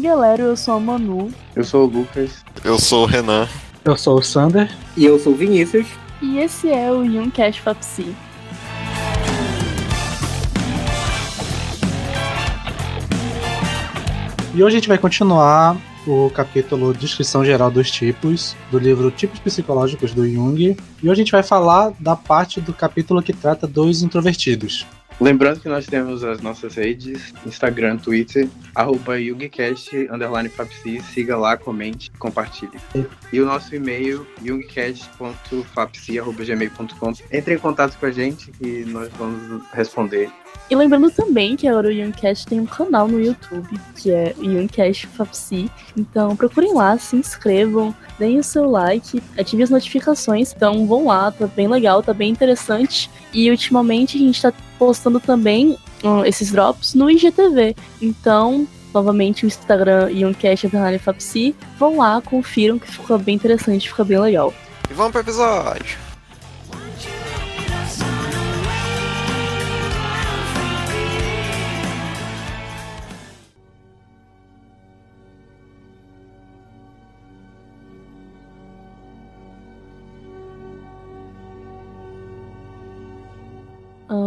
galera, 0.00 0.42
eu 0.42 0.56
sou 0.56 0.74
a 0.74 0.80
Manu. 0.80 1.30
Eu 1.54 1.62
sou 1.62 1.84
o 1.84 1.90
Lucas. 1.90 2.44
Eu 2.64 2.78
sou 2.78 3.02
o 3.02 3.06
Renan. 3.06 3.46
Eu 3.84 3.96
sou 3.96 4.18
o 4.18 4.22
Sander. 4.22 4.70
E 4.96 5.04
eu 5.04 5.18
sou 5.18 5.32
o 5.32 5.36
Vinícius. 5.36 5.86
E 6.22 6.38
esse 6.38 6.70
é 6.70 6.90
o 6.90 7.04
Youngcast 7.04 7.60
Fapsi. 7.60 8.14
E 14.54 14.62
hoje 14.62 14.76
a 14.76 14.78
gente 14.78 14.88
vai 14.88 14.98
continuar 14.98 15.76
o 16.06 16.30
capítulo 16.30 16.92
Descrição 16.92 17.44
Geral 17.44 17.70
dos 17.70 17.90
Tipos, 17.90 18.56
do 18.70 18.78
livro 18.78 19.10
Tipos 19.10 19.38
Psicológicos 19.38 20.12
do 20.12 20.28
Jung. 20.28 20.76
E 21.02 21.08
hoje 21.08 21.10
a 21.10 21.14
gente 21.14 21.32
vai 21.32 21.42
falar 21.42 21.92
da 22.00 22.16
parte 22.16 22.60
do 22.60 22.72
capítulo 22.72 23.22
que 23.22 23.32
trata 23.32 23.66
dos 23.66 24.02
introvertidos. 24.02 24.86
Lembrando 25.20 25.60
que 25.60 25.68
nós 25.68 25.86
temos 25.86 26.24
as 26.24 26.40
nossas 26.40 26.76
redes, 26.76 27.34
Instagram, 27.44 27.98
Twitter, 27.98 28.48
arroba 28.74 29.20
YungCast, 29.20 30.08
underline 30.10 30.48
Fapsi, 30.48 31.02
siga 31.02 31.36
lá, 31.36 31.58
comente, 31.58 32.10
compartilhe. 32.12 32.80
E 33.30 33.38
o 33.38 33.44
nosso 33.44 33.74
e-mail, 33.74 34.26
youngcast.fapsi.gmail.com. 34.42 37.12
Entre 37.30 37.54
em 37.54 37.58
contato 37.58 37.98
com 37.98 38.06
a 38.06 38.10
gente 38.10 38.50
e 38.62 38.86
nós 38.86 39.10
vamos 39.18 39.62
responder. 39.74 40.30
E 40.70 40.76
lembrando 40.76 41.10
também 41.10 41.56
que 41.56 41.66
agora 41.66 41.88
o 41.88 41.90
Youngcast 41.90 42.46
tem 42.46 42.60
um 42.60 42.66
canal 42.66 43.08
no 43.08 43.20
YouTube, 43.20 43.68
que 43.96 44.12
é 44.12 44.32
Youngcast 44.38 45.08
Fapsi. 45.08 45.68
Então 45.96 46.36
procurem 46.36 46.72
lá, 46.72 46.96
se 46.96 47.16
inscrevam, 47.16 47.92
deem 48.20 48.38
o 48.38 48.44
seu 48.44 48.70
like, 48.70 49.20
ativem 49.36 49.64
as 49.64 49.70
notificações. 49.70 50.52
Então 50.54 50.86
vão 50.86 51.06
lá, 51.06 51.32
tá 51.32 51.48
bem 51.48 51.66
legal, 51.66 52.04
tá 52.04 52.14
bem 52.14 52.30
interessante. 52.30 53.10
E 53.32 53.50
ultimamente 53.50 54.16
a 54.16 54.20
gente 54.20 54.40
tá 54.40 54.52
postando 54.78 55.18
também 55.18 55.76
uh, 56.04 56.24
esses 56.24 56.52
drops 56.52 56.94
no 56.94 57.10
IGTV. 57.10 57.74
Então, 58.00 58.64
novamente, 58.94 59.44
o 59.44 59.48
Instagram 59.48 60.10
e 60.12 60.24
um 60.24 60.32
cast 60.32 60.68
Fapsi. 61.00 61.54
Vão 61.80 61.96
lá, 61.96 62.22
confiram 62.24 62.78
que 62.78 62.88
ficou 62.88 63.18
bem 63.18 63.34
interessante, 63.34 63.88
fica 63.88 64.04
bem 64.04 64.20
legal. 64.20 64.54
E 64.88 64.94
vamos 64.94 65.10
pro 65.10 65.20
episódio. 65.20 66.09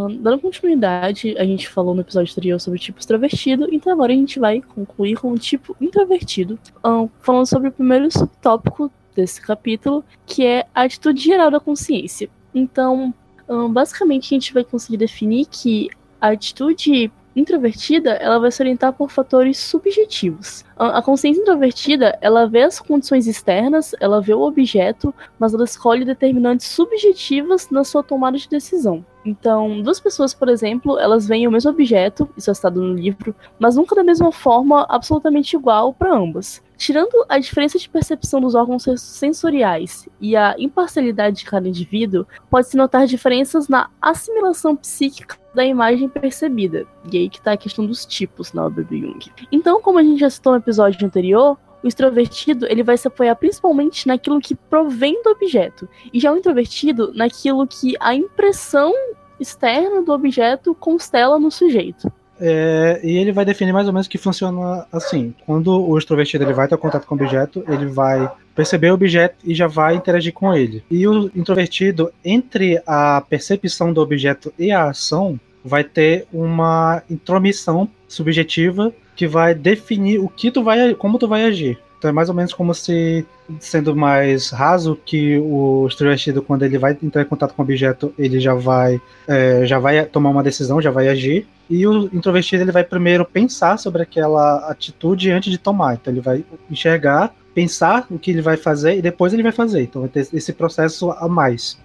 Dando 0.09 0.40
continuidade, 0.40 1.38
a 1.38 1.46
gente 1.46 1.68
falou 1.68 1.94
no 1.94 2.02
episódio 2.02 2.32
anterior 2.32 2.59
sobre 2.59 2.80
tipo 2.80 3.00
extrovertido, 3.00 3.68
então 3.72 3.92
agora 3.92 4.12
a 4.12 4.16
gente 4.16 4.40
vai 4.40 4.62
concluir 4.62 5.16
com 5.18 5.32
o 5.32 5.38
tipo 5.38 5.76
introvertido, 5.80 6.59
um, 6.84 7.09
falando 7.20 7.46
sobre 7.46 7.70
o 7.70 7.72
primeiro 7.72 8.12
subtópico 8.12 8.92
desse 9.16 9.42
capítulo, 9.42 10.04
que 10.26 10.46
é 10.46 10.66
a 10.74 10.84
atitude 10.84 11.22
geral 11.22 11.52
da 11.52 11.59
consciência. 11.59 12.30
Então, 12.54 13.14
um, 13.48 13.72
basicamente, 13.72 14.34
a 14.34 14.36
gente 14.36 14.54
vai 14.54 14.64
conseguir 14.64 14.98
definir 14.98 15.46
que 15.46 15.90
a 16.20 16.30
atitude 16.30 17.12
introvertida, 17.36 18.12
ela 18.12 18.39
vai 18.39 18.52
se 18.52 18.62
orientar 18.62 18.94
por 18.94 19.09
fatores 19.09 19.58
subjetivos. 19.58 20.64
A 20.78 21.02
consciência 21.02 21.42
introvertida, 21.42 22.17
ela 22.22 22.48
vê 22.48 22.64
as 22.64 22.80
condições 22.80 23.28
externas, 23.28 23.95
ela 24.00 24.22
vê 24.22 24.34
o 24.34 24.42
objeto, 24.42 25.14
mas 25.40 25.53
ela 25.53 25.64
escolhe 25.64 26.06
determinantes 26.06 26.67
subjetivas 26.67 27.70
na 27.70 27.84
sua 27.84 28.03
tomada 28.03 28.38
de 28.38 28.50
decisão. 28.50 29.06
Então, 29.25 29.81
duas 29.81 30.00
pessoas, 30.00 30.34
por 30.34 30.50
exemplo, 30.50 31.00
elas 31.00 31.25
veem 31.25 31.48
o 31.48 31.52
mesmo 31.52 31.72
objeto, 31.72 32.28
isso 32.36 32.52
é 32.52 32.53
citado 32.53 32.81
no 32.81 32.94
livro, 32.94 33.34
mas 33.58 33.75
nunca 33.75 33.96
da 33.96 34.03
mesma 34.03 34.31
forma 34.31 34.85
absolutamente 34.90 35.56
igual 35.56 35.94
para 35.94 36.13
ambas. 36.13 36.62
Tirando 36.75 37.25
a 37.29 37.40
diferença 37.40 37.79
de 37.79 37.88
percepção 37.88 38.41
dos 38.41 38.56
órgãos 38.56 38.84
sensoriais 39.00 40.09
e 40.19 40.35
a 40.35 40.56
imparcialidade 40.58 41.38
de 41.38 41.46
cada 41.46 41.69
indivíduo, 41.69 42.28
pode-se 42.50 42.75
notar 42.75 43.08
diferenças 43.08 43.69
na 43.69 43.90
assimilação 44.02 44.75
psíquica 44.75 45.43
da 45.53 45.66
imagem 45.66 46.09
percebida. 46.09 46.86
E 47.12 47.18
aí 47.18 47.30
que 47.30 47.38
está 47.38 47.53
a 47.53 47.58
questão 47.58 47.86
dos 47.86 48.06
tipos 48.06 48.53
na 48.53 48.66
obra 48.66 48.84
do 48.84 48.97
Jung. 48.97 49.31
Então, 49.52 49.81
como 49.81 50.00
a 50.00 50.03
gente 50.03 50.19
já 50.19 50.30
citou 50.30 50.53
no 50.53 50.59
episódio 50.59 51.06
anterior, 51.06 51.58
o 51.84 51.88
extrovertido 51.88 52.66
ele 52.66 52.81
vai 52.81 52.97
se 52.97 53.08
apoiar 53.08 53.36
principalmente 53.36 54.08
naquilo 54.08 54.40
que 54.40 54.56
provém 54.56 55.22
do 55.22 55.30
objeto, 55.30 55.88
e 56.12 56.19
já 56.19 56.31
o 56.31 56.38
introvertido 56.38 57.14
naquilo 57.14 57.68
que 57.68 57.96
a 58.00 58.16
impressão 58.16 58.94
externa 59.40 60.02
do 60.02 60.14
objeto 60.14 60.74
constela 60.74 61.38
no 61.38 61.52
sujeito. 61.52 62.12
É, 62.40 63.00
e 63.04 63.18
ele 63.18 63.32
vai 63.32 63.46
definir 63.46 63.72
mais 63.72 63.88
ou 63.88 63.94
menos 63.94 64.08
que 64.08 64.18
funciona 64.18 64.86
assim. 64.92 65.34
Quando 65.46 65.70
o 65.82 65.98
extrovertido 65.98 66.44
ele 66.44 66.54
vai 66.54 66.68
ter 66.68 66.78
contato 66.78 67.06
com 67.06 67.16
o 67.16 67.18
objeto, 67.18 67.64
ele 67.68 67.86
vai 67.86 68.30
perceber 68.56 68.92
o 68.92 68.96
objeto 68.96 69.36
e 69.44 69.54
já 69.54 69.68
vai 69.68 69.96
interagir 69.96 70.34
com 70.34 70.54
ele. 70.54 70.84
E 70.90 71.08
o 71.08 71.32
introvertido, 71.36 72.12
entre 72.24 72.82
a 72.86 73.22
percepção 73.22 73.94
do 73.94 74.02
objeto 74.02 74.54
e 74.58 74.72
a 74.72 74.90
ação, 74.90 75.40
vai 75.64 75.84
ter 75.84 76.28
uma 76.34 77.02
intromissão 77.10 77.90
subjetiva 78.08 78.94
que 79.16 79.28
vai 79.28 79.54
definir 79.54 80.20
o 80.20 80.28
que 80.28 80.52
tu 80.52 80.64
vai, 80.64 80.94
como 80.96 81.18
tu 81.18 81.28
vai 81.28 81.46
agir. 81.46 81.80
Então 82.03 82.09
é 82.09 82.14
mais 82.14 82.28
ou 82.28 82.36
menos 82.36 82.53
como 82.53 82.74
se, 82.74 83.25
sendo 83.62 83.96
mais 83.96 84.50
raso, 84.50 85.00
que 85.06 85.40
o 85.40 85.88
extrovertido, 85.88 86.41
quando 86.41 86.64
ele 86.64 86.78
vai 86.78 86.97
entrar 87.02 87.22
em 87.22 87.25
contato 87.25 87.53
com 87.53 87.62
o 87.62 87.64
objeto, 87.64 88.14
ele 88.19 88.41
já 88.41 88.53
vai, 88.53 89.02
é, 89.25 89.66
já 89.66 89.80
vai 89.80 90.06
tomar 90.06 90.31
uma 90.31 90.44
decisão, 90.44 90.81
já 90.81 90.91
vai 90.91 91.08
agir. 91.08 91.47
E 91.69 91.88
o 91.88 92.09
introvertido, 92.14 92.62
ele 92.62 92.74
vai 92.74 92.84
primeiro 92.84 93.24
pensar 93.24 93.80
sobre 93.80 94.02
aquela 94.02 94.69
atitude 94.69 95.31
antes 95.31 95.50
de 95.50 95.58
tomar. 95.58 95.94
Então 95.94 96.12
ele 96.12 96.19
vai 96.19 96.44
enxergar, 96.69 97.34
pensar 97.56 98.06
o 98.12 98.20
que 98.20 98.31
ele 98.31 98.41
vai 98.41 98.58
fazer 98.58 98.97
e 98.97 99.02
depois 99.02 99.31
ele 99.31 99.41
vai 99.41 99.53
fazer. 99.53 99.84
Então 99.84 100.02
vai 100.02 100.09
ter 100.09 100.28
esse 100.34 100.52
processo 100.52 101.09
a 101.12 101.30
mais. 101.30 101.81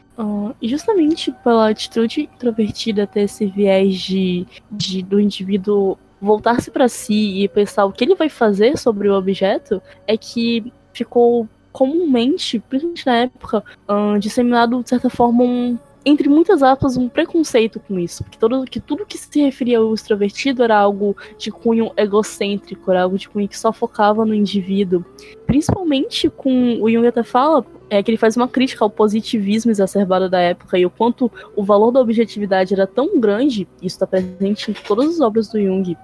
E 0.61 0.69
justamente 0.69 1.33
pela 1.45 1.71
atitude 1.71 2.23
introvertida 2.23 3.07
ter 3.07 3.21
esse 3.21 3.47
viés 3.47 3.95
de, 3.95 4.45
de 4.69 5.01
do 5.01 5.21
indivíduo 5.21 5.97
voltar-se 6.21 6.71
para 6.71 6.89
si 6.89 7.43
e 7.43 7.49
pensar 7.49 7.85
o 7.85 7.93
que 7.93 8.05
ele 8.05 8.15
vai 8.15 8.29
fazer 8.29 8.77
sobre 8.79 9.09
o 9.09 9.15
objeto, 9.15 9.81
é 10.07 10.17
que 10.17 10.73
ficou 10.93 11.49
comumente, 11.73 12.59
principalmente 12.59 13.07
na 13.07 13.17
época, 13.19 13.65
uh, 13.89 14.19
disseminado 14.19 14.83
de 14.83 14.89
certa 14.89 15.09
forma 15.09 15.45
um 15.45 15.79
entre 16.05 16.29
muitas 16.29 16.63
aspas, 16.63 16.97
um 16.97 17.09
preconceito 17.09 17.79
com 17.81 17.99
isso. 17.99 18.25
Porque 18.25 18.39
todo, 18.39 18.65
que 18.65 18.81
tudo 18.81 19.05
que 19.05 19.19
se 19.19 19.43
referia 19.43 19.79
ao 19.79 19.93
extrovertido 19.93 20.63
era 20.63 20.77
algo 20.77 21.15
de 21.37 21.51
cunho 21.51 21.93
egocêntrico, 21.97 22.91
era 22.91 23.03
algo 23.03 23.19
de 23.19 23.29
cunho 23.29 23.49
que 23.49 23.59
só 23.59 23.73
focava 23.73 24.25
no 24.25 24.35
indivíduo. 24.35 25.05
Principalmente 25.47 26.31
com 26.31 26.81
o 26.81 26.91
Jung 26.91 27.07
até 27.07 27.23
fala 27.23 27.65
é 27.91 28.03
que 28.03 28.11
ele 28.11 28.19
faz 28.19 28.37
uma 28.37 28.49
crítica 28.49 28.85
ao 28.85 28.91
positivismo 28.91 29.71
exacerbado 29.71 30.29
da 30.29 30.41
época 30.41 30.79
e 30.79 30.87
o 30.87 30.91
quanto 30.91 31.31
o 31.57 31.63
valor 31.63 31.91
da 31.91 32.01
objetividade 32.01 32.75
era 32.75 32.87
tão 32.87 33.19
grande, 33.19 33.67
isso 33.79 33.97
está 33.97 34.07
presente 34.07 34.71
em 34.71 34.75
todas 34.75 35.15
as 35.15 35.21
obras 35.21 35.49
do 35.49 35.61
Jung, 35.61 35.97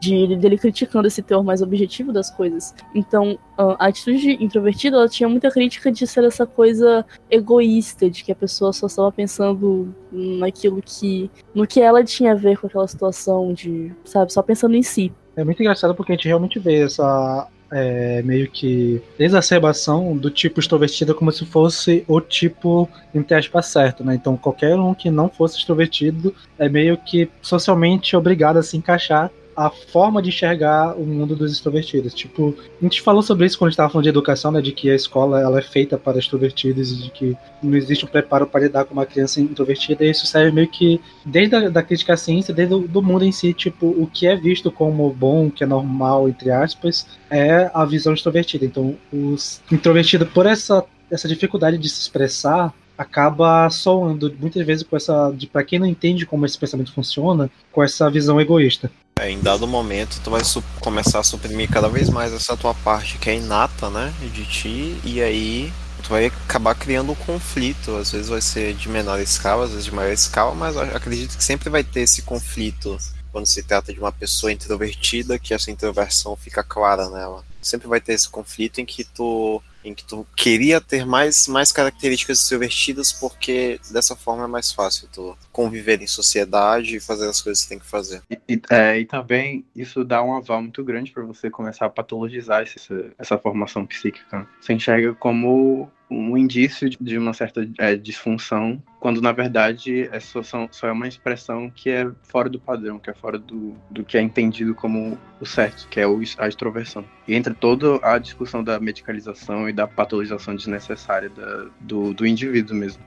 de 0.00 0.36
dele 0.36 0.56
criticando 0.56 1.08
esse 1.08 1.22
teor 1.22 1.42
mais 1.42 1.60
objetivo 1.62 2.12
das 2.12 2.30
coisas. 2.30 2.74
Então, 2.94 3.38
a 3.56 3.86
atitude 3.86 4.42
introvertida, 4.42 4.96
ela 4.96 5.08
tinha 5.08 5.28
muita 5.28 5.50
crítica 5.50 5.90
de 5.90 6.06
ser 6.06 6.24
essa 6.24 6.46
coisa 6.46 7.04
egoísta, 7.30 8.08
de 8.08 8.22
que 8.22 8.30
a 8.30 8.36
pessoa 8.36 8.72
só 8.72 8.86
estava 8.86 9.10
pensando 9.10 9.94
naquilo 10.12 10.80
que 10.84 11.30
no 11.54 11.66
que 11.66 11.80
ela 11.80 12.04
tinha 12.04 12.32
a 12.32 12.36
ver 12.36 12.58
com 12.58 12.66
aquela 12.66 12.86
situação 12.86 13.52
de, 13.52 13.92
sabe, 14.04 14.32
só 14.32 14.42
pensando 14.42 14.76
em 14.76 14.82
si. 14.82 15.12
É 15.34 15.44
muito 15.44 15.60
engraçado 15.60 15.94
porque 15.94 16.12
a 16.12 16.14
gente 16.14 16.28
realmente 16.28 16.58
vê 16.58 16.82
essa 16.82 17.48
é, 17.70 18.22
meio 18.22 18.50
que 18.50 19.02
exacerbação 19.18 20.16
do 20.16 20.30
tipo 20.30 20.60
extrovertido 20.60 21.14
como 21.14 21.32
se 21.32 21.44
fosse 21.44 22.04
o 22.06 22.20
tipo, 22.20 22.88
entre 23.14 23.36
aspas, 23.36 23.66
certo, 23.66 24.04
né? 24.04 24.14
Então 24.14 24.36
qualquer 24.36 24.76
um 24.76 24.94
que 24.94 25.10
não 25.10 25.28
fosse 25.28 25.58
extrovertido 25.58 26.34
é 26.58 26.68
meio 26.68 26.96
que 26.96 27.28
socialmente 27.42 28.16
obrigado 28.16 28.58
a 28.58 28.62
se 28.62 28.76
encaixar 28.76 29.30
a 29.56 29.70
forma 29.70 30.20
de 30.20 30.28
enxergar 30.28 30.94
o 30.96 31.06
mundo 31.06 31.34
dos 31.34 31.50
extrovertidos. 31.50 32.12
Tipo, 32.12 32.54
a 32.80 32.84
gente 32.84 33.00
falou 33.00 33.22
sobre 33.22 33.46
isso 33.46 33.56
quando 33.56 33.68
a 33.68 33.70
gente 33.70 33.74
estava 33.74 33.90
falando 33.90 34.04
de 34.04 34.10
educação, 34.10 34.52
né? 34.52 34.60
De 34.60 34.72
que 34.72 34.90
a 34.90 34.94
escola 34.94 35.40
ela 35.40 35.58
é 35.58 35.62
feita 35.62 35.96
para 35.96 36.18
extrovertidos 36.18 36.92
e 36.92 36.96
de 37.04 37.10
que 37.10 37.36
não 37.62 37.74
existe 37.74 38.04
um 38.04 38.08
preparo 38.08 38.46
para 38.46 38.60
lidar 38.60 38.84
com 38.84 38.92
uma 38.92 39.06
criança 39.06 39.40
introvertida. 39.40 40.04
E 40.04 40.10
isso 40.10 40.26
serve 40.26 40.50
meio 40.50 40.68
que 40.68 41.00
desde 41.24 41.56
a 41.56 41.68
da 41.70 41.82
crítica 41.82 42.12
à 42.12 42.16
ciência, 42.16 42.52
desde 42.52 42.74
o 42.74 42.86
do 42.86 43.02
mundo 43.02 43.24
em 43.24 43.32
si. 43.32 43.54
Tipo, 43.54 43.86
o 43.86 44.06
que 44.06 44.26
é 44.26 44.36
visto 44.36 44.70
como 44.70 45.10
bom, 45.10 45.46
o 45.46 45.50
que 45.50 45.64
é 45.64 45.66
normal, 45.66 46.28
entre 46.28 46.50
aspas, 46.50 47.06
é 47.30 47.70
a 47.72 47.84
visão 47.84 48.12
extrovertida. 48.12 48.66
Então, 48.66 48.96
os 49.10 49.62
introvertidos, 49.72 50.28
por 50.28 50.44
essa, 50.44 50.84
essa 51.10 51.26
dificuldade 51.26 51.78
de 51.78 51.88
se 51.88 52.00
expressar, 52.02 52.74
acaba 52.98 53.68
soando 53.70 54.34
muitas 54.38 54.64
vezes 54.66 54.82
com 54.82 54.96
essa 54.96 55.30
de 55.30 55.46
para 55.46 55.64
quem 55.64 55.78
não 55.78 55.86
entende 55.86 56.26
como 56.26 56.46
esse 56.46 56.58
pensamento 56.58 56.92
funciona, 56.92 57.50
com 57.72 57.82
essa 57.82 58.10
visão 58.10 58.40
egoísta. 58.40 58.90
É, 59.18 59.30
em 59.30 59.40
dado 59.40 59.66
momento, 59.66 60.20
tu 60.22 60.30
vai 60.30 60.42
começar 60.78 61.20
a 61.20 61.22
suprimir 61.22 61.70
cada 61.70 61.88
vez 61.88 62.10
mais 62.10 62.34
essa 62.34 62.54
tua 62.54 62.74
parte 62.74 63.16
que 63.16 63.30
é 63.30 63.36
inata, 63.36 63.88
né, 63.88 64.12
de 64.20 64.44
ti, 64.44 65.00
e 65.02 65.22
aí 65.22 65.72
tu 66.02 66.10
vai 66.10 66.26
acabar 66.26 66.74
criando 66.74 67.12
um 67.12 67.14
conflito. 67.14 67.96
Às 67.96 68.10
vezes 68.10 68.28
vai 68.28 68.42
ser 68.42 68.74
de 68.74 68.90
menor 68.90 69.18
escala, 69.18 69.64
às 69.64 69.70
vezes 69.70 69.86
de 69.86 69.94
maior 69.94 70.12
escala, 70.12 70.54
mas 70.54 70.76
acredito 70.76 71.34
que 71.34 71.42
sempre 71.42 71.70
vai 71.70 71.82
ter 71.82 72.00
esse 72.00 72.20
conflito 72.20 72.98
quando 73.32 73.46
se 73.46 73.62
trata 73.62 73.90
de 73.90 73.98
uma 73.98 74.12
pessoa 74.12 74.52
introvertida, 74.52 75.38
que 75.38 75.54
essa 75.54 75.70
introversão 75.70 76.36
fica 76.36 76.62
clara 76.62 77.08
nela. 77.08 77.42
Sempre 77.62 77.88
vai 77.88 78.02
ter 78.02 78.12
esse 78.12 78.28
conflito 78.28 78.82
em 78.82 78.84
que 78.84 79.02
tu 79.02 79.62
em 79.86 79.94
que 79.94 80.04
tu 80.04 80.26
queria 80.36 80.80
ter 80.80 81.06
mais, 81.06 81.46
mais 81.46 81.70
características 81.70 82.40
extrovertidas 82.40 83.12
porque 83.12 83.80
dessa 83.90 84.16
forma 84.16 84.44
é 84.44 84.48
mais 84.48 84.72
fácil 84.72 85.08
tu 85.12 85.36
conviver 85.52 86.02
em 86.02 86.06
sociedade 86.06 86.96
e 86.96 87.00
fazer 87.00 87.28
as 87.28 87.40
coisas 87.40 87.62
que 87.62 87.68
tem 87.68 87.78
que 87.78 87.86
fazer. 87.86 88.20
E, 88.48 88.60
é, 88.70 88.98
e 88.98 89.06
também 89.06 89.64
isso 89.74 90.04
dá 90.04 90.22
um 90.22 90.36
aval 90.36 90.60
muito 90.60 90.82
grande 90.84 91.12
para 91.12 91.24
você 91.24 91.48
começar 91.48 91.86
a 91.86 91.90
patologizar 91.90 92.62
essa, 92.62 93.12
essa 93.16 93.38
formação 93.38 93.86
psíquica. 93.86 94.46
Você 94.60 94.72
enxerga 94.72 95.14
como 95.14 95.90
um 96.10 96.36
indício 96.36 96.88
de 96.88 97.18
uma 97.18 97.32
certa 97.32 97.68
é, 97.78 97.96
disfunção, 97.96 98.80
quando 99.00 99.20
na 99.20 99.32
verdade 99.32 100.08
é 100.12 100.20
só, 100.20 100.42
só, 100.42 100.68
é 100.86 100.92
uma 100.92 101.08
expressão 101.08 101.70
que 101.70 101.90
é 101.90 102.08
fora 102.22 102.48
do 102.48 102.60
padrão, 102.60 102.98
que 102.98 103.10
é 103.10 103.14
fora 103.14 103.38
do, 103.38 103.74
do 103.90 104.04
que 104.04 104.16
é 104.16 104.22
entendido 104.22 104.74
como 104.74 105.18
o 105.40 105.46
certo, 105.46 105.88
que 105.88 105.98
é 105.98 106.06
o, 106.06 106.20
a 106.38 106.48
extroversão. 106.48 107.04
E 107.26 107.34
entra 107.34 107.54
toda 107.54 107.98
a 108.02 108.18
discussão 108.18 108.62
da 108.62 108.78
medicalização 108.78 109.68
e 109.68 109.72
da 109.72 109.86
patologização 109.86 110.54
desnecessária 110.54 111.28
da, 111.28 111.66
do, 111.80 112.14
do 112.14 112.26
indivíduo 112.26 112.76
mesmo. 112.76 113.02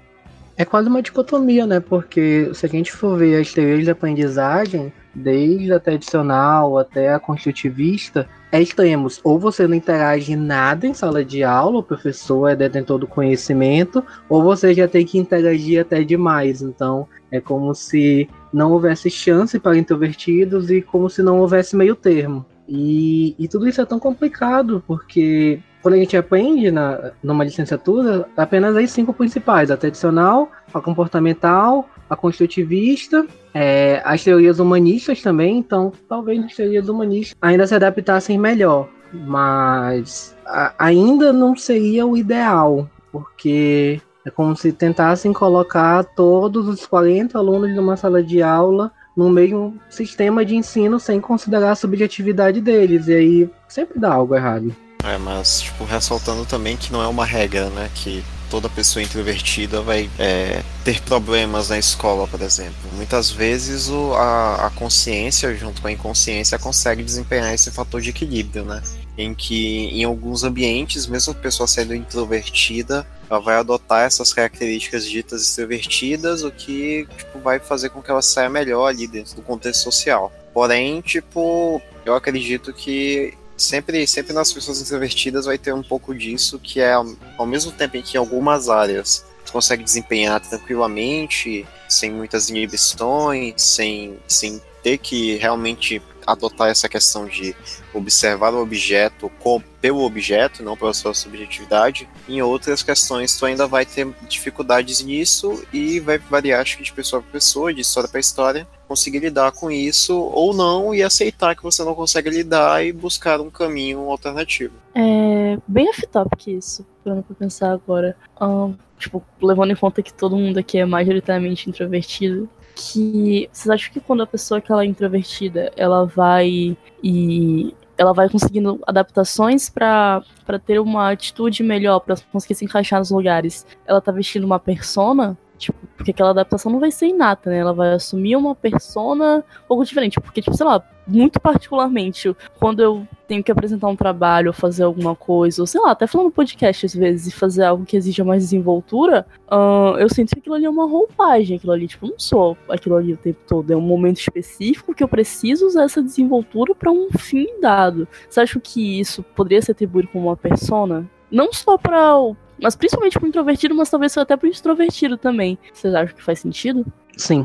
É 0.58 0.66
quase 0.66 0.90
uma 0.90 1.02
dicotomia, 1.02 1.66
né? 1.66 1.80
Porque 1.80 2.52
se 2.54 2.66
a 2.66 2.70
gente 2.70 2.92
for 2.92 3.18
ver 3.18 3.40
as 3.40 3.54
teorias 3.54 3.86
de 3.86 3.92
aprendizagem, 3.92 4.92
desde 5.20 5.72
a 5.74 5.80
tradicional 5.80 6.78
até 6.78 7.14
a 7.14 7.20
construtivista, 7.20 8.28
é 8.52 8.62
extremos. 8.62 9.20
Ou 9.24 9.38
você 9.38 9.68
não 9.68 9.76
interage 9.76 10.36
nada 10.36 10.88
em 10.88 10.94
sala 10.94 11.24
de 11.24 11.44
aula, 11.44 11.80
o 11.80 11.84
professor 11.84 12.48
é 12.48 12.56
detentor 12.56 12.98
do 12.98 13.08
conhecimento, 13.08 14.04
ou 14.28 14.44
você 14.44 14.74
já 14.74 14.88
tem 14.88 15.06
que 15.06 15.20
interagir 15.20 15.82
até 15.82 16.04
demais. 16.04 16.62
Então, 16.62 17.08
é 17.32 17.40
como 17.40 17.76
se 17.76 18.28
não 18.52 18.72
houvesse 18.72 19.10
chance 19.10 19.60
para 19.60 19.78
introvertidos 19.78 20.72
e 20.72 20.82
como 20.82 21.10
se 21.10 21.22
não 21.22 21.40
houvesse 21.40 21.76
meio 21.76 21.96
termo. 21.96 22.46
E, 22.68 23.36
e 23.38 23.48
tudo 23.48 23.68
isso 23.68 23.82
é 23.82 23.86
tão 23.86 24.00
complicado, 24.00 24.84
porque 24.88 25.60
quando 25.82 25.96
a 25.96 25.98
gente 25.98 26.18
aprende 26.18 26.72
na, 26.72 27.12
numa 27.24 27.44
licenciatura, 27.44 28.28
apenas 28.36 28.76
as 28.76 28.92
cinco 28.92 29.14
principais: 29.14 29.72
a 29.72 29.78
tradicional, 29.78 30.52
a 30.74 30.82
comportamental, 30.82 31.90
a 32.10 32.16
construtivista, 32.16 33.26
é, 33.54 34.02
as 34.04 34.24
teorias 34.24 34.60
humanistas 34.60 35.22
também. 35.22 35.58
Então, 35.58 35.92
talvez 36.08 36.44
as 36.44 36.56
teorias 36.56 36.90
humanistas 36.90 37.38
ainda 37.42 37.66
se 37.66 37.76
adaptassem 37.76 38.38
melhor, 38.38 38.90
mas 39.14 40.36
a, 40.46 40.74
ainda 40.78 41.32
não 41.32 41.56
seria 41.56 42.06
o 42.06 42.18
ideal, 42.18 42.90
porque 43.12 44.02
é 44.26 44.30
como 44.30 44.56
se 44.56 44.74
tentassem 44.74 45.32
colocar 45.32 46.04
todos 46.04 46.68
os 46.68 46.86
40 46.86 47.38
alunos 47.38 47.74
numa 47.74 47.96
sala 47.96 48.22
de 48.22 48.42
aula 48.42 48.92
no 49.16 49.30
mesmo 49.30 49.78
sistema 49.90 50.46
de 50.46 50.56
ensino 50.56 51.00
sem 51.00 51.20
considerar 51.20 51.72
a 51.72 51.76
subjetividade 51.76 52.62
deles, 52.62 53.08
e 53.08 53.14
aí 53.14 53.50
sempre 53.68 54.00
dá 54.00 54.14
algo 54.14 54.36
errado. 54.36 54.74
É, 55.04 55.18
mas, 55.18 55.62
tipo, 55.62 55.86
ressaltando 55.86 56.46
também 56.46 56.76
que 56.76 56.92
não 56.92 57.02
é 57.02 57.08
uma 57.08 57.26
regra, 57.26 57.70
né? 57.70 57.90
Que 57.96 58.22
toda 58.50 58.68
pessoa 58.68 59.02
introvertida 59.02 59.82
vai 59.82 60.10
é, 60.20 60.62
ter 60.84 61.02
problemas 61.02 61.70
na 61.70 61.78
escola, 61.78 62.28
por 62.28 62.42
exemplo. 62.42 62.76
Muitas 62.94 63.32
vezes 63.32 63.88
o, 63.88 64.14
a, 64.16 64.68
a, 64.68 64.70
consciência, 64.72 65.56
junto 65.56 65.82
com 65.82 65.88
a 65.88 65.92
inconsciência, 65.92 66.60
consegue 66.60 67.02
desempenhar 67.02 67.54
esse 67.54 67.72
fator 67.72 68.02
de 68.02 68.10
equilíbrio, 68.10 68.66
né? 68.66 68.84
Em 69.18 69.34
que, 69.34 69.86
em 69.88 70.04
alguns 70.04 70.44
ambientes, 70.44 71.08
mesmo 71.08 71.32
a 71.32 71.36
pessoa 71.36 71.68
sendo 71.68 71.96
introvertida, 71.96 73.08
ela 73.30 73.40
vai 73.40 73.56
adotar 73.56 74.06
essas 74.06 74.34
características 74.34 75.06
ditas 75.06 75.44
extrovertidas, 75.44 76.44
o 76.44 76.52
que 76.52 77.08
tipo, 77.18 77.40
vai 77.40 77.60
fazer 77.60 77.90
com 77.90 78.02
que 78.02 78.12
ela 78.12 78.22
saia 78.22 78.50
melhor 78.50 78.88
ali 78.88 79.08
dentro 79.08 79.36
do 79.36 79.42
contexto 79.42 79.84
social. 79.84 80.32
Porém, 80.54 81.00
tipo, 81.00 81.82
eu 82.06 82.16
acredito 82.16 82.74
que 82.74 83.38
sempre, 83.60 84.08
sempre 84.08 84.34
nas 84.34 84.52
pessoas 84.52 84.82
introvertidas 84.82 85.46
vai 85.46 85.58
ter 85.58 85.74
um 85.74 85.84
pouco 85.84 86.16
disso, 86.16 86.58
que 86.60 86.80
é 86.80 86.94
ao 86.94 87.46
mesmo 87.46 87.72
tempo 87.72 87.98
em 87.98 88.02
que 88.02 88.16
em 88.16 88.20
algumas 88.20 88.70
áreas 88.70 89.26
você 89.44 89.52
consegue 89.52 89.84
desempenhar 89.84 90.40
tranquilamente, 90.40 91.68
sem 91.88 92.12
muitas 92.12 92.50
inibições, 92.50 93.62
sem, 93.62 94.18
sem 94.28 94.62
ter 94.84 94.98
que 94.98 95.36
realmente 95.38 96.02
adotar 96.26 96.70
essa 96.70 96.88
questão 96.88 97.26
de 97.26 97.56
observar 97.94 98.54
o 98.54 98.62
objeto 98.62 99.32
com, 99.40 99.60
pelo 99.82 100.04
objeto, 100.04 100.62
não 100.62 100.78
pela 100.78 100.94
sua 100.94 101.14
subjetividade. 101.14 102.08
Em 102.28 102.42
outras 102.42 102.84
questões, 102.84 103.36
tu 103.36 103.46
ainda 103.46 103.66
vai 103.66 103.86
ter 103.86 104.08
dificuldades 104.28 105.02
nisso 105.02 105.64
e 105.74 106.00
vai 106.00 106.20
variar, 106.20 106.62
acho 106.62 106.78
que 106.78 106.84
de 106.84 106.94
pessoa 106.94 107.22
para 107.22 107.32
pessoa, 107.32 107.74
de 107.74 107.82
história 107.82 108.08
para 108.08 108.20
história, 108.20 108.68
conseguir 108.90 109.20
lidar 109.20 109.52
com 109.52 109.70
isso 109.70 110.20
ou 110.20 110.52
não 110.52 110.94
e 110.96 111.04
aceitar 111.04 111.56
que 111.56 111.62
você 111.62 111.84
não 111.84 111.94
consegue 111.94 112.30
lidar 112.32 112.84
e 112.84 112.92
buscar 112.92 113.40
um 113.40 113.50
caminho 113.50 114.10
alternativo. 114.10 114.74
É 114.96 115.58
bem 115.68 115.88
off-topic 115.90 116.48
isso, 116.48 116.86
parando 117.04 117.22
pra 117.22 117.36
pensar 117.36 117.72
agora. 117.72 118.18
Um, 118.42 118.74
tipo, 118.98 119.24
levando 119.40 119.72
em 119.72 119.76
conta 119.76 120.02
que 120.02 120.12
todo 120.12 120.36
mundo 120.36 120.58
aqui 120.58 120.80
é 120.80 120.86
majoritariamente 120.86 121.70
introvertido, 121.70 122.50
que 122.76 123.48
vocês 123.52 123.70
acham 123.70 123.94
que 123.94 124.00
quando 124.00 124.24
a 124.24 124.28
pessoa 124.28 124.60
que 124.60 124.72
ela 124.72 124.84
é 124.84 124.88
introvertida, 124.88 125.72
ela 125.78 126.06
vai 126.06 126.76
e 127.04 127.76
ela 127.98 128.14
vai 128.14 128.30
conseguindo 128.30 128.80
adaptações 128.88 129.70
para 129.70 130.24
ter 130.66 130.80
uma 130.80 131.12
atitude 131.12 131.62
melhor, 131.62 132.00
para 132.00 132.16
conseguir 132.32 132.56
se 132.56 132.66
encaixar 132.66 133.00
nos 133.00 133.12
lugares. 133.12 133.68
Ela 133.86 134.00
tá 134.00 134.12
vestindo 134.12 134.46
uma 134.46 134.58
persona, 134.58 135.38
tipo, 135.60 135.78
porque 135.96 136.12
aquela 136.12 136.32
adaptação 136.32 136.72
não 136.72 136.80
vai 136.80 136.92
ser 136.92 137.08
inata, 137.08 137.50
né? 137.50 137.58
Ela 137.58 137.74
vai 137.74 137.94
assumir 137.94 138.36
uma 138.36 138.56
persona 138.56 139.44
um 139.64 139.68
pouco 139.68 139.86
diferente, 139.86 140.20
porque 140.20 140.42
tipo, 140.42 140.56
sei 140.56 140.66
lá, 140.66 140.84
muito 141.10 141.40
particularmente, 141.40 142.36
quando 142.60 142.82
eu 142.82 143.08
tenho 143.28 143.44
que 143.44 143.52
apresentar 143.52 143.88
um 143.88 143.96
trabalho 143.96 144.54
fazer 144.54 144.84
alguma 144.84 145.16
coisa, 145.16 145.62
ou 145.62 145.68
sei 145.68 145.82
lá, 145.82 145.92
até 145.92 146.06
falando 146.08 146.32
podcast 146.32 146.86
às 146.86 146.94
vezes 146.94 147.28
e 147.28 147.32
fazer 147.32 147.64
algo 147.64 147.86
que 147.86 147.98
exija 147.98 148.24
mais 148.24 148.44
desenvoltura, 148.44 149.26
uh, 149.52 149.98
eu 149.98 150.08
sinto 150.10 150.34
que 150.34 150.40
aquilo 150.40 150.56
ali 150.56 150.66
é 150.66 150.70
uma 150.70 150.88
roupagem, 150.88 151.58
aquilo 151.58 151.74
ali, 151.74 151.88
tipo, 151.88 152.08
não 152.08 152.18
sou 152.18 152.56
aquilo 152.70 152.96
ali 152.96 153.14
o 153.14 153.18
tempo 153.18 153.40
todo, 153.48 153.72
é 153.72 153.76
um 153.76 153.82
momento 153.82 154.18
específico 154.18 154.94
que 154.94 155.04
eu 155.04 155.08
preciso 155.08 155.66
usar 155.66 155.84
essa 155.84 156.02
desenvoltura 156.02 156.74
para 156.76 156.92
um 156.92 157.10
fim 157.18 157.60
dado. 157.60 158.08
Você 158.30 158.40
acha 158.42 158.60
que 158.60 159.00
isso 159.00 159.24
poderia 159.36 159.62
ser 159.62 159.72
atribuído 159.72 160.10
como 160.10 160.28
uma 160.28 160.38
persona? 160.38 161.10
Não 161.32 161.52
só 161.54 161.78
para 161.78 162.18
mas 162.62 162.76
principalmente 162.76 163.18
pro 163.18 163.28
introvertido, 163.28 163.76
mas 163.76 163.90
talvez 163.90 164.18
até 164.18 164.36
pro 164.36 164.48
extrovertido 164.48 165.18
também. 165.18 165.58
Vocês 165.74 165.94
acham 165.94 166.16
que 166.16 166.24
faz 166.24 166.40
sentido? 166.40 166.86
Sim. 167.18 167.44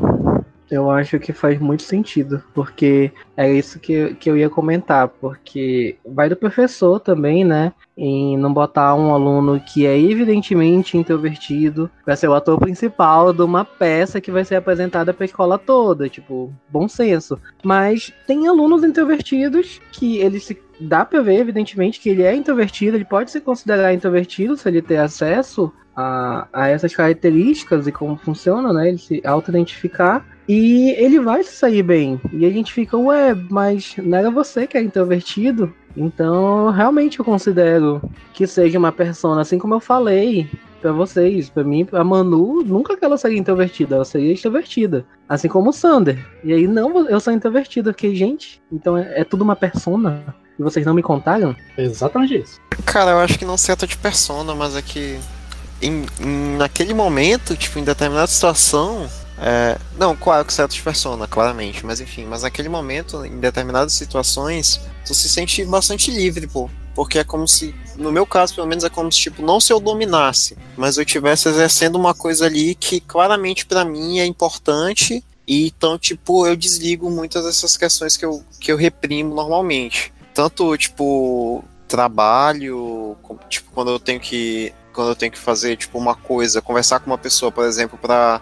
Eu 0.69 0.89
acho 0.89 1.19
que 1.19 1.31
faz 1.31 1.59
muito 1.59 1.83
sentido, 1.83 2.43
porque 2.53 3.11
é 3.37 3.51
isso 3.51 3.79
que, 3.79 4.15
que 4.15 4.29
eu 4.29 4.35
ia 4.35 4.49
comentar, 4.49 5.07
porque 5.07 5.97
vai 6.05 6.27
do 6.27 6.35
professor 6.35 6.99
também, 6.99 7.45
né? 7.45 7.71
Em 7.95 8.35
não 8.37 8.51
botar 8.51 8.95
um 8.95 9.13
aluno 9.13 9.59
que 9.59 9.85
é 9.85 9.97
evidentemente 9.97 10.97
introvertido 10.97 11.89
para 12.03 12.15
ser 12.15 12.27
o 12.27 12.33
ator 12.33 12.59
principal 12.59 13.31
de 13.31 13.43
uma 13.43 13.63
peça 13.63 14.19
que 14.19 14.31
vai 14.31 14.43
ser 14.43 14.55
apresentada 14.55 15.13
para 15.13 15.23
a 15.23 15.27
escola 15.27 15.59
toda, 15.59 16.09
tipo, 16.09 16.51
bom 16.67 16.87
senso. 16.87 17.39
Mas 17.63 18.11
tem 18.25 18.47
alunos 18.47 18.83
introvertidos 18.83 19.79
que 19.91 20.17
eles 20.17 20.45
se 20.45 20.55
dá 20.79 21.05
para 21.05 21.21
ver, 21.21 21.39
evidentemente, 21.39 21.99
que 21.99 22.09
ele 22.09 22.23
é 22.23 22.35
introvertido, 22.35 22.97
ele 22.97 23.05
pode 23.05 23.31
se 23.31 23.41
considerar 23.41 23.93
introvertido 23.93 24.57
se 24.57 24.67
ele 24.67 24.81
ter 24.81 24.97
acesso 24.97 25.71
a, 25.95 26.47
a 26.51 26.67
essas 26.67 26.93
características 26.93 27.87
e 27.87 27.91
como 27.91 28.17
funciona, 28.17 28.73
né? 28.73 28.89
Ele 28.89 28.97
se 28.97 29.21
auto-identificar. 29.25 30.25
E 30.47 30.91
ele 30.91 31.19
vai 31.19 31.43
se 31.43 31.53
sair 31.53 31.81
bem. 31.81 32.21
E 32.31 32.45
a 32.45 32.51
gente 32.51 32.71
fica, 32.71 32.97
ué, 32.97 33.33
mas 33.49 33.95
não 33.97 34.17
era 34.17 34.29
você 34.29 34.67
que 34.67 34.77
é 34.77 34.83
introvertido? 34.83 35.73
Então, 35.97 36.69
realmente 36.71 37.17
eu 37.17 37.25
considero 37.25 38.01
que 38.33 38.45
seja 38.45 38.77
uma 38.77 38.91
persona, 38.91 39.41
assim 39.41 39.57
como 39.57 39.73
eu 39.73 39.79
falei 39.79 40.47
para 40.81 40.91
vocês. 40.91 41.49
para 41.49 41.63
mim, 41.63 41.87
a 41.91 42.03
Manu, 42.03 42.61
nunca 42.63 42.95
que 42.95 43.03
ela 43.03 43.17
seria 43.17 43.39
introvertida, 43.39 43.95
ela 43.95 44.05
seria 44.05 44.33
extrovertida. 44.33 45.05
Assim 45.27 45.47
como 45.47 45.69
o 45.69 45.73
Sander. 45.73 46.23
E 46.43 46.53
aí, 46.53 46.67
não, 46.67 47.09
eu 47.09 47.19
sou 47.19 47.33
introvertida, 47.33 47.91
porque, 47.91 48.13
gente, 48.13 48.61
então 48.71 48.95
é, 48.95 49.21
é 49.21 49.23
tudo 49.23 49.43
uma 49.43 49.55
persona. 49.55 50.35
E 50.57 50.63
vocês 50.63 50.85
não 50.85 50.93
me 50.93 51.03
contaram? 51.03 51.55
exatamente 51.77 52.37
isso. 52.37 52.59
Cara, 52.85 53.11
eu 53.11 53.19
acho 53.19 53.37
que 53.37 53.45
não 53.45 53.57
se 53.57 53.65
trata 53.65 53.87
de 53.87 53.97
persona, 53.97 54.55
mas 54.55 54.75
é 54.75 54.81
que 54.81 55.19
em, 55.81 56.05
em, 56.19 56.57
naquele 56.57 56.93
momento, 56.93 57.55
tipo, 57.55 57.79
em 57.79 57.83
determinada 57.83 58.27
situação, 58.27 59.09
é, 59.37 59.77
não, 59.97 60.15
claro 60.15 60.45
que 60.45 60.53
certo 60.53 60.73
de 60.73 60.81
persona, 60.81 61.27
claramente, 61.27 61.85
mas 61.85 61.99
enfim, 61.99 62.25
mas 62.25 62.43
naquele 62.43 62.69
momento, 62.69 63.25
em 63.25 63.39
determinadas 63.39 63.93
situações, 63.93 64.79
tu 65.05 65.13
se 65.13 65.27
sente 65.27 65.63
bastante 65.65 66.11
livre, 66.11 66.47
pô. 66.47 66.69
Porque 66.93 67.19
é 67.19 67.25
como 67.25 67.45
se, 67.45 67.75
no 67.97 68.09
meu 68.09 68.25
caso, 68.25 68.55
pelo 68.55 68.67
menos, 68.67 68.85
é 68.85 68.89
como 68.89 69.11
se, 69.11 69.19
tipo, 69.19 69.41
não 69.41 69.59
se 69.59 69.73
eu 69.73 69.81
dominasse, 69.81 70.57
mas 70.77 70.95
eu 70.95 71.03
estivesse 71.03 71.49
exercendo 71.49 71.97
uma 71.97 72.13
coisa 72.13 72.45
ali 72.45 72.73
que 72.73 73.01
claramente 73.01 73.65
para 73.65 73.83
mim 73.83 74.19
é 74.19 74.25
importante, 74.25 75.21
e 75.45 75.67
então, 75.67 75.99
tipo, 75.99 76.47
eu 76.47 76.55
desligo 76.55 77.11
muitas 77.11 77.43
dessas 77.43 77.75
questões 77.75 78.15
que 78.15 78.25
eu, 78.25 78.41
que 78.61 78.71
eu 78.71 78.77
reprimo 78.77 79.35
normalmente. 79.35 80.13
Tanto, 80.35 80.77
tipo, 80.77 81.63
trabalho, 81.87 83.17
tipo, 83.49 83.71
quando 83.71 83.89
eu 83.89 83.99
tenho 83.99 84.19
que 84.19 84.71
quando 84.93 85.09
eu 85.09 85.15
tenho 85.15 85.31
que 85.31 85.37
fazer 85.37 85.75
tipo 85.75 85.97
uma 85.97 86.15
coisa, 86.15 86.61
conversar 86.61 87.01
com 87.01 87.07
uma 87.07 87.17
pessoa, 87.17 87.51
por 87.51 87.65
exemplo, 87.65 87.97
para 87.97 88.41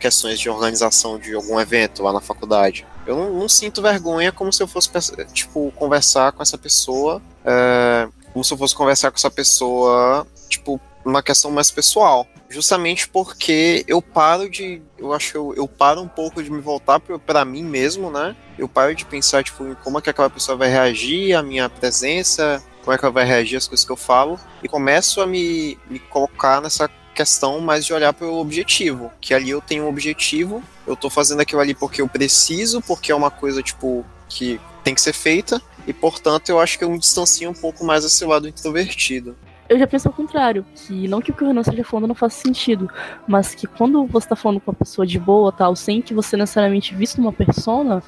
questões 0.00 0.38
de 0.38 0.50
organização 0.50 1.16
de 1.16 1.32
algum 1.34 1.60
evento 1.60 2.02
lá 2.02 2.12
na 2.12 2.20
faculdade. 2.20 2.84
Eu 3.06 3.16
não, 3.16 3.32
não 3.32 3.48
sinto 3.48 3.80
vergonha 3.80 4.32
como 4.32 4.52
se 4.52 4.60
eu 4.60 4.66
fosse, 4.66 4.90
tipo, 5.32 5.72
conversar 5.76 6.32
com 6.32 6.42
essa 6.42 6.58
pessoa. 6.58 7.22
É, 7.44 8.08
como 8.32 8.44
se 8.44 8.52
eu 8.52 8.58
fosse 8.58 8.74
conversar 8.74 9.12
com 9.12 9.16
essa 9.16 9.30
pessoa, 9.30 10.26
tipo, 10.48 10.80
uma 11.04 11.22
questão 11.22 11.52
mais 11.52 11.70
pessoal. 11.70 12.26
Justamente 12.48 13.08
porque 13.08 13.84
eu 13.86 14.02
paro 14.02 14.50
de. 14.50 14.82
Eu 14.98 15.12
acho 15.12 15.32
que 15.32 15.38
eu, 15.38 15.54
eu 15.56 15.68
paro 15.68 16.02
um 16.02 16.08
pouco 16.08 16.42
de 16.42 16.50
me 16.50 16.60
voltar 16.60 17.00
para 17.00 17.44
mim 17.44 17.62
mesmo, 17.62 18.10
né? 18.10 18.36
Eu 18.58 18.68
paro 18.68 18.94
de 18.94 19.04
pensar, 19.04 19.44
tipo, 19.44 19.76
como 19.82 19.98
é 19.98 20.02
que 20.02 20.10
aquela 20.10 20.30
pessoa 20.30 20.56
vai 20.56 20.68
reagir 20.68 21.34
à 21.34 21.42
minha 21.42 21.68
presença, 21.68 22.62
como 22.82 22.94
é 22.94 22.98
que 22.98 23.04
ela 23.04 23.12
vai 23.12 23.24
reagir 23.24 23.56
às 23.56 23.66
coisas 23.66 23.84
que 23.84 23.92
eu 23.92 23.96
falo, 23.96 24.38
e 24.62 24.68
começo 24.68 25.20
a 25.20 25.26
me, 25.26 25.78
me 25.90 25.98
colocar 25.98 26.60
nessa 26.60 26.88
questão 27.14 27.60
mais 27.60 27.84
de 27.84 27.92
olhar 27.92 28.12
para 28.12 28.26
o 28.26 28.38
objetivo, 28.38 29.10
que 29.20 29.32
ali 29.32 29.50
eu 29.50 29.60
tenho 29.60 29.84
um 29.84 29.88
objetivo, 29.88 30.62
eu 30.86 30.94
tô 30.94 31.08
fazendo 31.08 31.40
aquilo 31.40 31.60
ali 31.60 31.74
porque 31.74 32.02
eu 32.02 32.08
preciso, 32.08 32.80
porque 32.82 33.10
é 33.10 33.14
uma 33.14 33.30
coisa, 33.30 33.62
tipo, 33.62 34.04
que 34.28 34.60
tem 34.84 34.94
que 34.94 35.00
ser 35.00 35.12
feita, 35.12 35.60
e 35.86 35.92
portanto 35.92 36.48
eu 36.48 36.60
acho 36.60 36.78
que 36.78 36.84
eu 36.84 36.90
me 36.90 36.98
distancio 36.98 37.48
um 37.48 37.54
pouco 37.54 37.84
mais 37.84 38.04
desse 38.04 38.24
lado 38.24 38.48
introvertido 38.48 39.36
eu 39.68 39.78
já 39.78 39.86
penso 39.86 40.08
ao 40.08 40.14
contrário, 40.14 40.64
que 40.74 41.08
não 41.08 41.20
que 41.20 41.30
o 41.30 41.34
que 41.34 41.44
o 41.44 41.46
Renan 41.46 41.60
esteja 41.60 41.84
falando 41.84 42.08
não 42.08 42.14
faça 42.14 42.40
sentido, 42.40 42.88
mas 43.26 43.54
que 43.54 43.66
quando 43.66 44.06
você 44.06 44.26
está 44.26 44.36
falando 44.36 44.60
com 44.60 44.70
uma 44.70 44.76
pessoa 44.76 45.06
de 45.06 45.18
boa, 45.18 45.52
tal, 45.52 45.74
sem 45.74 46.00
que 46.00 46.14
você 46.14 46.36
necessariamente 46.36 46.94
vista 46.94 47.20
uma 47.20 47.32
persona, 47.32 48.02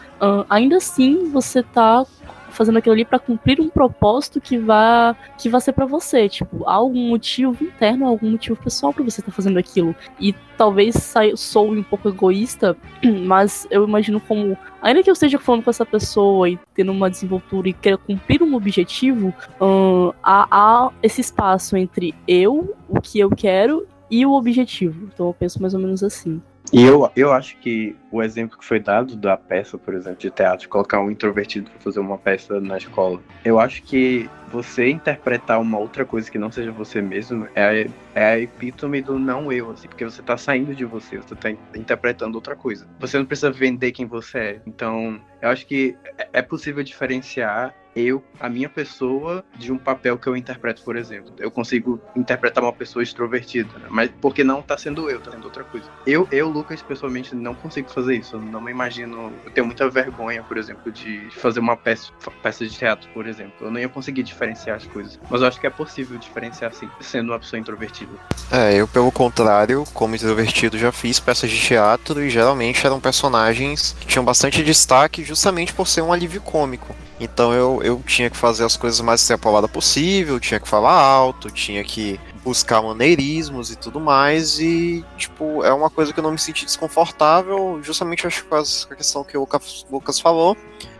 ainda 0.48 0.76
assim 0.76 1.30
você 1.30 1.60
está 1.60 2.04
fazendo 2.50 2.78
aquilo 2.78 2.94
ali 2.94 3.04
para 3.04 3.18
cumprir 3.18 3.60
um 3.60 3.68
propósito 3.68 4.40
que 4.40 4.58
vá 4.58 5.16
que 5.36 5.48
vai 5.48 5.60
ser 5.60 5.72
para 5.72 5.86
você, 5.86 6.28
tipo, 6.28 6.64
há 6.66 6.74
algum 6.74 7.08
motivo 7.08 7.64
interno, 7.64 8.06
algum 8.06 8.30
motivo 8.30 8.56
pessoal 8.56 8.92
para 8.92 9.04
você 9.04 9.20
estar 9.20 9.30
tá 9.30 9.36
fazendo 9.36 9.58
aquilo. 9.58 9.94
E 10.20 10.34
talvez 10.56 11.14
sou 11.36 11.70
um 11.70 11.82
pouco 11.82 12.08
egoísta, 12.08 12.76
mas 13.24 13.66
eu 13.70 13.84
imagino 13.84 14.20
como 14.20 14.56
ainda 14.82 15.02
que 15.02 15.10
eu 15.10 15.12
esteja 15.12 15.38
falando 15.38 15.62
com 15.62 15.70
essa 15.70 15.86
pessoa 15.86 16.48
e 16.48 16.58
tendo 16.74 16.92
uma 16.92 17.10
desenvoltura 17.10 17.68
e 17.68 17.72
queira 17.72 17.98
cumprir 17.98 18.42
um 18.42 18.54
objetivo, 18.54 19.32
hum, 19.60 20.12
há, 20.22 20.46
há 20.50 20.90
esse 21.02 21.20
espaço 21.20 21.76
entre 21.76 22.14
eu, 22.26 22.76
o 22.88 23.00
que 23.00 23.18
eu 23.18 23.30
quero 23.30 23.86
e 24.10 24.24
o 24.24 24.32
objetivo. 24.32 25.08
Então 25.12 25.28
eu 25.28 25.34
penso 25.34 25.60
mais 25.60 25.74
ou 25.74 25.80
menos 25.80 26.02
assim. 26.02 26.40
E 26.72 26.82
eu, 26.82 27.10
eu 27.16 27.32
acho 27.32 27.56
que 27.58 27.96
o 28.10 28.22
exemplo 28.22 28.58
que 28.58 28.64
foi 28.64 28.80
dado 28.80 29.16
da 29.16 29.36
peça, 29.36 29.76
por 29.76 29.94
exemplo, 29.94 30.18
de 30.18 30.30
teatro, 30.30 30.68
colocar 30.68 31.00
um 31.00 31.10
introvertido 31.10 31.70
para 31.70 31.80
fazer 31.80 32.00
uma 32.00 32.18
peça 32.18 32.60
na 32.60 32.78
escola, 32.78 33.20
eu 33.44 33.58
acho 33.58 33.82
que 33.82 34.28
você 34.50 34.88
interpretar 34.88 35.60
uma 35.60 35.78
outra 35.78 36.04
coisa 36.04 36.30
que 36.30 36.38
não 36.38 36.50
seja 36.50 36.72
você 36.72 37.02
mesmo 37.02 37.46
é, 37.54 37.86
é 38.14 38.24
a 38.24 38.38
epítome 38.38 39.02
do 39.02 39.18
não 39.18 39.52
eu, 39.52 39.70
assim, 39.70 39.88
porque 39.88 40.04
você 40.04 40.22
tá 40.22 40.36
saindo 40.36 40.74
de 40.74 40.84
você, 40.84 41.18
você 41.18 41.34
tá 41.34 41.50
interpretando 41.74 42.34
outra 42.34 42.56
coisa. 42.56 42.86
Você 42.98 43.18
não 43.18 43.26
precisa 43.26 43.50
vender 43.50 43.92
quem 43.92 44.06
você 44.06 44.38
é. 44.38 44.60
Então, 44.66 45.20
eu 45.42 45.50
acho 45.50 45.66
que 45.66 45.96
é, 46.16 46.28
é 46.34 46.42
possível 46.42 46.82
diferenciar 46.82 47.74
eu, 47.94 48.22
a 48.38 48.48
minha 48.48 48.68
pessoa, 48.68 49.44
de 49.56 49.72
um 49.72 49.78
papel 49.78 50.16
que 50.16 50.28
eu 50.28 50.36
interpreto, 50.36 50.82
por 50.82 50.96
exemplo. 50.96 51.32
Eu 51.38 51.50
consigo 51.50 52.00
interpretar 52.14 52.62
uma 52.62 52.72
pessoa 52.72 53.02
extrovertida, 53.02 53.76
né? 53.78 53.88
mas 53.90 54.10
porque 54.20 54.44
não 54.44 54.62
tá 54.62 54.78
sendo 54.78 55.10
eu, 55.10 55.20
tá 55.20 55.32
sendo 55.32 55.44
outra 55.44 55.64
coisa. 55.64 55.90
Eu, 56.06 56.28
eu, 56.30 56.48
Lucas, 56.48 56.80
pessoalmente, 56.80 57.34
não 57.34 57.54
consigo 57.54 57.90
fazer 57.98 58.16
isso. 58.16 58.36
Eu 58.36 58.40
não 58.40 58.60
me 58.60 58.70
imagino. 58.70 59.32
Eu 59.44 59.50
tenho 59.50 59.66
muita 59.66 59.88
vergonha, 59.90 60.42
por 60.42 60.56
exemplo, 60.56 60.90
de 60.92 61.28
fazer 61.32 61.60
uma 61.60 61.76
peça, 61.76 62.10
peça 62.42 62.66
de 62.66 62.76
teatro, 62.76 63.08
por 63.12 63.26
exemplo. 63.26 63.54
Eu 63.60 63.70
não 63.70 63.80
ia 63.80 63.88
conseguir 63.88 64.22
diferenciar 64.22 64.76
as 64.76 64.86
coisas. 64.86 65.18
Mas 65.28 65.40
eu 65.40 65.48
acho 65.48 65.60
que 65.60 65.66
é 65.66 65.70
possível 65.70 66.18
diferenciar, 66.18 66.70
assim, 66.70 66.88
sendo 67.00 67.32
uma 67.32 67.38
pessoa 67.38 67.58
introvertida. 67.58 68.12
É, 68.50 68.74
eu, 68.74 68.86
pelo 68.86 69.10
contrário, 69.10 69.84
como 69.92 70.14
introvertido, 70.14 70.78
já 70.78 70.92
fiz 70.92 71.18
peças 71.18 71.50
de 71.50 71.60
teatro 71.60 72.22
e 72.22 72.30
geralmente 72.30 72.86
eram 72.86 73.00
personagens 73.00 73.96
que 74.00 74.06
tinham 74.06 74.24
bastante 74.24 74.62
destaque 74.62 75.24
justamente 75.24 75.72
por 75.72 75.86
ser 75.86 76.02
um 76.02 76.12
alívio 76.12 76.40
cômico. 76.40 76.94
Então 77.20 77.52
eu, 77.52 77.80
eu 77.82 78.02
tinha 78.06 78.30
que 78.30 78.36
fazer 78.36 78.64
as 78.64 78.76
coisas 78.76 79.00
mais 79.00 79.20
extrapoladas 79.20 79.70
possível, 79.70 80.38
tinha 80.38 80.60
que 80.60 80.68
falar 80.68 80.92
alto, 80.92 81.50
tinha 81.50 81.82
que 81.82 82.18
buscar 82.38 82.82
maneirismos 82.82 83.70
e 83.70 83.76
tudo 83.76 84.00
mais. 84.00 84.58
E, 84.58 85.04
tipo, 85.16 85.64
é 85.64 85.72
uma 85.72 85.90
coisa 85.90 86.12
que 86.12 86.18
eu 86.18 86.24
não 86.24 86.32
me 86.32 86.38
senti 86.38 86.64
desconfortável, 86.64 87.80
justamente 87.82 88.26
acho 88.26 88.42
que 88.44 88.48
com 88.48 88.56
a 88.56 88.96
questão 88.96 89.24
que 89.24 89.36
o 89.36 89.46
Lucas 89.90 90.20
falou, 90.20 90.56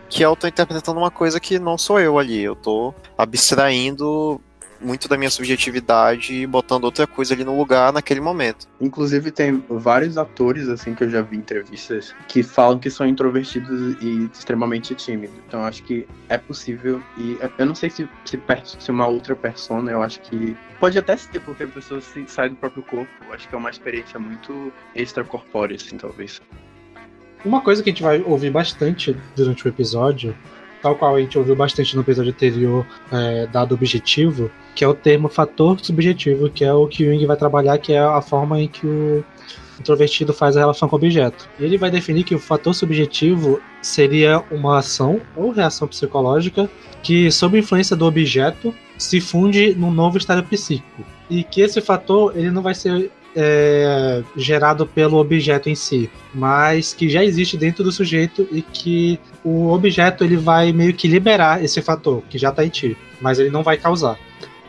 que 0.09 0.23
eu 0.23 0.35
tô 0.35 0.47
interpretando 0.47 0.99
uma 0.99 1.11
coisa 1.11 1.39
que 1.39 1.59
não 1.59 1.77
sou 1.77 1.99
eu 1.99 2.17
ali. 2.17 2.41
Eu 2.41 2.55
tô 2.55 2.93
abstraindo 3.17 4.41
muito 4.81 5.07
da 5.07 5.17
minha 5.17 5.29
subjetividade 5.29 6.33
e 6.33 6.47
botando 6.47 6.85
outra 6.85 7.05
coisa 7.05 7.33
ali 7.33 7.43
no 7.43 7.57
lugar 7.57 7.91
naquele 7.91 8.21
momento. 8.21 8.67
Inclusive 8.79 9.31
tem 9.31 9.63
vários 9.69 10.17
atores 10.17 10.67
assim 10.67 10.93
que 10.93 11.03
eu 11.03 11.09
já 11.09 11.21
vi 11.21 11.37
em 11.37 11.39
entrevistas 11.39 12.13
que 12.27 12.43
falam 12.43 12.79
que 12.79 12.89
são 12.89 13.07
introvertidos 13.07 13.95
e 14.01 14.29
extremamente 14.33 14.95
tímidos. 14.95 15.35
Então 15.47 15.63
acho 15.63 15.83
que 15.83 16.07
é 16.27 16.37
possível 16.37 17.01
e 17.17 17.37
eu 17.57 17.65
não 17.65 17.75
sei 17.75 17.89
se 17.89 18.07
se, 18.25 18.39
se 18.79 18.91
uma 18.91 19.07
outra 19.07 19.35
persona, 19.35 19.91
eu 19.91 20.01
acho 20.01 20.19
que 20.21 20.55
pode 20.79 20.97
até 20.97 21.17
ser 21.17 21.39
porque 21.41 21.63
a 21.63 21.67
pessoa 21.67 22.01
se 22.01 22.25
sai 22.27 22.49
do 22.49 22.55
próprio 22.55 22.83
corpo. 22.83 23.11
Eu 23.27 23.33
acho 23.33 23.47
que 23.47 23.55
é 23.55 23.57
uma 23.57 23.69
experiência 23.69 24.19
muito 24.19 24.71
extracorpórea 24.95 25.75
assim, 25.75 25.97
talvez. 25.97 26.41
Uma 27.43 27.61
coisa 27.61 27.81
que 27.81 27.89
a 27.89 27.93
gente 27.93 28.03
vai 28.03 28.21
ouvir 28.21 28.51
bastante 28.51 29.15
durante 29.35 29.65
o 29.65 29.69
episódio 29.69 30.35
tal 30.81 30.95
qual 30.95 31.15
a 31.15 31.19
gente 31.21 31.37
ouviu 31.37 31.55
bastante 31.55 31.95
no 31.95 32.01
episódio 32.01 32.31
anterior, 32.31 32.85
é, 33.11 33.47
dado 33.47 33.75
objetivo, 33.75 34.49
que 34.75 34.83
é 34.83 34.87
o 34.87 34.93
termo 34.93 35.29
fator 35.29 35.79
subjetivo, 35.79 36.49
que 36.49 36.63
é 36.63 36.73
o 36.73 36.87
que 36.87 37.05
Jung 37.05 37.25
vai 37.25 37.37
trabalhar, 37.37 37.77
que 37.77 37.93
é 37.93 37.99
a 37.99 38.21
forma 38.21 38.61
em 38.61 38.67
que 38.67 38.85
o 38.85 39.23
introvertido 39.79 40.33
faz 40.33 40.57
a 40.57 40.59
relação 40.59 40.87
com 40.89 40.95
o 40.95 40.99
objeto. 40.99 41.49
E 41.59 41.63
ele 41.63 41.77
vai 41.77 41.89
definir 41.89 42.23
que 42.23 42.35
o 42.35 42.39
fator 42.39 42.73
subjetivo 42.73 43.61
seria 43.81 44.43
uma 44.51 44.79
ação 44.79 45.21
ou 45.35 45.51
reação 45.51 45.87
psicológica 45.87 46.69
que, 47.01 47.31
sob 47.31 47.57
influência 47.57 47.95
do 47.95 48.05
objeto, 48.05 48.73
se 48.97 49.21
funde 49.21 49.73
num 49.75 49.91
novo 49.91 50.17
estado 50.17 50.43
psíquico. 50.43 51.05
E 51.29 51.43
que 51.43 51.61
esse 51.61 51.79
fator 51.79 52.35
ele 52.35 52.51
não 52.51 52.61
vai 52.61 52.75
ser 52.75 53.09
é, 53.35 54.23
gerado 54.35 54.85
pelo 54.85 55.17
objeto 55.17 55.69
em 55.69 55.75
si, 55.75 56.09
mas 56.33 56.93
que 56.93 57.07
já 57.07 57.23
existe 57.23 57.55
dentro 57.55 57.83
do 57.83 57.91
sujeito 57.91 58.47
e 58.51 58.61
que 58.61 59.19
o 59.43 59.71
objeto 59.71 60.23
ele 60.23 60.37
vai 60.37 60.71
meio 60.71 60.93
que 60.93 61.07
liberar 61.07 61.63
esse 61.63 61.81
fator 61.81 62.23
que 62.29 62.37
já 62.37 62.49
está 62.49 62.65
em 62.65 62.69
ti, 62.69 62.97
mas 63.21 63.39
ele 63.39 63.49
não 63.49 63.63
vai 63.63 63.77
causar. 63.77 64.17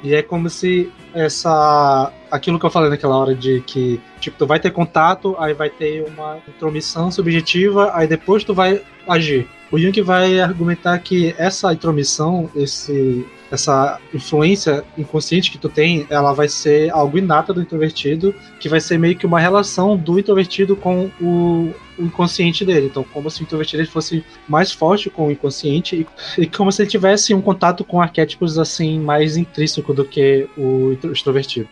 E 0.03 0.15
é 0.15 0.23
como 0.23 0.49
se 0.49 0.91
essa 1.15 2.13
aquilo 2.31 2.59
que 2.59 2.65
eu 2.65 2.71
falei 2.71 2.89
naquela 2.89 3.17
hora 3.17 3.35
de 3.35 3.61
que 3.67 4.01
tipo 4.21 4.39
tu 4.39 4.47
vai 4.47 4.61
ter 4.61 4.71
contato, 4.71 5.35
aí 5.39 5.53
vai 5.53 5.69
ter 5.69 6.05
uma 6.09 6.39
intromissão 6.49 7.11
subjetiva, 7.11 7.91
aí 7.95 8.07
depois 8.07 8.45
tu 8.45 8.55
vai 8.55 8.81
agir. 9.09 9.49
O 9.71 9.79
Jung 9.79 10.01
vai 10.03 10.41
argumentar 10.41 10.99
que 10.99 11.35
essa 11.39 11.73
intromissão, 11.73 12.51
esse 12.57 13.27
essa 13.51 13.99
influência 14.15 14.85
inconsciente 14.97 15.51
que 15.51 15.59
tu 15.59 15.69
tem, 15.69 16.07
ela 16.09 16.33
vai 16.33 16.49
ser 16.49 16.91
algo 16.91 17.19
inata 17.19 17.53
do 17.53 17.61
introvertido, 17.61 18.35
que 18.59 18.69
vai 18.69 18.81
ser 18.81 18.99
meio 18.99 19.17
que 19.17 19.27
uma 19.27 19.41
relação 19.41 19.97
do 19.97 20.19
introvertido 20.19 20.77
com 20.77 21.11
o, 21.21 21.75
o 21.99 22.03
inconsciente 22.05 22.65
dele. 22.65 22.87
Então, 22.87 23.05
como 23.05 23.31
se 23.31 23.41
o 23.41 23.45
introvertido 23.45 23.87
fosse 23.87 24.25
mais 24.49 24.73
forte 24.73 25.11
com 25.11 25.29
o 25.29 25.31
inconsciente 25.33 26.07
e, 26.39 26.43
e 26.43 26.47
como 26.47 26.71
se 26.71 26.83
ele 26.83 26.91
tivesse 26.91 27.35
um 27.35 27.41
contato 27.41 27.85
com 27.85 28.01
arquétipos 28.01 28.59
assim 28.59 29.01
mais 29.01 29.37
intrínseco 29.37 29.93
do 29.93 30.05
que 30.05 30.49
o 30.57 30.97
extrovertido. 31.11 31.69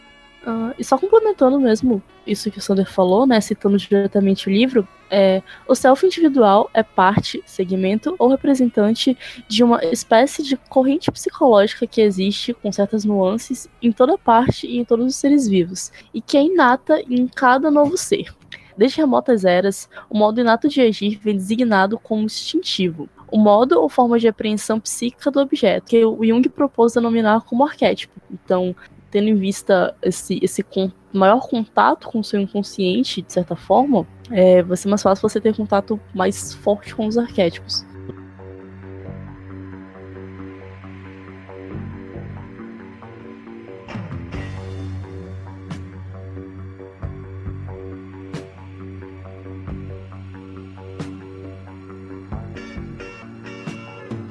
Uh, 0.48 0.74
e 0.78 0.82
só 0.82 0.96
complementando 0.96 1.60
mesmo 1.60 2.02
isso 2.26 2.50
que 2.50 2.58
o 2.58 2.62
Sander 2.62 2.90
falou, 2.90 3.26
né, 3.26 3.38
citando 3.38 3.76
diretamente 3.76 4.48
o 4.48 4.50
livro, 4.50 4.88
é, 5.10 5.42
o 5.66 5.74
self 5.74 6.06
individual 6.06 6.70
é 6.72 6.82
parte, 6.82 7.42
segmento 7.44 8.16
ou 8.18 8.28
representante 8.28 9.16
de 9.46 9.62
uma 9.62 9.84
espécie 9.84 10.42
de 10.42 10.56
corrente 10.56 11.10
psicológica 11.10 11.86
que 11.86 12.00
existe 12.00 12.54
com 12.54 12.72
certas 12.72 13.04
nuances 13.04 13.68
em 13.82 13.92
toda 13.92 14.16
parte 14.16 14.66
e 14.66 14.78
em 14.78 14.86
todos 14.86 15.04
os 15.04 15.16
seres 15.16 15.46
vivos, 15.46 15.92
e 16.14 16.22
que 16.22 16.38
é 16.38 16.42
inata 16.42 16.98
em 17.10 17.26
cada 17.28 17.70
novo 17.70 17.98
ser. 17.98 18.34
Desde 18.74 18.98
remotas 18.98 19.44
eras, 19.44 19.86
o 20.08 20.16
modo 20.16 20.40
inato 20.40 20.66
de 20.66 20.80
agir 20.80 21.18
vem 21.22 21.36
designado 21.36 21.98
como 21.98 22.22
instintivo, 22.22 23.06
o 23.30 23.36
modo 23.36 23.78
ou 23.78 23.88
forma 23.88 24.18
de 24.18 24.28
apreensão 24.28 24.80
psíquica 24.80 25.30
do 25.30 25.40
objeto, 25.40 25.88
que 25.88 26.04
o 26.06 26.24
Jung 26.24 26.48
propôs 26.48 26.94
denominar 26.94 27.42
como 27.42 27.64
arquétipo. 27.64 28.18
Então, 28.30 28.74
tendo 29.10 29.28
em 29.28 29.34
vista 29.34 29.94
esse, 30.02 30.38
esse 30.42 30.62
con 30.62 30.90
maior 31.12 31.48
contato 31.48 32.08
com 32.08 32.20
o 32.20 32.24
seu 32.24 32.40
inconsciente, 32.40 33.22
de 33.22 33.32
certa 33.32 33.56
forma, 33.56 34.06
é, 34.30 34.62
vai 34.62 34.76
ser 34.76 34.88
mais 34.88 35.02
fácil 35.02 35.28
você 35.28 35.40
ter 35.40 35.56
contato 35.56 35.98
mais 36.14 36.54
forte 36.54 36.94
com 36.94 37.06
os 37.06 37.16
arquétipos. 37.16 37.86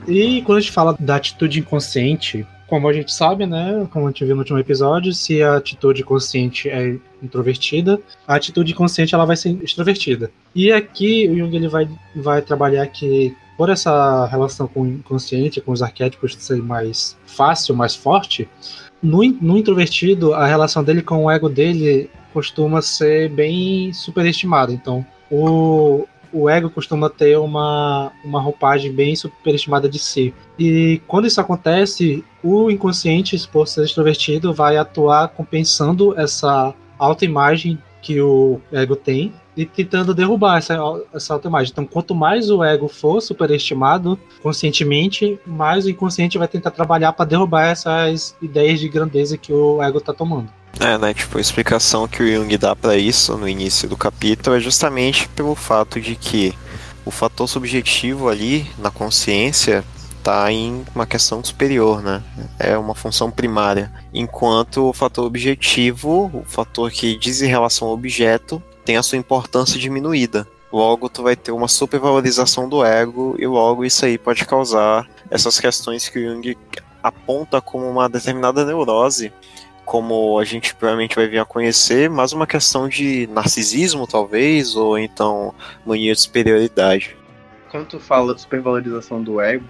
E 0.08 0.42
quando 0.44 0.60
a 0.60 0.62
gente 0.62 0.72
fala 0.72 0.96
da 0.98 1.18
atitude 1.18 1.60
inconsciente, 1.60 2.48
como 2.68 2.88
a 2.88 2.94
gente 2.94 3.14
sabe, 3.14 3.46
né, 3.46 3.88
como 3.92 4.06
a 4.06 4.10
gente 4.10 4.26
viu 4.26 4.36
no 4.36 4.42
último 4.42 4.60
episódio, 4.60 5.14
se 5.14 5.42
a 5.42 5.56
atitude 5.56 6.04
consciente 6.04 6.70
é 6.70 6.98
introvertida, 7.24 8.00
a 8.28 8.36
atitude 8.36 8.74
consciente 8.74 9.16
ela 9.16 9.26
vai 9.26 9.36
ser 9.36 9.58
extrovertida. 9.64 10.30
E 10.54 10.72
aqui 10.72 11.28
o 11.30 11.38
Jung 11.38 11.56
ele 11.56 11.68
vai, 11.68 11.88
vai 12.16 12.42
trabalhar 12.42 12.86
que 12.88 13.36
por 13.58 13.70
essa 13.70 14.26
relação 14.28 14.68
com 14.68 14.82
o 14.82 14.88
inconsciente, 14.88 15.62
com 15.62 15.72
os 15.72 15.82
arquétipos 15.82 16.36
ser 16.36 16.62
mais 16.62 17.18
fácil, 17.26 17.76
mais 17.76 17.96
forte, 17.96 18.48
no, 19.02 19.24
no 19.24 19.58
introvertido, 19.58 20.34
a 20.34 20.46
relação 20.46 20.84
dele 20.84 21.02
com 21.02 21.26
o 21.26 21.32
ego 21.32 21.50
dele 21.50 22.10
costuma 22.34 22.82
ser 22.82 23.30
bem 23.30 23.92
superestimada. 23.94 24.72
Então, 24.72 25.06
o, 25.32 26.06
o 26.32 26.50
ego 26.50 26.70
costuma 26.70 27.10
ter 27.10 27.38
uma, 27.38 28.12
uma 28.24 28.42
roupagem 28.42 28.92
bem 28.92 29.16
superestimada 29.16 29.88
de 29.88 30.00
si. 30.00 30.34
E 30.58 31.02
quando 31.08 31.28
isso 31.28 31.40
acontece, 31.42 32.24
o 32.44 32.70
inconsciente, 32.70 33.38
por 33.48 33.68
ser 33.68 33.84
extrovertido, 33.84 34.54
vai 34.54 34.78
atuar 34.78 35.30
compensando 35.30 36.18
essa 36.20 36.74
autoimagem 36.98 37.78
que 38.02 38.22
o 38.22 38.62
ego 38.72 38.96
tem 38.96 39.34
e 39.56 39.66
tentando 39.66 40.14
derrubar 40.14 40.60
essa, 40.60 40.78
essa 41.14 41.34
autoimagem. 41.34 41.72
Então, 41.72 41.86
quanto 41.86 42.14
mais 42.14 42.50
o 42.50 42.64
ego 42.64 42.88
for 42.88 43.20
superestimado 43.20 44.18
conscientemente, 44.42 45.40
mais 45.46 45.86
o 45.86 45.90
inconsciente 45.90 46.38
vai 46.38 46.48
tentar 46.48 46.72
trabalhar 46.72 47.12
para 47.14 47.26
derrubar 47.26 47.66
essas 47.66 48.36
ideias 48.42 48.80
de 48.80 48.88
grandeza 48.88 49.38
que 49.38 49.52
o 49.52 49.82
ego 49.82 49.98
está 49.98 50.14
tomando. 50.14 50.50
É, 50.80 50.98
né? 50.98 51.14
Tipo, 51.14 51.38
a 51.38 51.42
explicação 51.42 52.08
que 52.08 52.22
o 52.22 52.28
Jung 52.28 52.56
dá 52.58 52.76
para 52.76 52.96
isso 52.96 53.36
no 53.38 53.48
início 53.48 53.90
do 53.90 53.98
capítulo 53.98 54.56
é 54.56 54.60
justamente 54.60 55.28
pelo 55.30 55.56
fato 55.56 56.00
de 56.00 56.16
que 56.16 56.54
o 57.04 57.12
fator 57.12 57.48
subjetivo 57.48 58.30
ali 58.30 58.70
na 58.78 58.92
consciência 58.92 59.84
está 60.18 60.52
em 60.52 60.86
uma 60.94 61.06
questão 61.06 61.44
superior, 61.44 62.04
né? 62.04 62.22
É 62.60 62.78
uma 62.78 62.94
função 62.94 63.32
primária. 63.32 63.92
Enquanto 64.14 64.90
o 64.90 64.94
fator 64.94 65.26
objetivo, 65.26 66.30
o 66.34 66.44
fator 66.46 66.92
que 66.92 67.18
diz 67.18 67.42
em 67.42 67.48
relação 67.48 67.88
ao 67.88 67.94
objeto, 67.94 68.62
tem 68.84 68.98
a 68.98 69.04
sua 69.04 69.18
importância 69.18 69.80
diminuída. 69.80 70.48
Logo, 70.72 71.08
tu 71.08 71.24
vai 71.24 71.36
ter 71.36 71.52
uma 71.52 71.68
supervalorização 71.68 72.68
do 72.68 72.84
ego 72.84 73.36
e 73.40 73.48
logo 73.48 73.86
isso 73.86 74.06
aí 74.06 74.18
pode 74.18 74.46
causar 74.46 75.08
essas 75.32 75.60
questões 75.60 76.10
que 76.10 76.20
o 76.20 76.34
Jung 76.34 76.58
aponta 77.02 77.62
como 77.62 77.90
uma 77.90 78.10
determinada 78.10 78.66
neurose 78.66 79.32
como 79.88 80.38
a 80.38 80.44
gente 80.44 80.76
provavelmente 80.76 81.16
vai 81.16 81.28
vir 81.28 81.40
a 81.40 81.46
conhecer, 81.46 82.10
mas 82.10 82.34
uma 82.34 82.46
questão 82.46 82.90
de 82.90 83.26
narcisismo, 83.28 84.06
talvez, 84.06 84.76
ou 84.76 85.00
então 85.00 85.56
mania 85.86 86.14
de 86.14 86.20
superioridade. 86.20 87.16
Quando 87.72 87.88
tu 87.88 87.98
fala 87.98 88.36
de 88.36 88.42
supervalorização 88.42 89.24
do 89.24 89.40
ego, 89.40 89.64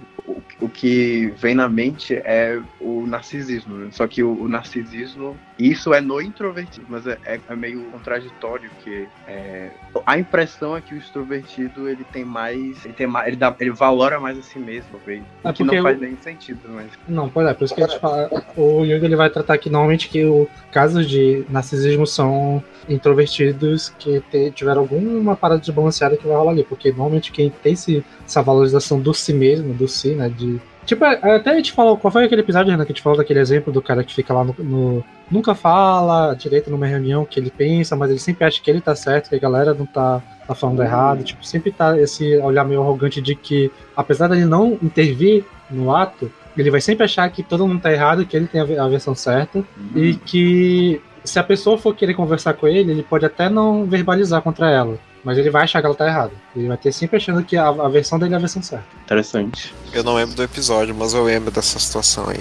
o, 0.60 0.68
que 0.68 1.32
vem 1.36 1.54
na 1.54 1.68
mente 1.68 2.14
é 2.14 2.60
o 2.80 3.06
narcisismo. 3.06 3.76
Né? 3.76 3.88
Só 3.92 4.06
que 4.06 4.22
o, 4.22 4.42
o, 4.42 4.48
narcisismo, 4.48 5.36
isso 5.58 5.92
é 5.94 6.00
no 6.00 6.20
introvertido, 6.20 6.86
mas 6.88 7.06
é, 7.06 7.18
é, 7.24 7.40
é 7.48 7.56
meio 7.56 7.82
contraditório, 7.84 8.70
que 8.82 9.06
é, 9.26 9.70
a 10.06 10.18
impressão 10.18 10.76
é 10.76 10.80
que 10.80 10.94
o 10.94 10.98
extrovertido 10.98 11.88
ele 11.88 12.04
tem 12.04 12.24
mais, 12.24 12.84
ele 12.84 12.94
tem 12.94 13.06
mais, 13.06 13.28
ele, 13.28 13.36
dá, 13.36 13.54
ele 13.60 13.70
valora 13.70 14.18
mais 14.18 14.38
a 14.38 14.42
si 14.42 14.58
mesmo, 14.58 14.90
talvez. 14.92 15.22
É 15.44 15.52
que 15.52 15.64
não 15.64 15.82
faz 15.82 16.00
nem 16.00 16.16
sentido, 16.16 16.60
mas. 16.68 16.86
Não, 17.08 17.28
pois 17.28 17.46
é, 17.46 17.54
por 17.54 17.64
isso 17.64 17.74
que 17.74 17.82
a 17.82 17.86
gente 17.86 18.00
fala. 18.00 18.30
O 18.56 18.84
Jung 18.84 19.04
ele 19.04 19.16
vai 19.16 19.30
tratar 19.30 19.54
aqui 19.54 19.70
normalmente 19.70 20.08
que 20.08 20.24
o 20.24 20.48
casos 20.72 21.08
de 21.08 21.44
narcisismo 21.48 22.06
são 22.06 22.62
introvertidos 22.88 23.90
que 23.98 24.20
te, 24.30 24.50
tiveram 24.52 24.82
alguma 24.82 25.36
parada 25.36 25.60
de 25.60 25.70
balanceada 25.70 26.16
que 26.16 26.26
vai 26.26 26.36
rolar 26.36 26.52
ali, 26.52 26.64
porque 26.64 26.90
normalmente 26.90 27.30
quem 27.30 27.50
tem 27.50 27.72
esse, 27.72 28.04
essa 28.24 28.42
valorização 28.42 29.00
do 29.00 29.12
si 29.12 29.32
mesmo, 29.32 29.74
do 29.74 29.86
si, 29.86 30.14
né, 30.14 30.28
de 30.28 30.47
Tipo, 30.88 31.04
é, 31.04 31.36
até 31.36 31.50
a 31.50 31.54
gente 31.54 31.70
falou, 31.72 31.98
qual 31.98 32.10
foi 32.10 32.24
aquele 32.24 32.40
episódio, 32.40 32.70
Renan, 32.70 32.82
que 32.86 32.92
a 32.92 32.94
gente 32.94 33.02
falou 33.02 33.18
daquele 33.18 33.40
exemplo 33.40 33.70
do 33.70 33.82
cara 33.82 34.02
que 34.02 34.14
fica 34.14 34.32
lá 34.32 34.42
no, 34.42 34.54
no, 34.58 35.04
Nunca 35.30 35.54
fala 35.54 36.32
direito 36.32 36.70
numa 36.70 36.86
reunião 36.86 37.26
que 37.26 37.38
ele 37.38 37.50
pensa, 37.50 37.94
mas 37.94 38.08
ele 38.08 38.18
sempre 38.18 38.46
acha 38.46 38.58
que 38.62 38.70
ele 38.70 38.80
tá 38.80 38.96
certo, 38.96 39.28
que 39.28 39.36
a 39.36 39.38
galera 39.38 39.74
não 39.74 39.84
tá, 39.84 40.22
tá 40.46 40.54
falando 40.54 40.82
errado. 40.82 41.22
Tipo, 41.22 41.44
sempre 41.44 41.70
tá 41.70 42.00
esse 42.00 42.38
olhar 42.38 42.64
meio 42.64 42.80
arrogante 42.80 43.20
de 43.20 43.34
que, 43.34 43.70
apesar 43.94 44.28
dele 44.28 44.46
não 44.46 44.78
intervir 44.82 45.44
no 45.70 45.94
ato, 45.94 46.32
ele 46.56 46.70
vai 46.70 46.80
sempre 46.80 47.04
achar 47.04 47.28
que 47.28 47.42
todo 47.42 47.68
mundo 47.68 47.82
tá 47.82 47.92
errado, 47.92 48.24
que 48.24 48.34
ele 48.34 48.46
tem 48.46 48.62
a, 48.62 48.84
a 48.84 48.88
versão 48.88 49.14
certa, 49.14 49.58
uhum. 49.58 49.64
e 49.94 50.14
que 50.14 51.02
se 51.22 51.38
a 51.38 51.44
pessoa 51.44 51.76
for 51.76 51.94
querer 51.94 52.14
conversar 52.14 52.54
com 52.54 52.66
ele, 52.66 52.92
ele 52.92 53.02
pode 53.02 53.26
até 53.26 53.50
não 53.50 53.84
verbalizar 53.84 54.40
contra 54.40 54.70
ela. 54.70 54.98
Mas 55.24 55.36
ele 55.36 55.50
vai 55.50 55.64
achar 55.64 55.80
que 55.80 55.86
ela 55.86 55.94
tá 55.94 56.06
errada. 56.06 56.32
Ele 56.54 56.68
vai 56.68 56.76
ter 56.76 56.92
sempre 56.92 57.16
achando 57.16 57.42
que 57.44 57.56
a, 57.56 57.68
a 57.68 57.88
versão 57.88 58.18
dele 58.18 58.34
é 58.34 58.36
a 58.36 58.40
versão 58.40 58.62
certa. 58.62 58.86
Interessante. 59.04 59.74
Eu 59.92 60.02
não 60.02 60.14
lembro 60.14 60.34
do 60.34 60.42
episódio, 60.42 60.94
mas 60.94 61.14
eu 61.14 61.24
lembro 61.24 61.50
dessa 61.50 61.78
situação 61.78 62.28
aí. 62.28 62.40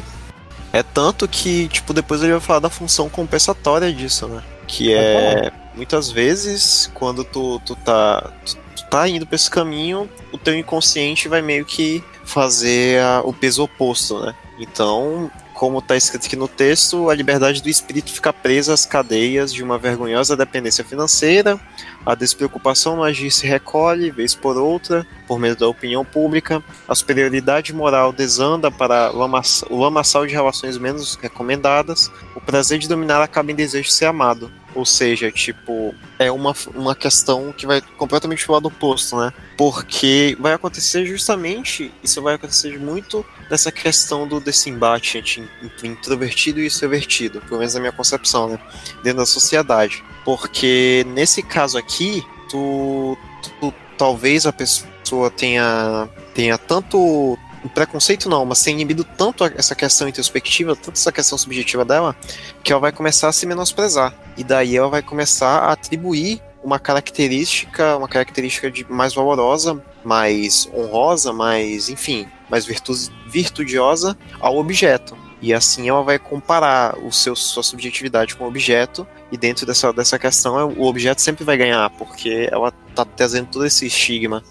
É 0.72 0.84
tanto 0.84 1.28
que, 1.28 1.68
tipo, 1.70 1.94
depois 1.94 2.22
ele 2.22 2.34
vai 2.34 2.42
falar 2.42 2.60
da 2.60 2.70
função 2.70 3.10
compensatória 3.10 3.92
disso, 3.92 4.28
né? 4.28 4.44
Que 4.68 4.94
é. 4.94 5.52
Muitas 5.76 6.10
vezes, 6.10 6.90
quando 6.94 7.24
tu, 7.24 7.62
tu, 7.66 7.76
tá, 7.76 8.32
tu, 8.46 8.58
tu 8.76 8.90
tá 8.90 9.08
indo 9.08 9.26
pra 9.26 9.36
esse 9.36 9.50
caminho, 9.50 10.10
o 10.32 10.38
teu 10.38 10.58
inconsciente 10.58 11.28
vai 11.28 11.42
meio 11.42 11.66
que 11.66 12.04
fazer 12.24 13.02
a, 13.02 13.22
o 13.24 13.32
peso 13.32 13.64
oposto, 13.64 14.20
né? 14.20 14.36
Então, 14.60 15.32
como 15.54 15.80
está 15.80 15.96
escrito 15.96 16.26
aqui 16.28 16.36
no 16.36 16.48
texto, 16.48 17.10
a 17.10 17.16
liberdade 17.16 17.62
do 17.62 17.70
espírito 17.70 18.12
fica 18.12 18.34
presa 18.34 18.74
às 18.74 18.86
cadeias 18.86 19.54
de 19.54 19.64
uma 19.64 19.78
vergonhosa 19.78 20.36
dependência 20.36 20.84
financeira, 20.84 21.60
a 22.06 22.16
despreocupação 22.16 22.96
no 22.96 23.04
agir 23.04 23.32
se 23.32 23.46
recolhe, 23.46 24.12
vez 24.12 24.34
por 24.34 24.58
outra, 24.58 25.06
por 25.28 25.40
meio 25.40 25.56
da 25.56 25.68
opinião 25.68 26.06
pública, 26.06 26.64
a 26.88 26.96
superioridade 26.96 27.74
moral 27.74 28.14
desanda 28.14 28.72
para 28.72 29.12
o 29.12 29.78
lamaçal 29.78 30.26
de 30.26 30.34
relações 30.34 30.78
menos 30.78 31.16
recomendadas, 31.16 32.12
o 32.36 32.40
prazer 32.40 32.80
de 32.80 32.88
dominar 32.88 33.22
acaba 33.22 33.52
em 33.52 33.56
desejo 33.56 33.90
de 33.90 33.94
ser 33.94 34.06
amado. 34.06 34.52
Ou 34.74 34.86
seja, 34.86 35.32
tipo, 35.32 35.94
é 36.20 36.32
uma, 36.32 36.54
uma 36.74 36.96
questão 36.96 37.54
que 37.54 37.68
vai 37.68 37.82
completamente 37.98 38.44
pro 38.44 38.54
lado 38.54 38.68
oposto, 38.68 39.18
né? 39.18 39.32
Porque 39.58 40.36
vai 40.40 40.54
acontecer 40.54 41.06
justamente, 41.06 41.92
isso 42.04 42.22
vai 42.22 42.36
acontecer 42.36 42.80
muito 42.80 43.26
dessa 43.50 43.72
questão 43.72 44.28
do 44.28 44.40
desse 44.40 44.70
embate 44.70 45.18
entre, 45.18 45.48
introvertido 45.84 46.60
e 46.60 46.66
extrovertido, 46.66 47.42
pelo 47.42 47.60
menos 47.60 47.74
na 47.74 47.80
minha 47.80 47.92
concepção, 47.92 48.50
né? 48.50 48.60
Dentro 49.04 49.20
da 49.20 49.26
sociedade. 49.26 50.04
Porque 50.26 51.06
nesse 51.10 51.44
caso 51.44 51.78
aqui, 51.78 52.24
tu, 52.50 53.18
tu 53.60 53.74
talvez 53.98 54.46
a 54.46 54.54
pessoa 54.54 55.30
tenha, 55.30 56.10
tenha 56.34 56.58
tanto 56.58 57.38
preconceito 57.74 58.30
não, 58.30 58.46
mas 58.46 58.64
tem 58.64 58.74
inibido 58.74 59.04
tanto 59.04 59.44
essa 59.44 59.76
questão 59.76 60.08
introspectiva, 60.08 60.76
tanto 60.76 60.98
essa 60.98 61.12
questão 61.12 61.38
subjetiva 61.38 61.84
dela, 61.84 62.16
que 62.64 62.72
ela 62.72 62.80
vai 62.80 62.92
começar 62.92 63.28
a 63.28 63.32
se 63.32 63.46
menosprezar. 63.46 64.14
E 64.38 64.44
daí 64.44 64.78
ela 64.78 64.88
vai 64.88 65.02
começar 65.02 65.60
a 65.60 65.72
atribuir 65.72 66.42
uma 66.64 66.80
característica, 66.80 67.98
uma 67.98 68.08
característica 68.08 68.70
de 68.70 68.86
mais 68.92 69.14
valorosa, 69.14 69.82
mais 70.04 70.70
honrosa, 70.74 71.34
mais, 71.34 71.90
enfim, 71.90 72.28
mais 72.50 72.66
virtu 72.66 72.94
virtudiosa 73.28 74.18
ao 74.40 74.58
objeto. 74.58 75.18
E 75.42 75.54
assim 75.54 75.88
ela 75.88 76.02
vai 76.04 76.18
comparar 76.18 76.98
o 76.98 77.12
seu, 77.12 77.36
sua 77.36 77.62
subjetividade 77.62 78.36
com 78.36 78.44
o 78.44 78.48
objeto, 78.48 79.08
e 79.32 79.38
dentro 79.38 79.66
dessa, 79.66 79.94
dessa 79.94 80.18
questão 80.18 80.74
o 80.76 80.86
objeto 80.86 81.22
sempre 81.22 81.44
vai 81.44 81.56
ganhar, 81.58 81.90
porque 81.92 82.50
ela 82.52 82.74
está 82.90 83.06
trazendo 83.06 83.48
todo 83.48 83.66
esse 83.66 83.86
estigma. 83.86 84.44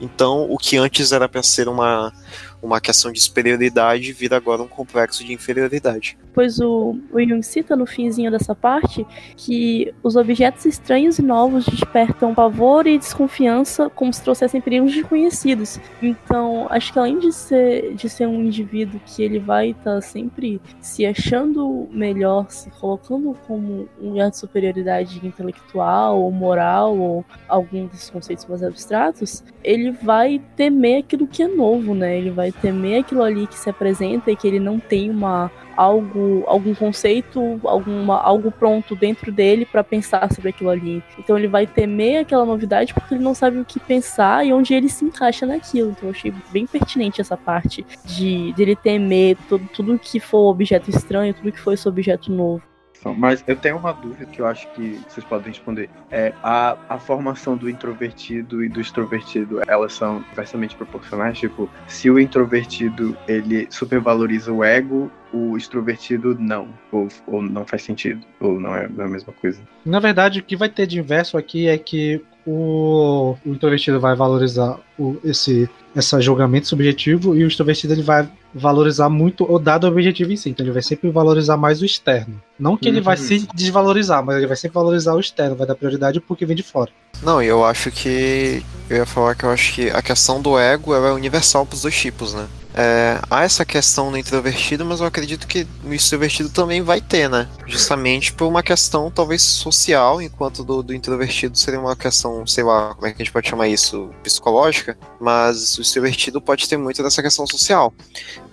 Então 0.00 0.50
o 0.50 0.58
que 0.58 0.76
antes 0.76 1.12
era 1.12 1.28
para 1.28 1.42
ser 1.42 1.68
uma, 1.68 2.12
uma 2.60 2.80
questão 2.80 3.12
de 3.12 3.20
superioridade 3.20 4.12
vira 4.12 4.36
agora 4.36 4.62
um 4.62 4.68
complexo 4.68 5.24
de 5.24 5.32
inferioridade. 5.32 6.18
Pois 6.34 6.58
o, 6.60 6.96
o 7.12 7.20
Jung 7.20 7.42
cita 7.42 7.76
no 7.76 7.86
finzinho 7.86 8.30
dessa 8.30 8.54
parte 8.54 9.06
que 9.36 9.92
os 10.02 10.16
objetos 10.16 10.64
estranhos 10.64 11.18
e 11.18 11.22
novos 11.22 11.66
despertam 11.66 12.34
pavor 12.34 12.86
e 12.86 12.98
desconfiança 12.98 13.90
como 13.90 14.12
se 14.12 14.22
trouxessem 14.22 14.60
perigos 14.60 14.94
desconhecidos. 14.94 15.78
Então, 16.00 16.66
acho 16.70 16.92
que 16.92 16.98
além 16.98 17.18
de 17.18 17.32
ser, 17.32 17.94
de 17.94 18.08
ser 18.08 18.26
um 18.26 18.42
indivíduo 18.42 19.00
que 19.04 19.22
ele 19.22 19.38
vai 19.38 19.70
estar 19.70 19.96
tá 19.96 20.00
sempre 20.00 20.60
se 20.80 21.04
achando 21.04 21.88
melhor, 21.90 22.46
se 22.50 22.70
colocando 22.70 23.36
como 23.46 23.88
um 24.00 24.10
lugar 24.10 24.30
de 24.30 24.38
superioridade 24.38 25.20
intelectual 25.26 26.20
ou 26.20 26.30
moral 26.30 26.98
ou 26.98 27.24
algum 27.48 27.86
desses 27.86 28.10
conceitos 28.10 28.46
mais 28.46 28.62
abstratos, 28.62 29.44
ele 29.62 29.90
vai 29.90 30.40
temer 30.56 31.00
aquilo 31.00 31.26
que 31.26 31.42
é 31.42 31.48
novo, 31.48 31.94
né? 31.94 32.18
Ele 32.18 32.30
vai 32.30 32.50
temer 32.50 33.00
aquilo 33.00 33.22
ali 33.22 33.46
que 33.46 33.58
se 33.58 33.68
apresenta 33.68 34.30
e 34.30 34.36
que 34.36 34.46
ele 34.46 34.60
não 34.60 34.78
tem 34.78 35.10
uma 35.10 35.50
algo, 35.76 36.44
algum 36.46 36.74
conceito, 36.74 37.60
alguma, 37.64 38.20
algo 38.20 38.50
pronto 38.50 38.94
dentro 38.94 39.30
dele 39.32 39.66
para 39.66 39.82
pensar 39.84 40.32
sobre 40.32 40.50
aquilo 40.50 40.70
ali. 40.70 41.02
Então 41.18 41.36
ele 41.36 41.48
vai 41.48 41.66
temer 41.66 42.20
aquela 42.20 42.44
novidade 42.44 42.94
porque 42.94 43.14
ele 43.14 43.24
não 43.24 43.34
sabe 43.34 43.58
o 43.58 43.64
que 43.64 43.80
pensar 43.80 44.44
e 44.46 44.52
onde 44.52 44.74
ele 44.74 44.88
se 44.88 45.04
encaixa 45.04 45.46
naquilo. 45.46 45.90
Então 45.90 46.08
eu 46.08 46.14
achei 46.14 46.32
bem 46.50 46.66
pertinente 46.66 47.20
essa 47.20 47.36
parte 47.36 47.84
de, 48.04 48.52
de 48.52 48.62
ele 48.62 48.76
temer 48.76 49.36
tudo, 49.48 49.68
tudo 49.72 49.98
que 49.98 50.20
for 50.20 50.50
objeto 50.50 50.90
estranho, 50.90 51.34
tudo 51.34 51.52
que 51.52 51.60
for 51.60 51.72
esse 51.72 51.88
objeto 51.88 52.30
novo. 52.30 52.62
discussão. 53.02 53.14
Mas 53.14 53.42
eu 53.46 53.56
tenho 53.56 53.76
uma 53.76 53.92
dúvida 53.92 54.24
que 54.26 54.40
eu 54.40 54.46
acho 54.46 54.68
que 54.72 55.00
vocês 55.08 55.26
podem 55.26 55.48
responder. 55.48 55.90
É 56.10 56.32
a, 56.42 56.76
a 56.88 56.98
formação 56.98 57.56
do 57.56 57.68
introvertido 57.68 58.64
e 58.64 58.68
do 58.68 58.80
extrovertido, 58.80 59.60
elas 59.66 59.92
são 59.92 60.24
inversamente 60.32 60.76
proporcionais? 60.76 61.38
Tipo, 61.38 61.68
se 61.86 62.08
o 62.08 62.18
introvertido 62.18 63.16
ele 63.26 63.66
supervaloriza 63.70 64.52
o 64.52 64.62
ego, 64.62 65.10
o 65.32 65.56
extrovertido 65.56 66.36
não. 66.38 66.68
Ou, 66.90 67.08
ou 67.26 67.42
não 67.42 67.64
faz 67.64 67.82
sentido. 67.82 68.20
Ou 68.40 68.60
não 68.60 68.74
é, 68.74 68.86
a 68.86 69.08
mesma 69.08 69.32
coisa. 69.40 69.60
Na 69.84 69.98
verdade, 70.00 70.40
o 70.40 70.42
que 70.42 70.56
vai 70.56 70.68
ter 70.68 70.86
de 70.86 70.98
inverso 70.98 71.36
aqui 71.36 71.68
é 71.68 71.76
que 71.78 72.20
o, 72.46 73.36
o 73.46 73.50
introvertido 73.50 74.00
vai 74.00 74.14
valorizar 74.16 74.78
o, 74.98 75.16
esse, 75.24 75.68
esse 75.94 76.20
julgamento 76.20 76.66
subjetivo 76.68 77.36
e 77.36 77.44
o 77.44 77.48
extrovertido 77.48 77.92
ele 77.94 78.02
vai 78.02 78.28
valorizar 78.54 79.08
muito 79.08 79.50
o 79.50 79.58
dado 79.58 79.86
objetivo 79.86 80.32
em 80.32 80.36
si. 80.36 80.50
Então 80.50 80.64
ele 80.64 80.72
vai 80.72 80.82
sempre 80.82 81.08
valorizar 81.10 81.56
mais 81.56 81.80
o 81.80 81.84
externo. 81.86 82.40
Não 82.58 82.76
que 82.76 82.88
ele 82.88 83.00
vai 83.00 83.16
Uhum. 83.16 83.22
se 83.22 83.48
desvalorizar, 83.54 84.24
mas 84.24 84.36
ele 84.36 84.46
vai 84.46 84.56
sempre 84.56 84.74
valorizar 84.74 85.14
o 85.14 85.20
externo, 85.20 85.56
vai 85.56 85.66
dar 85.66 85.74
prioridade 85.74 86.20
porque 86.20 86.44
vem 86.44 86.56
de 86.56 86.62
fora. 86.62 86.90
Não, 87.22 87.42
e 87.42 87.46
eu 87.46 87.64
acho 87.64 87.90
que. 87.90 88.62
Eu 88.90 88.98
ia 88.98 89.06
falar 89.06 89.34
que 89.34 89.44
eu 89.44 89.50
acho 89.50 89.72
que 89.74 89.88
a 89.90 90.02
questão 90.02 90.42
do 90.42 90.58
ego 90.58 90.92
é 90.94 91.12
universal 91.12 91.64
pros 91.64 91.82
dois 91.82 91.96
tipos, 91.98 92.34
né? 92.34 92.46
É, 92.74 93.20
há 93.30 93.44
essa 93.44 93.64
questão 93.64 94.10
no 94.10 94.16
introvertido, 94.16 94.84
mas 94.84 95.00
eu 95.00 95.06
acredito 95.06 95.46
que 95.46 95.66
no 95.84 95.92
extrovertido 95.92 96.48
também 96.48 96.80
vai 96.80 97.00
ter, 97.00 97.28
né? 97.28 97.48
Justamente 97.66 98.32
por 98.32 98.46
uma 98.46 98.62
questão 98.62 99.10
talvez 99.10 99.42
social, 99.42 100.22
enquanto 100.22 100.64
do, 100.64 100.82
do 100.82 100.94
introvertido 100.94 101.58
seria 101.58 101.78
uma 101.78 101.94
questão, 101.94 102.46
sei 102.46 102.64
lá, 102.64 102.94
como 102.94 103.06
é 103.06 103.10
que 103.10 103.22
a 103.22 103.24
gente 103.24 103.32
pode 103.32 103.48
chamar 103.48 103.68
isso? 103.68 104.10
Psicológica, 104.22 104.96
mas 105.20 105.76
o 105.76 105.82
extrovertido 105.82 106.40
pode 106.40 106.68
ter 106.68 106.78
muito 106.78 107.02
dessa 107.02 107.22
questão 107.22 107.46
social. 107.46 107.92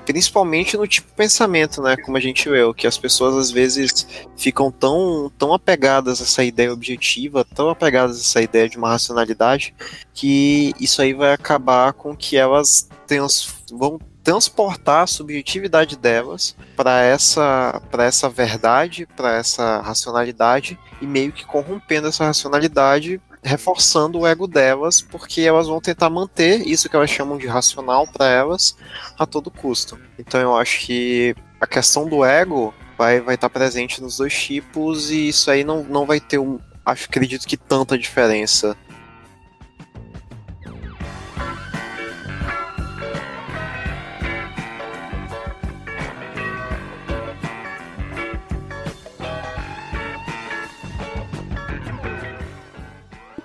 Principalmente 0.06 0.76
no 0.76 0.88
tipo 0.88 1.08
de 1.08 1.14
pensamento, 1.14 1.82
né? 1.82 1.96
Como 1.96 2.18
a 2.18 2.20
gente 2.20 2.50
vê, 2.50 2.60
que 2.74 2.88
as 2.88 2.98
pessoas 2.98 3.36
às 3.36 3.52
vezes 3.52 4.08
ficam 4.36 4.72
tão, 4.72 5.32
tão 5.38 5.54
apegadas 5.54 6.20
a 6.20 6.24
essa 6.24 6.44
ideia 6.44 6.74
objetiva, 6.74 7.46
tão 7.46 7.70
apegadas 7.70 8.18
a 8.18 8.22
essa 8.22 8.42
ideia 8.42 8.68
de 8.68 8.78
uma 8.78 8.90
racionalidade, 8.90 9.74
que 10.14 10.74
isso 10.80 11.02
aí 11.02 11.14
vai 11.14 11.32
acabar 11.32 11.94
com 11.94 12.16
que 12.16 12.36
elas 12.36 12.90
trans, 13.06 13.56
vão 13.72 14.00
transportar 14.24 15.04
a 15.04 15.08
subjetividade 15.08 15.98
delas 15.98 16.56
para 16.76 17.02
essa 17.02 17.82
para 17.90 18.06
essa 18.06 18.30
verdade, 18.30 19.08
para 19.16 19.36
essa 19.36 19.82
racionalidade 19.82 20.78
e 21.02 21.08
meio 21.08 21.32
que 21.32 21.46
corrompendo 21.46 22.08
essa 22.08 22.26
racionalidade, 22.26 23.22
reforçando 23.44 24.20
o 24.20 24.28
ego 24.28 24.48
delas, 24.48 25.02
porque 25.02 25.42
elas 25.42 25.68
vão 25.68 25.80
tentar 25.80 26.10
manter 26.10 26.68
isso 26.68 26.90
que 26.90 26.96
elas 26.96 27.10
chamam 27.10 27.38
de 27.38 27.48
racional 27.48 28.06
para 28.08 28.28
elas 28.28 28.76
a 29.18 29.26
todo 29.26 29.52
custo. 29.52 29.98
Então 30.18 30.40
eu 30.40 30.56
acho 30.56 30.82
que 30.82 31.36
a 31.60 31.68
questão 31.68 32.08
do 32.08 32.24
ego 32.24 32.74
vai 32.98 33.22
vai 33.22 33.36
estar 33.36 33.50
presente 33.50 34.02
nos 34.02 34.18
dois 34.18 34.34
tipos 34.34 35.10
e 35.10 35.30
isso 35.30 35.50
aí 35.50 35.64
não, 35.64 35.84
não 35.84 36.06
vai 36.06 36.20
ter 36.20 36.38
um 36.38 36.60
acho 36.86 37.06
acredito 37.06 37.48
que 37.48 37.58
tanta 37.58 37.98
diferença 37.98 38.76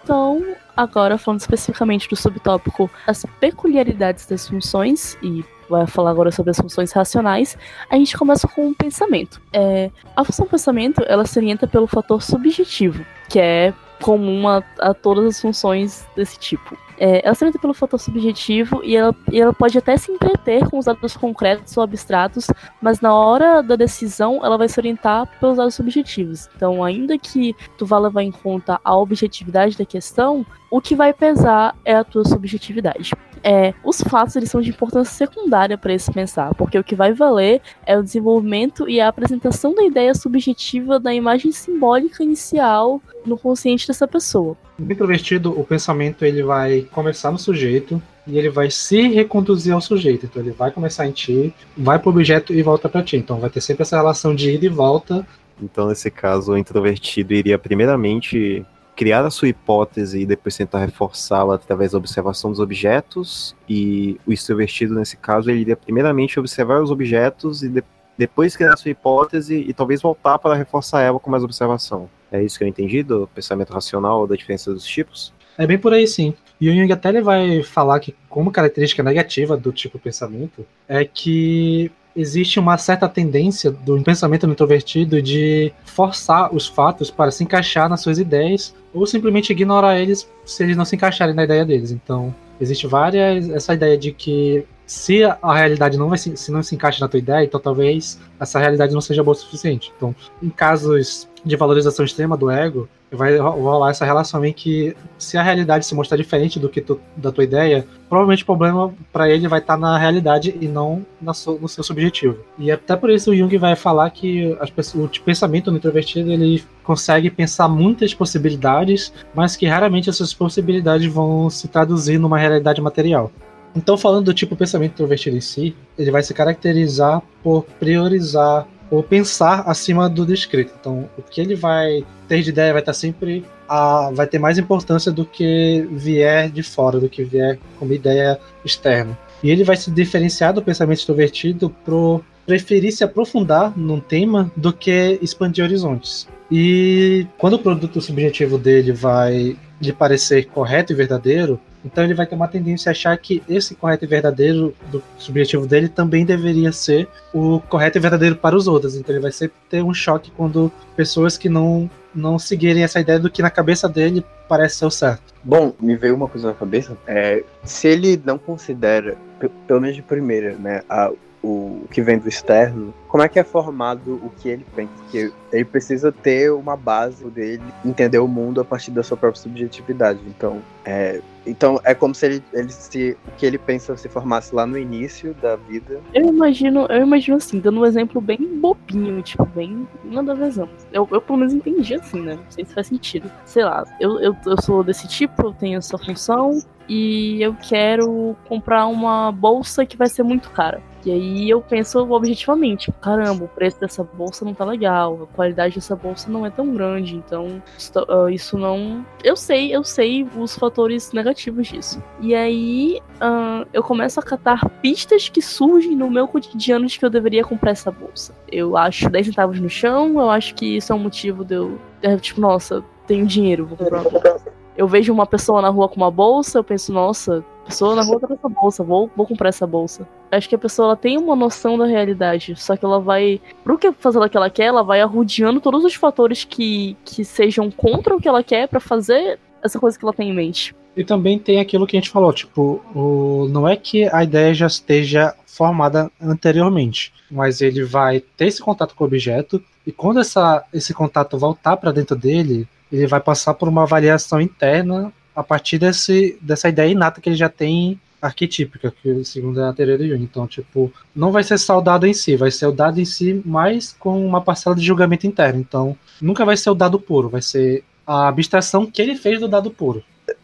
Então, 0.04 0.44
agora 0.76 1.16
falando 1.16 1.40
especificamente 1.40 2.06
do 2.10 2.14
subtópico 2.14 2.90
as 3.06 3.24
peculiaridades 3.40 4.26
das 4.26 4.46
funções, 4.46 5.16
e 5.22 5.42
vai 5.68 5.86
falar 5.86 6.10
agora 6.10 6.30
sobre 6.30 6.50
as 6.50 6.58
funções 6.58 6.92
racionais, 6.92 7.56
a 7.88 7.96
gente 7.96 8.16
começa 8.16 8.46
com 8.46 8.68
o 8.68 8.74
pensamento. 8.74 9.40
É, 9.50 9.90
a 10.14 10.22
função 10.22 10.46
pensamento, 10.46 11.02
ela 11.06 11.24
se 11.24 11.38
orienta 11.38 11.66
pelo 11.66 11.86
fator 11.86 12.22
subjetivo, 12.22 13.04
que 13.30 13.40
é 13.40 13.72
comum 14.02 14.46
a, 14.46 14.62
a 14.78 14.92
todas 14.92 15.24
as 15.24 15.40
funções 15.40 16.06
desse 16.14 16.38
tipo. 16.38 16.76
É, 16.98 17.24
ela 17.24 17.34
se 17.34 17.44
orienta 17.44 17.58
pelo 17.58 17.74
fator 17.74 17.98
subjetivo 17.98 18.82
e 18.84 18.96
ela, 18.96 19.14
e 19.30 19.40
ela 19.40 19.52
pode 19.52 19.76
até 19.76 19.96
se 19.96 20.12
entreter 20.12 20.68
com 20.68 20.78
os 20.78 20.84
dados 20.84 21.16
concretos 21.16 21.76
ou 21.76 21.82
abstratos, 21.82 22.46
mas 22.80 23.00
na 23.00 23.14
hora 23.14 23.62
da 23.62 23.76
decisão 23.76 24.40
ela 24.44 24.56
vai 24.56 24.68
se 24.68 24.78
orientar 24.78 25.28
pelos 25.38 25.56
dados 25.56 25.74
subjetivos. 25.74 26.48
Então, 26.56 26.82
ainda 26.84 27.18
que 27.18 27.54
tu 27.76 27.86
vá 27.86 27.98
levar 27.98 28.22
em 28.22 28.30
conta 28.30 28.80
a 28.84 28.96
objetividade 28.96 29.76
da 29.76 29.84
questão, 29.84 30.46
o 30.70 30.80
que 30.80 30.96
vai 30.96 31.12
pesar 31.12 31.76
é 31.84 31.94
a 31.94 32.02
tua 32.02 32.24
subjetividade. 32.24 33.12
É, 33.46 33.74
os 33.84 34.00
fatos 34.00 34.34
eles 34.36 34.50
são 34.50 34.62
de 34.62 34.70
importância 34.70 35.14
secundária 35.14 35.76
para 35.76 35.92
esse 35.92 36.10
pensar, 36.10 36.54
porque 36.54 36.78
o 36.78 36.82
que 36.82 36.94
vai 36.94 37.12
valer 37.12 37.60
é 37.84 37.96
o 37.96 38.02
desenvolvimento 38.02 38.88
e 38.88 39.00
a 39.00 39.08
apresentação 39.08 39.74
da 39.74 39.84
ideia 39.84 40.14
subjetiva 40.14 40.98
da 40.98 41.12
imagem 41.12 41.52
simbólica 41.52 42.24
inicial 42.24 43.02
no 43.26 43.36
consciente 43.36 43.86
dessa 43.86 44.08
pessoa. 44.08 44.56
No 44.78 44.90
introvertido, 44.90 45.50
o 45.50 45.62
pensamento 45.62 46.24
ele 46.24 46.42
vai 46.42 46.83
começar 46.84 47.30
no 47.30 47.38
sujeito 47.38 48.02
e 48.26 48.38
ele 48.38 48.48
vai 48.48 48.70
se 48.70 49.08
reconduzir 49.08 49.72
ao 49.72 49.80
sujeito. 49.80 50.26
Então 50.26 50.42
ele 50.42 50.52
vai 50.52 50.70
começar 50.70 51.06
em 51.06 51.12
ti, 51.12 51.52
vai 51.76 51.98
pro 51.98 52.10
objeto 52.10 52.52
e 52.54 52.62
volta 52.62 52.88
para 52.88 53.02
ti. 53.02 53.16
Então 53.16 53.38
vai 53.40 53.50
ter 53.50 53.60
sempre 53.60 53.82
essa 53.82 53.96
relação 53.96 54.34
de 54.34 54.50
ida 54.50 54.66
e 54.66 54.68
volta. 54.68 55.26
Então, 55.62 55.86
nesse 55.88 56.10
caso, 56.10 56.52
o 56.52 56.58
introvertido 56.58 57.32
iria 57.32 57.58
primeiramente 57.58 58.64
criar 58.96 59.24
a 59.24 59.30
sua 59.30 59.48
hipótese 59.48 60.20
e 60.20 60.26
depois 60.26 60.56
tentar 60.56 60.84
reforçá-la 60.84 61.56
através 61.56 61.92
da 61.92 61.98
observação 61.98 62.50
dos 62.50 62.60
objetos, 62.60 63.54
e 63.68 64.18
o 64.24 64.32
extrovertido, 64.32 64.94
nesse 64.94 65.16
caso, 65.16 65.50
ele 65.50 65.60
iria 65.60 65.76
primeiramente 65.76 66.38
observar 66.38 66.80
os 66.80 66.90
objetos 66.90 67.62
e 67.62 67.68
de- 67.68 67.84
depois 68.16 68.56
criar 68.56 68.74
a 68.74 68.76
sua 68.76 68.92
hipótese 68.92 69.56
e 69.56 69.72
talvez 69.72 70.00
voltar 70.00 70.38
para 70.38 70.54
reforçar 70.54 71.02
ela 71.02 71.18
com 71.18 71.30
mais 71.30 71.42
observação. 71.42 72.08
É 72.30 72.42
isso 72.42 72.56
que 72.56 72.64
eu 72.64 72.68
entendi 72.68 73.02
do 73.02 73.28
pensamento 73.34 73.72
racional, 73.72 74.26
da 74.26 74.36
diferença 74.36 74.72
dos 74.72 74.84
tipos? 74.84 75.32
É 75.58 75.66
bem 75.66 75.78
por 75.78 75.92
aí 75.92 76.06
sim. 76.06 76.34
E 76.64 76.70
o 76.70 76.74
Jung 76.74 76.90
até 76.90 77.10
ele 77.10 77.20
vai 77.20 77.62
falar 77.62 78.00
que 78.00 78.14
como 78.26 78.50
característica 78.50 79.02
negativa 79.02 79.54
do 79.54 79.70
tipo 79.70 79.98
pensamento 79.98 80.64
é 80.88 81.04
que 81.04 81.92
existe 82.16 82.58
uma 82.58 82.78
certa 82.78 83.06
tendência 83.06 83.70
do 83.70 84.02
pensamento 84.02 84.46
introvertido 84.46 85.20
de 85.20 85.70
forçar 85.84 86.54
os 86.54 86.66
fatos 86.66 87.10
para 87.10 87.30
se 87.30 87.44
encaixar 87.44 87.86
nas 87.86 88.00
suas 88.00 88.18
ideias 88.18 88.74
ou 88.94 89.06
simplesmente 89.06 89.52
ignorar 89.52 89.98
eles 89.98 90.26
se 90.46 90.62
eles 90.62 90.74
não 90.74 90.86
se 90.86 90.96
encaixarem 90.96 91.34
na 91.34 91.44
ideia 91.44 91.66
deles. 91.66 91.90
Então, 91.90 92.34
existe 92.58 92.86
várias 92.86 93.50
essa 93.50 93.74
ideia 93.74 93.98
de 93.98 94.10
que 94.10 94.64
se 94.86 95.22
a 95.22 95.54
realidade 95.54 95.98
não 95.98 96.08
vai 96.08 96.16
se, 96.16 96.34
se 96.34 96.50
não 96.50 96.62
se 96.62 96.74
encaixa 96.74 96.98
na 96.98 97.08
tua 97.08 97.18
ideia, 97.18 97.44
então 97.44 97.60
talvez 97.60 98.18
essa 98.40 98.58
realidade 98.58 98.94
não 98.94 99.02
seja 99.02 99.22
boa 99.22 99.36
o 99.36 99.38
suficiente. 99.38 99.92
Então, 99.98 100.16
em 100.42 100.48
casos 100.48 101.28
de 101.44 101.56
valorização 101.56 102.04
extrema 102.04 102.36
do 102.36 102.50
ego, 102.50 102.88
vai 103.12 103.36
ro- 103.36 103.50
rolar 103.50 103.90
essa 103.90 104.04
relação 104.04 104.44
em 104.44 104.52
que 104.52 104.96
se 105.18 105.36
a 105.36 105.42
realidade 105.42 105.84
se 105.84 105.94
mostrar 105.94 106.16
diferente 106.16 106.58
do 106.58 106.68
que 106.68 106.80
tu, 106.80 106.98
da 107.16 107.30
tua 107.30 107.44
ideia, 107.44 107.86
provavelmente 108.08 108.42
o 108.42 108.46
problema 108.46 108.92
para 109.12 109.28
ele 109.28 109.46
vai 109.46 109.58
estar 109.58 109.76
na 109.76 109.98
realidade 109.98 110.56
e 110.60 110.66
não 110.66 111.04
na 111.20 111.34
su- 111.34 111.58
no 111.60 111.68
seu 111.68 111.84
subjetivo. 111.84 112.38
E 112.58 112.70
até 112.72 112.96
por 112.96 113.10
isso 113.10 113.30
o 113.30 113.36
Jung 113.36 113.56
vai 113.58 113.76
falar 113.76 114.08
que 114.10 114.56
as 114.60 114.72
o 114.94 115.08
pensamento 115.24 115.70
no 115.70 115.76
introvertido 115.76 116.30
ele 116.32 116.64
consegue 116.82 117.30
pensar 117.30 117.68
muitas 117.68 118.14
possibilidades, 118.14 119.12
mas 119.34 119.56
que 119.56 119.66
raramente 119.66 120.08
essas 120.10 120.32
possibilidades 120.32 121.12
vão 121.12 121.48
se 121.50 121.68
traduzir 121.68 122.18
numa 122.18 122.38
realidade 122.38 122.80
material. 122.80 123.30
Então, 123.76 123.98
falando 123.98 124.26
do 124.26 124.34
tipo 124.34 124.54
pensamento 124.54 124.92
introvertido 124.92 125.36
em 125.36 125.40
si, 125.40 125.74
ele 125.98 126.10
vai 126.12 126.22
se 126.22 126.32
caracterizar 126.32 127.20
por 127.42 127.64
priorizar 127.80 128.66
ou 128.90 129.02
pensar 129.02 129.62
acima 129.66 130.08
do 130.08 130.26
descrito. 130.26 130.72
Então, 130.78 131.08
o 131.16 131.22
que 131.22 131.40
ele 131.40 131.54
vai 131.54 132.04
ter 132.28 132.42
de 132.42 132.50
ideia 132.50 132.72
vai 132.72 132.82
estar 132.82 132.92
sempre 132.92 133.44
a, 133.68 134.10
vai 134.12 134.26
ter 134.26 134.38
mais 134.38 134.58
importância 134.58 135.10
do 135.10 135.24
que 135.24 135.86
vier 135.92 136.50
de 136.50 136.62
fora, 136.62 137.00
do 137.00 137.08
que 137.08 137.24
vier 137.24 137.58
como 137.78 137.92
ideia 137.92 138.38
externa. 138.64 139.18
E 139.42 139.50
ele 139.50 139.64
vai 139.64 139.76
se 139.76 139.90
diferenciar 139.90 140.52
do 140.52 140.62
pensamento 140.62 140.98
extrovertido 140.98 141.70
por 141.84 142.22
preferir 142.46 142.92
se 142.92 143.04
aprofundar 143.04 143.76
num 143.76 144.00
tema 144.00 144.50
do 144.56 144.72
que 144.72 145.18
expandir 145.22 145.64
horizontes. 145.64 146.28
E 146.50 147.26
quando 147.38 147.54
o 147.54 147.58
produto 147.58 148.00
subjetivo 148.00 148.58
dele 148.58 148.92
vai 148.92 149.56
lhe 149.80 149.92
parecer 149.92 150.46
correto 150.46 150.92
e 150.92 150.96
verdadeiro, 150.96 151.58
então 151.84 152.02
ele 152.04 152.14
vai 152.14 152.26
ter 152.26 152.34
uma 152.34 152.48
tendência 152.48 152.90
a 152.90 152.92
achar 152.92 153.16
que 153.18 153.42
esse 153.48 153.74
correto 153.74 154.04
e 154.04 154.08
verdadeiro 154.08 154.74
do 154.90 155.02
subjetivo 155.18 155.66
dele 155.66 155.88
também 155.88 156.24
deveria 156.24 156.72
ser 156.72 157.08
o 157.32 157.60
correto 157.68 157.98
e 157.98 158.00
verdadeiro 158.00 158.36
para 158.36 158.56
os 158.56 158.66
outros. 158.66 158.96
Então 158.96 159.14
ele 159.14 159.22
vai 159.22 159.32
sempre 159.32 159.56
ter 159.68 159.82
um 159.82 159.92
choque 159.92 160.30
quando 160.36 160.70
pessoas 160.96 161.36
que 161.36 161.48
não 161.48 161.90
não 162.14 162.38
seguirem 162.38 162.84
essa 162.84 163.00
ideia 163.00 163.18
do 163.18 163.28
que 163.28 163.42
na 163.42 163.50
cabeça 163.50 163.88
dele 163.88 164.24
parece 164.48 164.76
ser 164.76 164.86
o 164.86 164.90
certo. 164.90 165.34
Bom, 165.42 165.74
me 165.80 165.96
veio 165.96 166.14
uma 166.14 166.28
coisa 166.28 166.46
na 166.46 166.54
cabeça. 166.54 166.96
É, 167.08 167.42
se 167.64 167.88
ele 167.88 168.22
não 168.24 168.38
considera, 168.38 169.16
pe- 169.40 169.50
pelo 169.66 169.80
menos 169.80 169.96
de 169.96 170.02
primeira, 170.02 170.54
né, 170.54 170.82
a, 170.88 171.10
o 171.44 171.86
que 171.90 172.00
vem 172.00 172.18
do 172.18 172.26
externo, 172.26 172.94
como 173.06 173.22
é 173.22 173.28
que 173.28 173.38
é 173.38 173.44
formado 173.44 174.14
o 174.14 174.30
que 174.38 174.48
ele 174.48 174.64
pensa? 174.74 174.90
Porque 174.96 175.30
ele 175.52 175.64
precisa 175.64 176.10
ter 176.10 176.50
uma 176.50 176.74
base 176.74 177.24
dele, 177.26 177.62
entender 177.84 178.18
o 178.18 178.26
mundo 178.26 178.62
a 178.62 178.64
partir 178.64 178.90
da 178.90 179.02
sua 179.02 179.16
própria 179.16 179.42
subjetividade. 179.42 180.20
Então, 180.26 180.62
é, 180.86 181.20
então 181.46 181.78
é 181.84 181.94
como 181.94 182.14
se 182.14 182.24
ele, 182.26 182.42
ele 182.52 182.70
se, 182.70 183.16
o 183.28 183.30
que 183.32 183.44
ele 183.44 183.58
pensa 183.58 183.94
se 183.96 184.08
formasse 184.08 184.54
lá 184.54 184.66
no 184.66 184.78
início 184.78 185.34
da 185.34 185.54
vida. 185.54 186.00
Eu 186.14 186.26
imagino, 186.28 186.86
eu 186.86 187.02
imagino 187.02 187.36
assim, 187.36 187.60
dando 187.60 187.80
um 187.80 187.86
exemplo 187.86 188.22
bem 188.22 188.38
bobinho, 188.58 189.20
tipo, 189.22 189.44
bem 189.44 189.86
nada 190.04 190.32
a 190.32 190.34
ver. 190.34 190.66
Eu, 190.92 191.06
eu 191.10 191.20
pelo 191.20 191.38
menos 191.38 191.52
entendi 191.52 191.94
assim, 191.94 192.22
né? 192.22 192.34
Não 192.36 192.50
sei 192.50 192.64
se 192.64 192.74
faz 192.74 192.86
sentido. 192.86 193.30
Sei 193.44 193.64
lá, 193.64 193.84
eu, 194.00 194.18
eu, 194.18 194.34
eu 194.46 194.62
sou 194.62 194.82
desse 194.82 195.06
tipo, 195.06 195.42
eu 195.42 195.52
tenho 195.52 195.78
essa 195.78 195.98
função, 195.98 196.58
e 196.88 197.40
eu 197.42 197.54
quero 197.54 198.36
comprar 198.46 198.86
uma 198.86 199.32
bolsa 199.32 199.86
que 199.86 199.96
vai 199.96 200.08
ser 200.08 200.22
muito 200.22 200.50
cara. 200.50 200.82
E 201.04 201.12
aí 201.12 201.50
eu 201.50 201.60
penso 201.60 201.98
objetivamente, 201.98 202.92
caramba, 203.00 203.44
o 203.44 203.48
preço 203.48 203.78
dessa 203.78 204.02
bolsa 204.02 204.44
não 204.44 204.54
tá 204.54 204.64
legal, 204.64 205.22
a 205.22 205.34
qualidade 205.34 205.74
dessa 205.74 205.94
bolsa 205.94 206.30
não 206.30 206.46
é 206.46 206.50
tão 206.50 206.72
grande, 206.74 207.16
então 207.16 207.62
ah, 208.08 208.30
isso 208.30 208.56
não. 208.56 209.04
Eu 209.22 209.36
sei, 209.36 209.74
eu 209.74 209.84
sei 209.84 210.26
os 210.36 210.56
fatores 210.56 211.12
negativos 211.12 211.68
disso. 211.68 212.02
E 212.20 212.34
aí 212.34 213.00
uh, 213.16 213.66
eu 213.72 213.82
começo 213.82 214.18
a 214.18 214.22
catar 214.22 214.68
pistas 214.80 215.28
que 215.28 215.42
surgem 215.42 215.94
no 215.94 216.10
meu 216.10 216.26
cotidiano 216.26 216.86
de 216.86 216.98
que 216.98 217.04
eu 217.04 217.10
deveria 217.10 217.44
comprar 217.44 217.72
essa 217.72 217.90
bolsa. 217.90 218.34
Eu 218.50 218.76
acho 218.76 219.10
10 219.10 219.26
centavos 219.26 219.60
no 219.60 219.68
chão, 219.68 220.20
eu 220.20 220.30
acho 220.30 220.54
que 220.54 220.76
isso 220.76 220.92
é 220.92 220.96
um 220.96 221.00
motivo 221.00 221.44
de 221.44 221.54
eu. 221.54 221.78
Tipo, 222.20 222.40
nossa, 222.40 222.84
tenho 223.06 223.26
dinheiro, 223.26 223.66
vou 223.66 223.76
comprar 223.76 224.00
uma 224.00 224.10
bolsa 224.10 224.52
eu 224.76 224.88
vejo 224.88 225.12
uma 225.12 225.26
pessoa 225.26 225.62
na 225.62 225.68
rua 225.68 225.88
com 225.88 225.96
uma 225.96 226.10
bolsa, 226.10 226.58
eu 226.58 226.64
penso, 226.64 226.92
nossa, 226.92 227.44
pessoa 227.64 227.94
na 227.94 228.02
rua 228.02 228.20
tá 228.20 228.26
com 228.26 228.34
essa 228.34 228.48
bolsa, 228.48 228.84
vou, 228.84 229.10
vou 229.16 229.26
comprar 229.26 229.48
essa 229.48 229.66
bolsa. 229.66 230.06
Acho 230.30 230.48
que 230.48 230.54
a 230.54 230.58
pessoa 230.58 230.88
ela 230.88 230.96
tem 230.96 231.16
uma 231.16 231.34
noção 231.34 231.78
da 231.78 231.86
realidade, 231.86 232.54
só 232.56 232.76
que 232.76 232.84
ela 232.84 233.00
vai, 233.00 233.40
pro 233.62 233.78
que 233.78 233.92
fazer 233.92 234.18
o 234.18 234.28
que 234.28 234.36
ela 234.36 234.50
quer, 234.50 234.66
ela 234.66 234.82
vai 234.82 235.00
arrodeando 235.00 235.60
todos 235.60 235.84
os 235.84 235.94
fatores 235.94 236.44
que, 236.44 236.96
que 237.04 237.24
sejam 237.24 237.70
contra 237.70 238.14
o 238.14 238.20
que 238.20 238.28
ela 238.28 238.42
quer 238.42 238.68
para 238.68 238.80
fazer 238.80 239.38
essa 239.62 239.78
coisa 239.80 239.98
que 239.98 240.04
ela 240.04 240.12
tem 240.12 240.30
em 240.30 240.34
mente. 240.34 240.74
E 240.96 241.02
também 241.02 241.38
tem 241.38 241.58
aquilo 241.58 241.86
que 241.86 241.96
a 241.96 242.00
gente 242.00 242.10
falou, 242.10 242.32
tipo, 242.32 242.80
o, 242.94 243.48
não 243.50 243.66
é 243.66 243.76
que 243.76 244.08
a 244.12 244.22
ideia 244.22 244.54
já 244.54 244.66
esteja 244.66 245.34
formada 245.46 246.10
anteriormente, 246.20 247.12
mas 247.30 247.60
ele 247.60 247.82
vai 247.82 248.20
ter 248.20 248.46
esse 248.46 248.62
contato 248.62 248.94
com 248.94 249.02
o 249.02 249.06
objeto 249.06 249.62
e 249.86 249.92
quando 249.92 250.20
essa, 250.20 250.64
esse 250.72 250.94
contato 250.94 251.38
voltar 251.38 251.76
para 251.76 251.92
dentro 251.92 252.16
dele, 252.16 252.68
ele 252.92 253.06
vai 253.06 253.20
passar 253.20 253.54
por 253.54 253.68
uma 253.68 253.82
avaliação 253.82 254.40
interna 254.40 255.12
a 255.34 255.42
partir 255.42 255.78
desse, 255.78 256.38
dessa 256.40 256.68
ideia 256.68 256.90
inata 256.90 257.20
que 257.20 257.28
ele 257.28 257.36
já 257.36 257.48
tem 257.48 258.00
arquetípica, 258.20 258.90
que 259.02 259.24
segundo 259.24 259.62
a 259.62 259.72
teoria 259.72 259.98
de 259.98 260.08
Jung. 260.08 260.22
Então, 260.22 260.46
tipo, 260.46 260.92
não 261.14 261.30
vai 261.30 261.42
ser 261.42 261.58
só 261.58 261.78
o 261.78 261.82
dado 261.82 262.06
em 262.06 262.14
si, 262.14 262.36
vai 262.36 262.50
ser 262.50 262.66
o 262.66 262.72
dado 262.72 263.00
em 263.00 263.04
si, 263.04 263.42
mas 263.44 263.94
com 263.98 264.26
uma 264.26 264.40
parcela 264.40 264.74
de 264.74 264.82
julgamento 264.82 265.26
interno. 265.26 265.60
Então, 265.60 265.96
nunca 266.20 266.44
vai 266.44 266.56
ser 266.56 266.70
o 266.70 266.74
dado 266.74 266.98
puro, 266.98 267.28
vai 267.28 267.42
ser 267.42 267.84
a 268.06 268.28
abstração 268.28 268.86
que 268.86 269.00
ele 269.00 269.14
fez 269.16 269.40
do 269.40 269.48
dado 269.48 269.70
puro. 269.70 270.02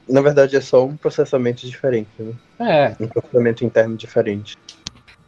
Na 0.09 0.21
verdade, 0.21 0.57
é 0.57 0.61
só 0.61 0.85
um 0.85 0.97
processamento 0.97 1.67
diferente, 1.67 2.11
né? 2.19 2.35
É. 2.59 3.03
Um 3.03 3.09
processamento 3.09 3.65
interno 3.65 3.97
diferente. 3.97 4.59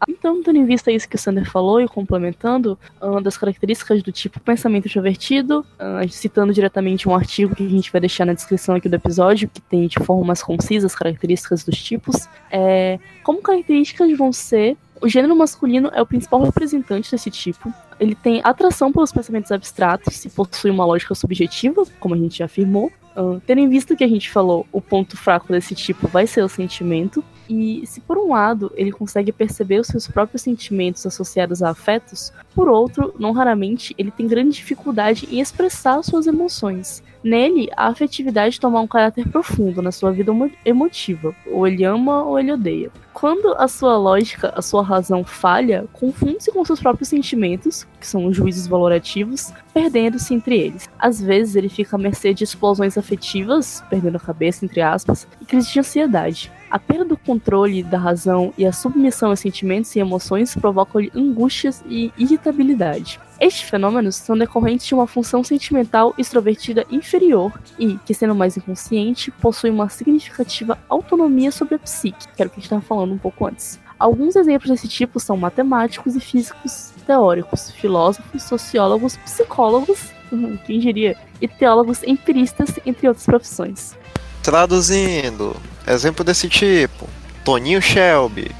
Então, 0.09 0.43
tendo 0.43 0.59
em 0.59 0.65
vista 0.65 0.91
isso 0.91 1.09
que 1.09 1.17
o 1.17 1.19
Sander 1.19 1.49
falou 1.51 1.81
e 1.81 1.89
complementando, 1.89 2.79
uma 3.01 3.21
das 3.21 3.37
características 3.37 4.03
do 4.03 4.13
tipo 4.13 4.41
pensamento 4.41 4.87
introvertido, 4.87 5.65
uh, 5.79 6.09
citando 6.09 6.53
diretamente 6.53 7.09
um 7.09 7.15
artigo 7.15 7.55
que 7.55 7.65
a 7.65 7.69
gente 7.69 7.91
vai 7.91 8.01
deixar 8.01 8.25
na 8.25 8.33
descrição 8.33 8.75
aqui 8.75 8.89
do 8.89 8.97
episódio, 8.97 9.49
que 9.49 9.61
tem 9.61 9.87
de 9.87 9.99
forma 10.05 10.25
mais 10.25 10.43
concisa 10.43 10.87
as 10.87 10.95
características 10.95 11.65
dos 11.65 11.83
tipos, 11.83 12.29
é, 12.51 12.99
como 13.23 13.43
características 13.43 14.17
vão 14.17 14.33
ser 14.33 14.77
o 15.03 15.09
gênero 15.09 15.35
masculino 15.35 15.91
é 15.93 16.01
o 16.01 16.07
principal 16.07 16.41
representante 16.43 17.11
desse 17.11 17.29
tipo. 17.29 17.75
Ele 17.99 18.15
tem 18.15 18.41
atração 18.45 18.93
pelos 18.93 19.11
pensamentos 19.11 19.51
abstratos 19.51 20.25
e 20.25 20.31
possui 20.31 20.71
uma 20.71 20.85
lógica 20.85 21.13
subjetiva, 21.13 21.83
como 21.99 22.15
a 22.15 22.19
gente 22.19 22.39
já 22.39 22.45
afirmou. 22.45 22.91
Uh, 23.17 23.43
tendo 23.45 23.59
em 23.59 23.69
vista 23.69 23.97
que 23.97 24.05
a 24.05 24.09
gente 24.09 24.31
falou, 24.31 24.65
o 24.73 24.81
ponto 24.81 25.17
fraco 25.17 25.53
desse 25.53 25.75
tipo 25.75 26.07
vai 26.07 26.27
ser 26.27 26.43
o 26.43 26.49
sentimento. 26.49 27.23
E 27.49 27.87
se 27.87 28.01
por 28.01 28.19
um 28.19 28.31
lado 28.31 28.73
ele 28.77 28.93
consegue 28.93 29.33
perceber 29.33 29.81
os 29.81 29.87
seus 29.87 30.07
próprios 30.07 30.43
sentimentos 30.43 31.05
associados 31.07 31.63
a 31.63 31.71
afetos, 31.71 32.33
por 32.55 32.69
outro, 32.69 33.15
não 33.19 33.33
raramente 33.33 33.95
ele 33.99 34.11
tem 34.11 34.27
grande 34.27 34.57
dificuldade 34.57 35.29
em 35.31 35.41
expressar 35.41 36.03
suas 36.03 36.27
emoções. 36.27 37.03
Nele, 37.23 37.71
a 37.77 37.87
afetividade 37.87 38.59
toma 38.59 38.81
um 38.81 38.87
caráter 38.87 39.29
profundo 39.29 39.81
na 39.81 39.93
sua 39.93 40.11
vida 40.11 40.33
emotiva. 40.65 41.35
Ou 41.47 41.67
ele 41.67 41.85
ama 41.85 42.25
ou 42.25 42.39
ele 42.39 42.53
odeia. 42.53 42.91
Quando 43.13 43.55
a 43.59 43.69
sua 43.69 43.97
lógica, 43.97 44.53
a 44.57 44.63
sua 44.63 44.83
razão 44.83 45.23
falha, 45.23 45.87
confunde-se 45.93 46.51
com 46.51 46.65
seus 46.65 46.81
próprios 46.81 47.09
sentimentos, 47.09 47.87
que 48.01 48.07
são 48.07 48.27
os 48.27 48.37
juízos 48.37 48.67
valorativos, 48.67 49.53
perdendo-se 49.73 50.35
entre 50.35 50.59
eles. 50.59 50.89
Às 50.99 51.21
vezes 51.21 51.55
ele 51.55 51.69
fica 51.69 51.97
à 51.97 51.99
mercê 51.99 52.35
de 52.35 52.43
explosões 52.43 52.99
afetivas, 52.99 53.85
perdendo 53.89 54.17
a 54.17 54.21
cabeça, 54.21 54.65
entre 54.65 54.81
aspas, 54.81 55.29
e 55.41 55.45
crises 55.45 55.71
de 55.71 55.79
ansiedade. 55.79 56.51
A 56.73 56.79
perda 56.79 57.05
do 57.05 57.19
controle 57.19 57.83
da 57.83 57.99
razão 57.99 58.51
e 58.57 58.65
a 58.65 58.73
submissão 58.73 59.31
a 59.31 59.37
sentimentos 59.37 59.95
e 59.95 59.99
emoções 59.99 60.57
provocam-lhe 60.57 61.13
angústias 61.15 61.85
e 61.87 62.11
irritabilidade. 62.17 63.21
Estes 63.39 63.69
fenômenos 63.69 64.17
são 64.17 64.39
decorrentes 64.39 64.87
de 64.87 64.95
uma 64.95 65.07
função 65.07 65.45
sentimental 65.45 66.15
extrovertida 66.17 66.87
inferior 66.91 67.53
e, 67.79 67.99
que 68.07 68.15
sendo 68.15 68.35
mais 68.35 68.57
inconsciente, 68.57 69.31
possui 69.31 69.69
uma 69.69 69.91
significativa 69.91 70.79
autonomia 70.89 71.53
sobre 71.53 71.75
a 71.75 71.79
psique, 71.79 72.27
que 72.35 72.41
era 72.41 72.49
o 72.49 72.51
que 72.51 72.55
a 72.55 72.61
gente 72.61 72.65
estava 72.65 72.81
falando 72.81 73.13
um 73.13 73.19
pouco 73.19 73.47
antes. 73.47 73.79
Alguns 73.99 74.35
exemplos 74.35 74.71
desse 74.71 74.89
tipo 74.89 75.21
são 75.21 75.37
matemáticos 75.37 76.17
e 76.17 76.21
físicos 76.21 76.95
teóricos, 77.07 77.71
filósofos, 77.73 78.45
sociólogos, 78.45 79.19
psicólogos, 79.19 80.11
quem 80.65 80.81
diria, 80.81 81.19
e 81.39 81.47
teólogos 81.47 82.03
empiristas, 82.03 82.81
entre 82.87 83.09
outras 83.09 83.27
profissões. 83.27 83.95
Traduzindo, 84.43 85.55
exemplo 85.87 86.25
desse 86.25 86.49
tipo: 86.49 87.09
Toninho 87.45 87.81
Shelby. 87.81 88.51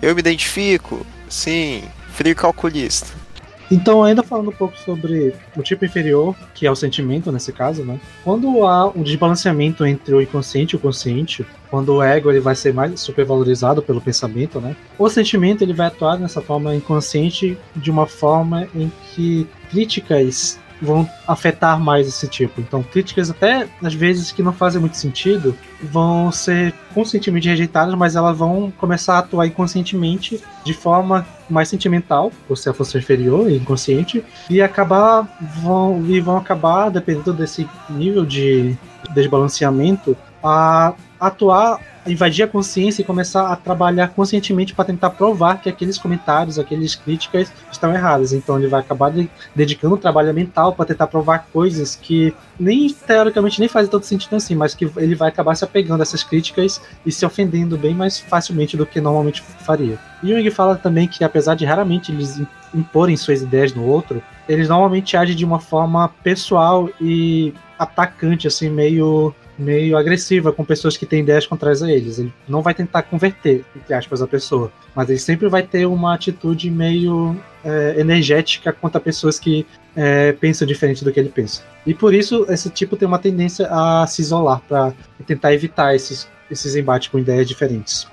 Eu 0.00 0.14
me 0.14 0.20
identifico, 0.20 1.04
sim, 1.28 1.82
frio 2.12 2.36
calculista. 2.36 3.24
Então, 3.70 4.04
ainda 4.04 4.22
falando 4.22 4.50
um 4.50 4.52
pouco 4.52 4.78
sobre 4.78 5.34
o 5.56 5.62
tipo 5.62 5.84
inferior, 5.84 6.36
que 6.54 6.66
é 6.66 6.70
o 6.70 6.76
sentimento 6.76 7.32
nesse 7.32 7.52
caso, 7.52 7.82
né? 7.82 7.98
Quando 8.22 8.66
há 8.66 8.86
um 8.88 9.02
desbalanceamento 9.02 9.84
entre 9.86 10.14
o 10.14 10.20
inconsciente 10.20 10.74
e 10.74 10.76
o 10.76 10.78
consciente, 10.78 11.46
quando 11.70 11.94
o 11.94 12.02
ego 12.02 12.30
ele 12.30 12.40
vai 12.40 12.54
ser 12.54 12.74
mais 12.74 13.00
supervalorizado 13.00 13.82
pelo 13.82 14.00
pensamento, 14.00 14.60
né? 14.60 14.76
O 14.98 15.08
sentimento 15.08 15.62
ele 15.62 15.72
vai 15.72 15.86
atuar 15.86 16.18
nessa 16.18 16.42
forma 16.42 16.74
inconsciente 16.74 17.58
de 17.74 17.90
uma 17.90 18.06
forma 18.06 18.68
em 18.74 18.92
que 19.14 19.48
críticas 19.70 20.60
vão 20.80 21.08
afetar 21.26 21.78
mais 21.80 22.06
esse 22.06 22.28
tipo. 22.28 22.60
Então, 22.60 22.82
críticas 22.82 23.30
até 23.30 23.66
às 23.82 23.94
vezes 23.94 24.32
que 24.32 24.42
não 24.42 24.52
fazem 24.52 24.80
muito 24.80 24.96
sentido 24.96 25.56
vão 25.82 26.30
ser 26.32 26.72
conscientemente 26.92 27.48
rejeitadas, 27.48 27.94
mas 27.94 28.16
elas 28.16 28.36
vão 28.36 28.72
começar 28.78 29.16
a 29.16 29.18
atuar 29.18 29.46
inconscientemente 29.46 30.42
de 30.64 30.72
forma 30.72 31.26
mais 31.48 31.68
sentimental, 31.68 32.32
por 32.48 32.56
ser 32.56 32.70
a 32.70 32.74
força 32.74 32.98
inferior 32.98 33.50
e 33.50 33.56
inconsciente, 33.56 34.24
e 34.48 34.62
acabar 34.62 35.28
vão 35.62 36.04
e 36.06 36.20
vão 36.20 36.36
acabar 36.36 36.90
dependendo 36.90 37.32
desse 37.32 37.68
nível 37.90 38.24
de 38.24 38.76
desbalanceamento 39.14 40.16
a 40.42 40.94
atuar 41.20 41.80
invadir 42.06 42.44
a 42.44 42.48
consciência 42.48 43.02
e 43.02 43.04
começar 43.04 43.48
a 43.48 43.56
trabalhar 43.56 44.08
conscientemente 44.08 44.74
para 44.74 44.84
tentar 44.84 45.10
provar 45.10 45.60
que 45.60 45.68
aqueles 45.68 45.98
comentários, 45.98 46.58
aquelas 46.58 46.94
críticas 46.94 47.52
estão 47.70 47.92
erradas. 47.92 48.32
Então 48.32 48.58
ele 48.58 48.68
vai 48.68 48.80
acabar 48.80 49.10
de, 49.10 49.28
dedicando 49.54 49.94
um 49.94 49.98
trabalho 49.98 50.32
mental 50.34 50.74
para 50.74 50.86
tentar 50.86 51.06
provar 51.06 51.46
coisas 51.52 51.96
que 51.96 52.34
nem 52.58 52.92
teoricamente 52.92 53.60
nem 53.60 53.68
fazem 53.68 53.90
todo 53.90 54.04
sentido 54.04 54.36
assim, 54.36 54.54
mas 54.54 54.74
que 54.74 54.90
ele 54.96 55.14
vai 55.14 55.28
acabar 55.28 55.54
se 55.54 55.64
apegando 55.64 56.00
a 56.00 56.02
essas 56.02 56.22
críticas 56.22 56.80
e 57.04 57.10
se 57.10 57.24
ofendendo 57.24 57.76
bem 57.76 57.94
mais 57.94 58.18
facilmente 58.18 58.76
do 58.76 58.86
que 58.86 59.00
normalmente 59.00 59.42
faria. 59.42 59.98
Jung 60.22 60.50
fala 60.50 60.76
também 60.76 61.06
que 61.06 61.24
apesar 61.24 61.54
de 61.54 61.64
raramente 61.64 62.12
eles 62.12 62.40
imporem 62.74 63.16
suas 63.16 63.42
ideias 63.42 63.74
no 63.74 63.84
outro, 63.86 64.22
eles 64.48 64.68
normalmente 64.68 65.16
agem 65.16 65.36
de 65.36 65.44
uma 65.44 65.60
forma 65.60 66.08
pessoal 66.22 66.88
e 67.00 67.52
atacante, 67.78 68.46
assim, 68.46 68.68
meio 68.68 69.34
meio 69.58 69.96
agressiva 69.96 70.52
com 70.52 70.64
pessoas 70.64 70.96
que 70.96 71.06
têm 71.06 71.20
ideias 71.20 71.46
contrárias 71.46 71.82
a 71.82 71.90
eles. 71.90 72.18
Ele 72.18 72.32
não 72.48 72.62
vai 72.62 72.74
tentar 72.74 73.02
converter, 73.02 73.64
entre 73.74 73.94
aspas, 73.94 74.20
a 74.22 74.26
pessoa, 74.26 74.72
mas 74.94 75.08
ele 75.08 75.18
sempre 75.18 75.48
vai 75.48 75.62
ter 75.62 75.86
uma 75.86 76.14
atitude 76.14 76.70
meio 76.70 77.36
é, 77.64 77.94
energética 77.98 78.72
contra 78.72 79.00
pessoas 79.00 79.38
que 79.38 79.66
é, 79.96 80.32
pensam 80.32 80.66
diferente 80.66 81.04
do 81.04 81.12
que 81.12 81.20
ele 81.20 81.28
pensa. 81.28 81.62
E 81.86 81.94
por 81.94 82.14
isso, 82.14 82.46
esse 82.48 82.68
tipo 82.70 82.96
tem 82.96 83.06
uma 83.06 83.18
tendência 83.18 83.68
a 83.70 84.06
se 84.06 84.22
isolar, 84.22 84.60
para 84.68 84.92
tentar 85.26 85.52
evitar 85.54 85.94
esses, 85.94 86.28
esses 86.50 86.74
embates 86.74 87.08
com 87.08 87.18
ideias 87.18 87.46
diferentes. 87.46 88.06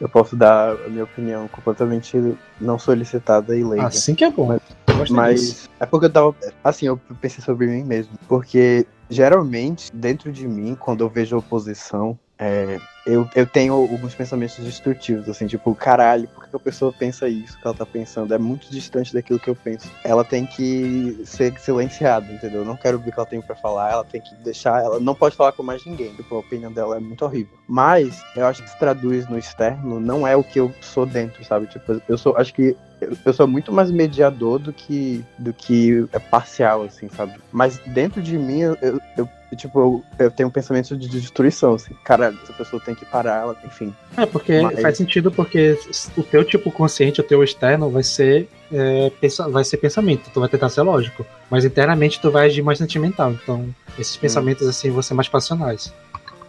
Eu 0.00 0.08
posso 0.08 0.36
dar 0.36 0.72
a 0.72 0.88
minha 0.88 1.02
opinião 1.02 1.48
completamente 1.48 2.36
não 2.60 2.78
solicitada 2.78 3.56
e 3.56 3.64
leiga. 3.64 3.86
Assim 3.86 4.14
que 4.14 4.24
é 4.24 4.30
bom. 4.30 4.56
Mas, 4.96 5.10
mas 5.10 5.70
é 5.80 5.86
porque 5.86 6.06
eu 6.06 6.10
tava. 6.10 6.36
Assim, 6.62 6.86
eu 6.86 7.00
pensei 7.20 7.42
sobre 7.42 7.66
mim 7.66 7.82
mesmo. 7.82 8.12
Porque 8.28 8.86
geralmente, 9.10 9.90
dentro 9.92 10.32
de 10.32 10.46
mim, 10.46 10.74
quando 10.74 11.02
eu 11.02 11.08
vejo 11.08 11.36
oposição, 11.36 12.18
é, 12.38 12.78
eu, 13.08 13.26
eu 13.34 13.46
tenho 13.46 13.72
alguns 13.72 14.14
pensamentos 14.14 14.58
destrutivos, 14.58 15.28
assim, 15.30 15.46
tipo, 15.46 15.74
caralho, 15.74 16.28
por 16.28 16.46
que 16.46 16.54
a 16.54 16.58
pessoa 16.58 16.92
pensa 16.92 17.26
isso 17.26 17.58
que 17.58 17.66
ela 17.66 17.74
tá 17.74 17.86
pensando? 17.86 18.34
É 18.34 18.38
muito 18.38 18.70
distante 18.70 19.14
daquilo 19.14 19.38
que 19.38 19.48
eu 19.48 19.56
penso. 19.56 19.90
Ela 20.04 20.22
tem 20.22 20.44
que 20.44 21.18
ser 21.24 21.58
silenciada, 21.58 22.30
entendeu? 22.30 22.60
Eu 22.60 22.66
não 22.66 22.76
quero 22.76 22.98
ver 22.98 23.08
o 23.08 23.12
que 23.12 23.18
ela 23.18 23.26
tem 23.26 23.40
para 23.40 23.56
falar, 23.56 23.92
ela 23.92 24.04
tem 24.04 24.20
que 24.20 24.34
deixar, 24.36 24.82
ela 24.84 25.00
não 25.00 25.14
pode 25.14 25.34
falar 25.34 25.52
com 25.52 25.62
mais 25.62 25.84
ninguém, 25.86 26.12
tipo, 26.14 26.34
a 26.34 26.40
opinião 26.40 26.70
dela 26.70 26.98
é 26.98 27.00
muito 27.00 27.24
horrível. 27.24 27.56
Mas 27.66 28.22
eu 28.36 28.46
acho 28.46 28.62
que 28.62 28.68
se 28.68 28.78
traduz 28.78 29.26
no 29.26 29.38
externo 29.38 29.98
não 29.98 30.26
é 30.26 30.36
o 30.36 30.44
que 30.44 30.60
eu 30.60 30.70
sou 30.82 31.06
dentro, 31.06 31.42
sabe? 31.44 31.66
Tipo, 31.66 32.02
eu 32.06 32.18
sou, 32.18 32.36
acho 32.36 32.52
que 32.52 32.76
eu 33.24 33.32
sou 33.32 33.46
muito 33.46 33.72
mais 33.72 33.90
mediador 33.90 34.58
do 34.58 34.72
que 34.72 35.24
do 35.38 35.52
que 35.52 36.06
é 36.12 36.18
parcial, 36.18 36.82
assim, 36.82 37.08
sabe? 37.08 37.34
Mas 37.52 37.78
dentro 37.86 38.20
de 38.20 38.36
mim, 38.36 38.60
eu, 38.60 39.00
eu, 39.16 39.28
tipo, 39.56 39.78
eu, 39.80 40.04
eu, 40.18 40.30
tenho 40.30 40.48
um 40.48 40.52
pensamento 40.52 40.96
de 40.96 41.08
destruição, 41.08 41.74
assim. 41.74 41.94
Cara, 42.04 42.34
essa 42.42 42.52
pessoa 42.52 42.82
tem 42.82 42.94
que 42.98 43.04
parar, 43.06 43.42
ela, 43.42 43.56
enfim. 43.64 43.94
É, 44.16 44.26
porque 44.26 44.60
Mas... 44.60 44.80
faz 44.80 44.96
sentido 44.96 45.30
porque 45.30 45.78
o 46.16 46.22
teu 46.22 46.44
tipo 46.44 46.70
consciente, 46.70 47.20
o 47.20 47.24
teu 47.24 47.42
externo 47.42 47.90
vai 47.90 48.02
ser 48.02 48.48
é, 48.72 49.10
vai 49.50 49.64
ser 49.64 49.78
pensamento, 49.78 50.30
tu 50.32 50.40
vai 50.40 50.48
tentar 50.48 50.68
ser 50.68 50.82
lógico. 50.82 51.24
Mas 51.50 51.64
internamente 51.64 52.20
tu 52.20 52.30
vai 52.30 52.46
agir 52.46 52.62
mais 52.62 52.78
sentimental. 52.78 53.32
Então, 53.32 53.66
esses 53.98 54.16
hum. 54.16 54.20
pensamentos, 54.20 54.66
assim, 54.66 54.90
vão 54.90 55.02
ser 55.02 55.14
mais 55.14 55.28
passionais 55.28 55.92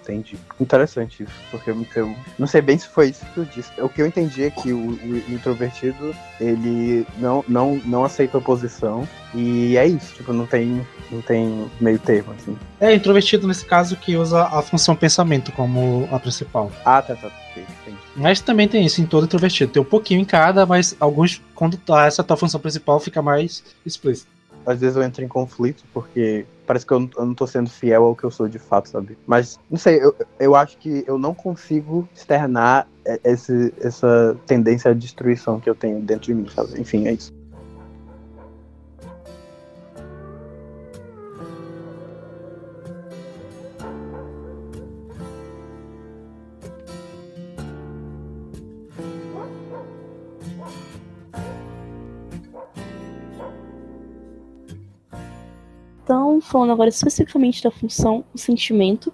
entendi. 0.10 0.38
Interessante 0.60 1.24
isso, 1.24 1.34
porque 1.52 1.69
eu 1.69 2.15
não 2.38 2.48
sei 2.48 2.62
bem 2.62 2.78
se 2.78 2.88
foi 2.88 3.10
isso 3.10 3.26
que 3.34 3.38
eu 3.38 3.45
disse. 3.45 3.69
O 3.80 3.88
que 3.88 4.02
eu 4.02 4.08
entendi 4.08 4.43
é 4.43 4.50
que 4.50 4.74
o, 4.74 4.91
o 4.91 5.17
introvertido, 5.30 6.15
ele 6.39 7.06
não, 7.17 7.43
não, 7.48 7.82
não 7.86 8.04
aceita 8.04 8.38
oposição 8.38 9.08
e 9.34 9.78
é 9.78 9.88
isso, 9.88 10.15
tipo, 10.15 10.34
não 10.34 10.45
tem, 10.45 10.86
não 11.12 11.22
tem 11.22 11.69
meio 11.80 12.00
termo, 12.00 12.34
assim. 12.34 12.58
É, 12.80 12.93
introvertido 12.93 13.48
nesse 13.48 13.65
caso 13.65 13.95
que 13.95 14.15
usa 14.15 14.43
a 14.43 14.62
função 14.62 14.95
pensamento 14.95 15.52
como 15.52 16.10
a 16.12 16.19
principal. 16.19 16.72
Ah, 16.84 17.02
tá, 17.02 17.15
tá, 17.15 17.28
ok, 17.28 17.63
entendi. 17.82 17.98
Mas 18.15 18.41
também 18.41 18.67
tem 18.67 18.86
isso 18.86 19.02
em 19.02 19.06
todo 19.06 19.26
introvertido. 19.26 19.72
Tem 19.72 19.82
um 19.82 19.86
pouquinho 19.86 20.19
em 20.19 20.26
cada, 20.26 20.65
mas 20.65 20.95
alguns, 21.00 21.41
quando 21.54 21.78
tá 21.78 22.06
essa 22.06 22.24
tua 22.24 22.38
função 22.38 22.60
principal, 22.60 23.00
fica 23.00 23.22
mais 23.22 23.63
explícito 23.86 24.38
às 24.65 24.80
vezes 24.80 24.95
eu 24.95 25.04
entro 25.04 25.24
em 25.24 25.28
conflito, 25.28 25.84
porque 25.93 26.45
parece 26.65 26.86
que 26.86 26.93
eu 26.93 27.00
não, 27.00 27.10
eu 27.17 27.26
não 27.26 27.34
tô 27.34 27.48
sendo 27.48 27.69
fiel 27.69 28.04
ao 28.04 28.15
que 28.15 28.24
eu 28.24 28.32
sou 28.32 28.48
de 28.48 28.60
fato, 28.60 28.89
sabe? 28.89 29.17
Mas, 29.26 29.60
não 29.69 29.78
sei, 29.78 30.04
eu, 30.04 30.15
eu 30.39 30.56
acho 30.56 30.78
que 30.78 31.04
eu 31.08 31.17
não 31.17 31.34
consigo 31.34 32.08
externar 32.13 32.88
esse, 33.24 33.74
essa 33.82 34.38
tendência 34.45 34.91
à 34.91 34.93
destruição 34.93 35.60
que 35.60 35.69
eu 35.69 35.76
tenho 35.76 36.00
dentro 36.00 36.28
de 36.28 36.34
mim, 36.34 36.48
sabe? 36.54 36.80
Enfim, 36.80 37.08
é 37.08 37.13
isso. 37.13 37.38
Falando 56.50 56.72
agora 56.72 56.90
especificamente 56.90 57.64
da 57.64 57.72
função, 57.72 58.24
o 58.34 58.38
sentimento, 58.38 59.14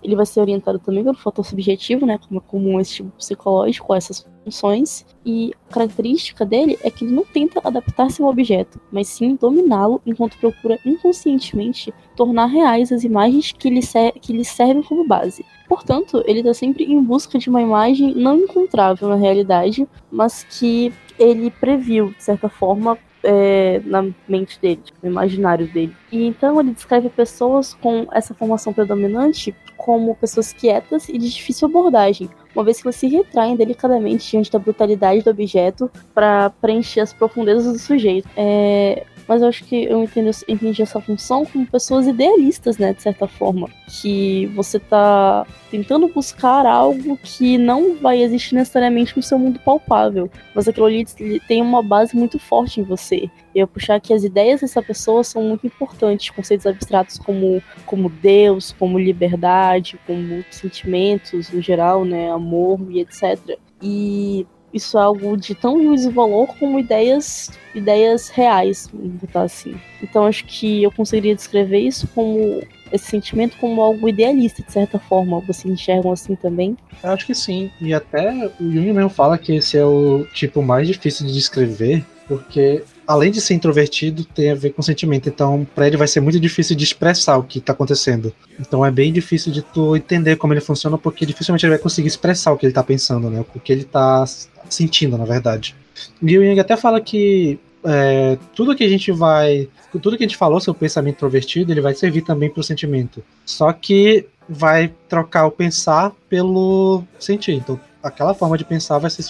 ele 0.00 0.14
vai 0.14 0.24
ser 0.24 0.40
orientado 0.40 0.78
também 0.78 1.02
pelo 1.02 1.16
fator 1.16 1.44
subjetivo, 1.44 2.06
né, 2.06 2.18
como 2.18 2.38
é 2.38 2.42
comum 2.46 2.78
esse 2.78 2.94
tipo 2.94 3.10
psicológico, 3.10 3.92
essas 3.92 4.24
funções, 4.44 5.04
e 5.26 5.52
a 5.68 5.72
característica 5.72 6.46
dele 6.46 6.78
é 6.82 6.90
que 6.90 7.04
ele 7.04 7.12
não 7.12 7.24
tenta 7.24 7.60
adaptar-se 7.64 8.22
ao 8.22 8.28
objeto, 8.28 8.80
mas 8.92 9.08
sim 9.08 9.34
dominá-lo 9.34 10.00
enquanto 10.06 10.38
procura 10.38 10.78
inconscientemente 10.86 11.92
tornar 12.14 12.46
reais 12.46 12.92
as 12.92 13.02
imagens 13.02 13.50
que 13.50 13.68
lhe, 13.68 13.80
que 14.20 14.32
lhe 14.32 14.44
servem 14.44 14.84
como 14.84 15.06
base. 15.06 15.44
Portanto, 15.68 16.22
ele 16.26 16.40
está 16.40 16.54
sempre 16.54 16.84
em 16.84 17.02
busca 17.02 17.36
de 17.36 17.50
uma 17.50 17.60
imagem 17.60 18.14
não 18.14 18.36
encontrável 18.36 19.08
na 19.08 19.16
realidade, 19.16 19.86
mas 20.10 20.44
que 20.44 20.92
ele 21.18 21.50
previu, 21.50 22.10
de 22.16 22.22
certa 22.22 22.48
forma, 22.48 22.96
é, 23.22 23.80
na 23.84 24.06
mente 24.28 24.60
dele, 24.60 24.80
tipo, 24.82 24.98
no 25.02 25.10
imaginário 25.10 25.66
dele. 25.66 25.94
E 26.10 26.24
então 26.26 26.60
ele 26.60 26.72
descreve 26.72 27.08
pessoas 27.08 27.74
com 27.74 28.06
essa 28.12 28.34
formação 28.34 28.72
predominante 28.72 29.54
como 29.76 30.14
pessoas 30.14 30.52
quietas 30.52 31.08
e 31.08 31.16
de 31.16 31.30
difícil 31.30 31.66
abordagem, 31.66 32.28
uma 32.54 32.62
vez 32.62 32.80
que 32.80 32.86
elas 32.86 32.96
se 32.96 33.06
retraem 33.06 33.56
delicadamente 33.56 34.30
diante 34.30 34.50
da 34.50 34.58
brutalidade 34.58 35.22
do 35.22 35.30
objeto 35.30 35.90
para 36.14 36.50
preencher 36.50 37.00
as 37.00 37.12
profundezas 37.12 37.72
do 37.72 37.78
sujeito. 37.78 38.28
É, 38.36 39.06
mas 39.30 39.42
eu 39.42 39.48
acho 39.48 39.62
que 39.62 39.84
eu 39.84 40.02
entendi, 40.02 40.30
entendi 40.48 40.82
essa 40.82 41.00
função 41.00 41.46
como 41.46 41.64
pessoas 41.64 42.04
idealistas, 42.08 42.78
né, 42.78 42.92
de 42.92 43.00
certa 43.00 43.28
forma. 43.28 43.68
Que 43.86 44.46
você 44.56 44.80
tá 44.80 45.46
tentando 45.70 46.08
buscar 46.08 46.66
algo 46.66 47.16
que 47.22 47.56
não 47.56 47.94
vai 47.94 48.24
existir 48.24 48.56
necessariamente 48.56 49.16
no 49.16 49.22
seu 49.22 49.38
mundo 49.38 49.60
palpável, 49.60 50.28
mas 50.52 50.66
aquilo 50.66 50.86
ali 50.86 51.06
tem 51.46 51.62
uma 51.62 51.80
base 51.80 52.16
muito 52.16 52.40
forte 52.40 52.80
em 52.80 52.82
você. 52.82 53.30
Eu 53.54 53.68
puxar 53.68 54.00
que 54.00 54.12
as 54.12 54.24
ideias 54.24 54.62
dessa 54.62 54.82
pessoa 54.82 55.22
são 55.22 55.44
muito 55.44 55.64
importantes, 55.64 56.30
conceitos 56.30 56.66
abstratos 56.66 57.16
como, 57.16 57.62
como 57.86 58.10
Deus, 58.10 58.74
como 58.76 58.98
liberdade, 58.98 59.96
como 60.08 60.44
sentimentos 60.50 61.52
no 61.52 61.62
geral, 61.62 62.04
né, 62.04 62.32
amor 62.32 62.80
e 62.90 62.98
etc. 62.98 63.56
E 63.80 64.44
isso 64.72 64.98
é 64.98 65.02
algo 65.02 65.36
de 65.36 65.54
tão 65.54 65.82
juízo 65.82 66.10
valor 66.10 66.48
como 66.58 66.78
ideias 66.78 67.50
ideias 67.74 68.28
reais, 68.28 68.88
vamos 68.92 69.12
botar 69.20 69.42
assim. 69.42 69.74
Então 70.02 70.26
acho 70.26 70.44
que 70.44 70.82
eu 70.82 70.90
conseguiria 70.90 71.34
descrever 71.34 71.78
isso 71.78 72.08
como 72.14 72.62
esse 72.92 73.06
sentimento 73.06 73.56
como 73.58 73.80
algo 73.80 74.08
idealista, 74.08 74.62
de 74.62 74.72
certa 74.72 74.98
forma. 74.98 75.40
Vocês 75.40 75.72
enxergam 75.72 76.12
assim 76.12 76.34
também? 76.34 76.76
Eu 77.02 77.10
acho 77.10 77.26
que 77.26 77.34
sim. 77.34 77.70
E 77.80 77.94
até 77.94 78.50
o 78.60 78.70
Jung 78.70 78.92
mesmo 78.92 79.10
fala 79.10 79.38
que 79.38 79.54
esse 79.56 79.76
é 79.76 79.84
o 79.84 80.26
tipo 80.34 80.62
mais 80.62 80.88
difícil 80.88 81.26
de 81.26 81.32
descrever, 81.32 82.04
porque 82.26 82.82
além 83.10 83.32
de 83.32 83.40
ser 83.40 83.54
introvertido, 83.54 84.24
tem 84.24 84.52
a 84.52 84.54
ver 84.54 84.70
com 84.70 84.80
sentimento. 84.82 85.28
Então, 85.28 85.66
para 85.74 85.88
ele 85.88 85.96
vai 85.96 86.06
ser 86.06 86.20
muito 86.20 86.38
difícil 86.38 86.76
de 86.76 86.84
expressar 86.84 87.38
o 87.38 87.42
que 87.42 87.58
está 87.58 87.72
acontecendo. 87.72 88.32
Então, 88.58 88.86
é 88.86 88.90
bem 88.90 89.12
difícil 89.12 89.50
de 89.50 89.62
tu 89.62 89.96
entender 89.96 90.36
como 90.36 90.52
ele 90.52 90.60
funciona, 90.60 90.96
porque 90.96 91.26
dificilmente 91.26 91.66
ele 91.66 91.74
vai 91.74 91.82
conseguir 91.82 92.06
expressar 92.06 92.52
o 92.52 92.56
que 92.56 92.66
ele 92.66 92.70
está 92.70 92.84
pensando, 92.84 93.28
né? 93.28 93.44
O 93.52 93.58
que 93.58 93.72
ele 93.72 93.82
está 93.82 94.24
sentindo, 94.68 95.18
na 95.18 95.24
verdade. 95.24 95.74
E 96.22 96.38
o 96.38 96.60
até 96.60 96.76
fala 96.76 97.00
que 97.00 97.58
é, 97.82 98.38
tudo 98.54 98.76
que 98.76 98.84
a 98.84 98.88
gente 98.88 99.10
vai. 99.10 99.68
Tudo 100.00 100.16
que 100.16 100.22
a 100.22 100.28
gente 100.28 100.36
falou 100.36 100.60
sobre 100.60 100.76
o 100.76 100.80
pensamento 100.80 101.16
introvertido, 101.16 101.72
ele 101.72 101.80
vai 101.80 101.94
servir 101.94 102.22
também 102.22 102.48
para 102.48 102.60
o 102.60 102.64
sentimento. 102.64 103.24
Só 103.44 103.72
que 103.72 104.26
vai 104.48 104.92
trocar 105.08 105.46
o 105.46 105.50
pensar 105.50 106.12
pelo 106.28 107.02
sentir. 107.18 107.54
Então, 107.54 107.80
aquela 108.02 108.34
forma 108.34 108.56
de 108.56 108.64
pensar 108.64 108.98
vai 108.98 109.10
ser 109.10 109.24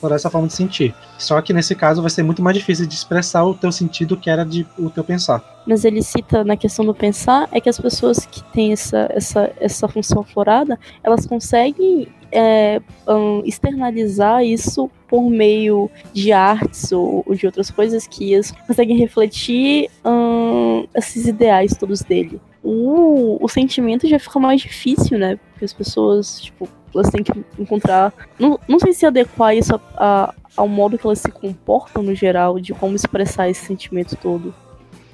por 0.00 0.12
essa 0.12 0.30
forma 0.30 0.46
de 0.46 0.54
sentir. 0.54 0.94
Só 1.18 1.40
que 1.40 1.52
nesse 1.52 1.74
caso 1.74 2.00
vai 2.00 2.10
ser 2.10 2.22
muito 2.22 2.42
mais 2.42 2.56
difícil 2.56 2.86
de 2.86 2.94
expressar 2.94 3.44
o 3.44 3.54
teu 3.54 3.70
sentido 3.70 4.16
que 4.16 4.30
era 4.30 4.44
de 4.44 4.66
o 4.78 4.90
teu 4.90 5.04
pensar. 5.04 5.62
Mas 5.66 5.84
ele 5.84 6.02
cita 6.02 6.44
na 6.44 6.56
questão 6.56 6.84
do 6.84 6.94
pensar 6.94 7.48
é 7.52 7.60
que 7.60 7.68
as 7.68 7.78
pessoas 7.78 8.26
que 8.26 8.42
têm 8.52 8.72
essa, 8.72 9.08
essa, 9.10 9.52
essa 9.60 9.88
função 9.88 10.20
aflorada, 10.22 10.78
elas 11.02 11.26
conseguem 11.26 12.08
é, 12.30 12.80
um, 13.06 13.42
externalizar 13.44 14.44
isso 14.44 14.90
por 15.08 15.30
meio 15.30 15.90
de 16.12 16.32
artes 16.32 16.90
ou, 16.92 17.22
ou 17.26 17.34
de 17.34 17.46
outras 17.46 17.70
coisas 17.70 18.06
que 18.06 18.34
eles 18.34 18.50
conseguem 18.66 18.98
refletir 18.98 19.88
um, 20.04 20.86
esses 20.94 21.26
ideais 21.26 21.76
todos 21.76 22.02
dele. 22.02 22.40
O, 22.62 23.38
o 23.40 23.48
sentimento 23.48 24.08
já 24.08 24.18
fica 24.18 24.38
mais 24.40 24.60
difícil, 24.60 25.18
né? 25.18 25.38
Porque 25.52 25.64
as 25.64 25.72
pessoas, 25.72 26.40
tipo, 26.40 26.68
elas 26.94 27.10
têm 27.10 27.22
que 27.22 27.44
encontrar. 27.58 28.12
Não, 28.38 28.58
não 28.68 28.78
sei 28.78 28.92
se 28.92 29.04
adequar 29.04 29.56
isso 29.56 29.74
a, 29.74 29.80
a, 29.96 30.34
ao 30.56 30.68
modo 30.68 30.98
que 30.98 31.06
elas 31.06 31.18
se 31.18 31.30
comportam 31.30 32.02
no 32.02 32.14
geral, 32.14 32.58
de 32.58 32.72
como 32.72 32.94
expressar 32.96 33.48
esse 33.48 33.64
sentimento 33.64 34.16
todo. 34.16 34.54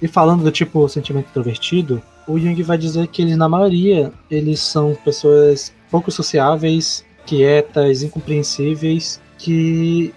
E 0.01 0.09
falando 0.09 0.43
do 0.43 0.51
tipo 0.51 0.89
sentimento 0.89 1.29
introvertido, 1.29 2.03
o 2.27 2.39
Jung 2.39 2.63
vai 2.63 2.79
dizer 2.79 3.07
que 3.09 3.23
eles, 3.23 3.37
na 3.37 3.49
maioria, 3.49 4.13
eles 4.31 4.61
são 4.61 4.97
pessoas 5.05 5.75
pouco 5.91 6.11
sociáveis, 6.11 7.05
quietas, 7.27 8.03
incompreensíveis, 8.03 9.21
que 9.37 10.15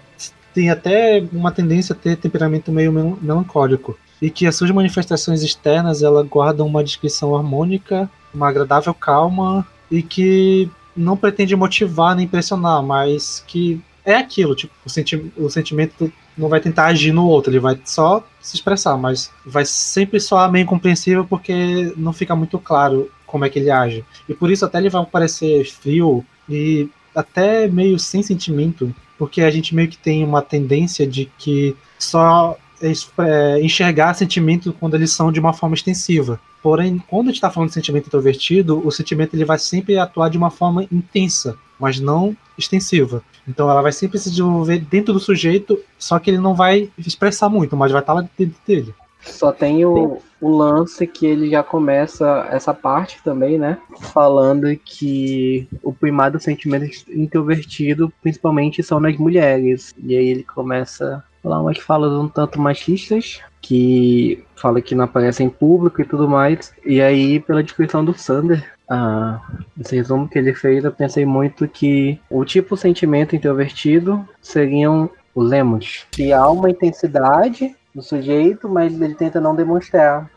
têm 0.54 0.70
até 0.70 1.22
uma 1.32 1.50
tendência 1.50 1.92
a 1.92 1.96
ter 1.96 2.16
temperamento 2.16 2.70
meio 2.70 2.92
melancólico. 3.20 3.98
E 4.22 4.30
que 4.30 4.46
as 4.46 4.56
suas 4.56 4.70
manifestações 4.70 5.42
externas 5.42 6.02
ela 6.02 6.22
guardam 6.22 6.66
uma 6.66 6.84
descrição 6.84 7.36
harmônica, 7.36 8.08
uma 8.32 8.48
agradável 8.48 8.94
calma 8.94 9.66
e 9.90 10.02
que 10.02 10.70
não 10.96 11.16
pretende 11.16 11.56
motivar 11.56 12.14
nem 12.14 12.24
impressionar, 12.24 12.82
mas 12.82 13.44
que 13.46 13.80
é 14.04 14.16
aquilo, 14.16 14.54
tipo, 14.54 14.72
o, 14.84 14.90
senti 14.90 15.32
o 15.36 15.48
sentimento 15.48 16.12
não 16.36 16.48
vai 16.48 16.60
tentar 16.60 16.86
agir 16.86 17.12
no 17.12 17.26
outro, 17.26 17.50
ele 17.50 17.60
vai 17.60 17.78
só 17.84 18.26
se 18.40 18.56
expressar, 18.56 18.96
mas 18.96 19.30
vai 19.46 19.64
sempre 19.64 20.20
soar 20.20 20.50
meio 20.50 20.64
incompreensível 20.64 21.24
porque 21.24 21.92
não 21.96 22.12
fica 22.12 22.36
muito 22.36 22.58
claro 22.58 23.10
como 23.26 23.44
é 23.44 23.50
que 23.50 23.58
ele 23.58 23.70
age. 23.70 24.04
E 24.28 24.34
por 24.34 24.50
isso 24.50 24.64
até 24.64 24.78
ele 24.78 24.90
vai 24.90 25.04
parecer 25.06 25.64
frio 25.64 26.24
e 26.48 26.88
até 27.14 27.66
meio 27.68 27.98
sem 27.98 28.22
sentimento, 28.22 28.94
porque 29.16 29.42
a 29.42 29.50
gente 29.50 29.74
meio 29.74 29.88
que 29.88 29.96
tem 29.96 30.24
uma 30.24 30.42
tendência 30.42 31.06
de 31.06 31.30
que 31.38 31.76
só 31.98 32.56
é, 32.82 33.60
enxergar 33.62 34.14
sentimento 34.14 34.72
quando 34.78 34.94
eles 34.94 35.12
são 35.12 35.32
de 35.32 35.40
uma 35.40 35.52
forma 35.52 35.74
extensiva. 35.74 36.40
Porém, 36.64 36.98
quando 37.10 37.26
a 37.26 37.30
gente 37.30 37.34
está 37.36 37.50
falando 37.50 37.68
de 37.68 37.74
sentimento 37.74 38.06
introvertido, 38.06 38.80
o 38.86 38.90
sentimento 38.90 39.34
ele 39.34 39.44
vai 39.44 39.58
sempre 39.58 39.98
atuar 39.98 40.30
de 40.30 40.38
uma 40.38 40.50
forma 40.50 40.82
intensa, 40.90 41.58
mas 41.78 42.00
não 42.00 42.34
extensiva. 42.56 43.22
Então 43.46 43.70
ela 43.70 43.82
vai 43.82 43.92
sempre 43.92 44.18
se 44.18 44.30
desenvolver 44.30 44.78
dentro 44.78 45.12
do 45.12 45.20
sujeito, 45.20 45.78
só 45.98 46.18
que 46.18 46.30
ele 46.30 46.38
não 46.38 46.54
vai 46.54 46.90
expressar 46.96 47.50
muito, 47.50 47.76
mas 47.76 47.92
vai 47.92 48.00
estar 48.00 48.14
lá 48.14 48.26
dentro 48.38 48.56
dele. 48.66 48.94
Só 49.20 49.52
tem 49.52 49.84
o, 49.84 50.22
o 50.40 50.56
lance 50.56 51.06
que 51.06 51.26
ele 51.26 51.50
já 51.50 51.62
começa 51.62 52.48
essa 52.50 52.72
parte 52.72 53.22
também, 53.22 53.58
né? 53.58 53.76
Falando 54.00 54.74
que 54.82 55.68
o 55.82 55.92
primado 55.92 56.40
sentimento 56.40 56.86
introvertido, 57.10 58.10
principalmente, 58.22 58.82
são 58.82 58.98
nas 58.98 59.18
mulheres. 59.18 59.94
E 60.02 60.16
aí 60.16 60.28
ele 60.28 60.42
começa 60.42 61.22
falar 61.44 61.60
umas 61.60 61.78
falas 61.78 62.10
um 62.12 62.26
tanto 62.26 62.58
machistas, 62.58 63.42
que 63.60 64.42
fala 64.56 64.80
que 64.80 64.94
não 64.94 65.04
aparece 65.04 65.44
em 65.44 65.50
público 65.50 66.00
e 66.00 66.04
tudo 66.04 66.26
mais. 66.26 66.72
E 66.86 67.02
aí, 67.02 67.38
pela 67.38 67.62
descrição 67.62 68.02
do 68.02 68.14
Sander, 68.14 68.72
ah, 68.88 69.40
esse 69.78 69.94
resumo 69.94 70.26
que 70.26 70.38
ele 70.38 70.54
fez, 70.54 70.84
eu 70.84 70.90
pensei 70.90 71.26
muito 71.26 71.68
que 71.68 72.18
o 72.30 72.46
tipo 72.46 72.78
sentimento 72.78 73.36
introvertido 73.36 74.26
seriam 74.40 75.10
os 75.34 75.52
emos. 75.52 76.06
Que 76.10 76.32
há 76.32 76.48
uma 76.48 76.70
intensidade 76.70 77.76
no 77.94 78.02
sujeito, 78.02 78.66
mas 78.66 78.98
ele 78.98 79.14
tenta 79.14 79.38
não 79.38 79.54
demonstrar. 79.54 80.30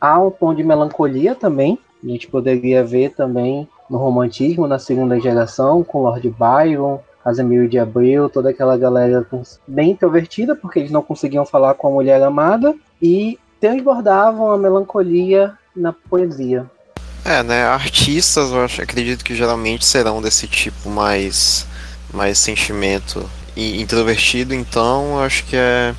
Há 0.00 0.20
um 0.20 0.30
tom 0.32 0.52
de 0.52 0.64
melancolia 0.64 1.36
também. 1.36 1.78
A 2.02 2.08
gente 2.08 2.26
poderia 2.26 2.82
ver 2.82 3.10
também 3.10 3.68
no 3.88 3.98
romantismo 3.98 4.66
na 4.66 4.78
segunda 4.78 5.20
geração, 5.20 5.84
com 5.84 6.02
Lord 6.02 6.28
Byron, 6.30 7.00
Casemiro 7.22 7.68
de 7.68 7.78
Abreu, 7.78 8.28
toda 8.28 8.50
aquela 8.50 8.76
galera 8.76 9.26
bem 9.66 9.90
introvertida, 9.90 10.54
porque 10.54 10.78
eles 10.78 10.90
não 10.90 11.02
conseguiam 11.02 11.44
falar 11.44 11.74
com 11.74 11.88
a 11.88 11.90
mulher 11.90 12.22
amada, 12.22 12.74
e 13.00 13.38
transbordavam 13.60 14.50
a 14.50 14.58
melancolia 14.58 15.54
na 15.76 15.92
poesia. 15.92 16.64
É, 17.24 17.42
né? 17.42 17.64
Artistas, 17.64 18.50
eu 18.50 18.64
acho, 18.64 18.82
acredito 18.82 19.24
que 19.24 19.34
geralmente 19.34 19.84
serão 19.84 20.22
desse 20.22 20.46
tipo 20.46 20.88
mais, 20.88 21.66
mais 22.12 22.38
sentimento 22.38 23.28
e 23.54 23.80
introvertido, 23.80 24.54
então 24.54 25.18
eu 25.18 25.20
acho 25.20 25.44
que 25.46 25.56
é 25.56 25.94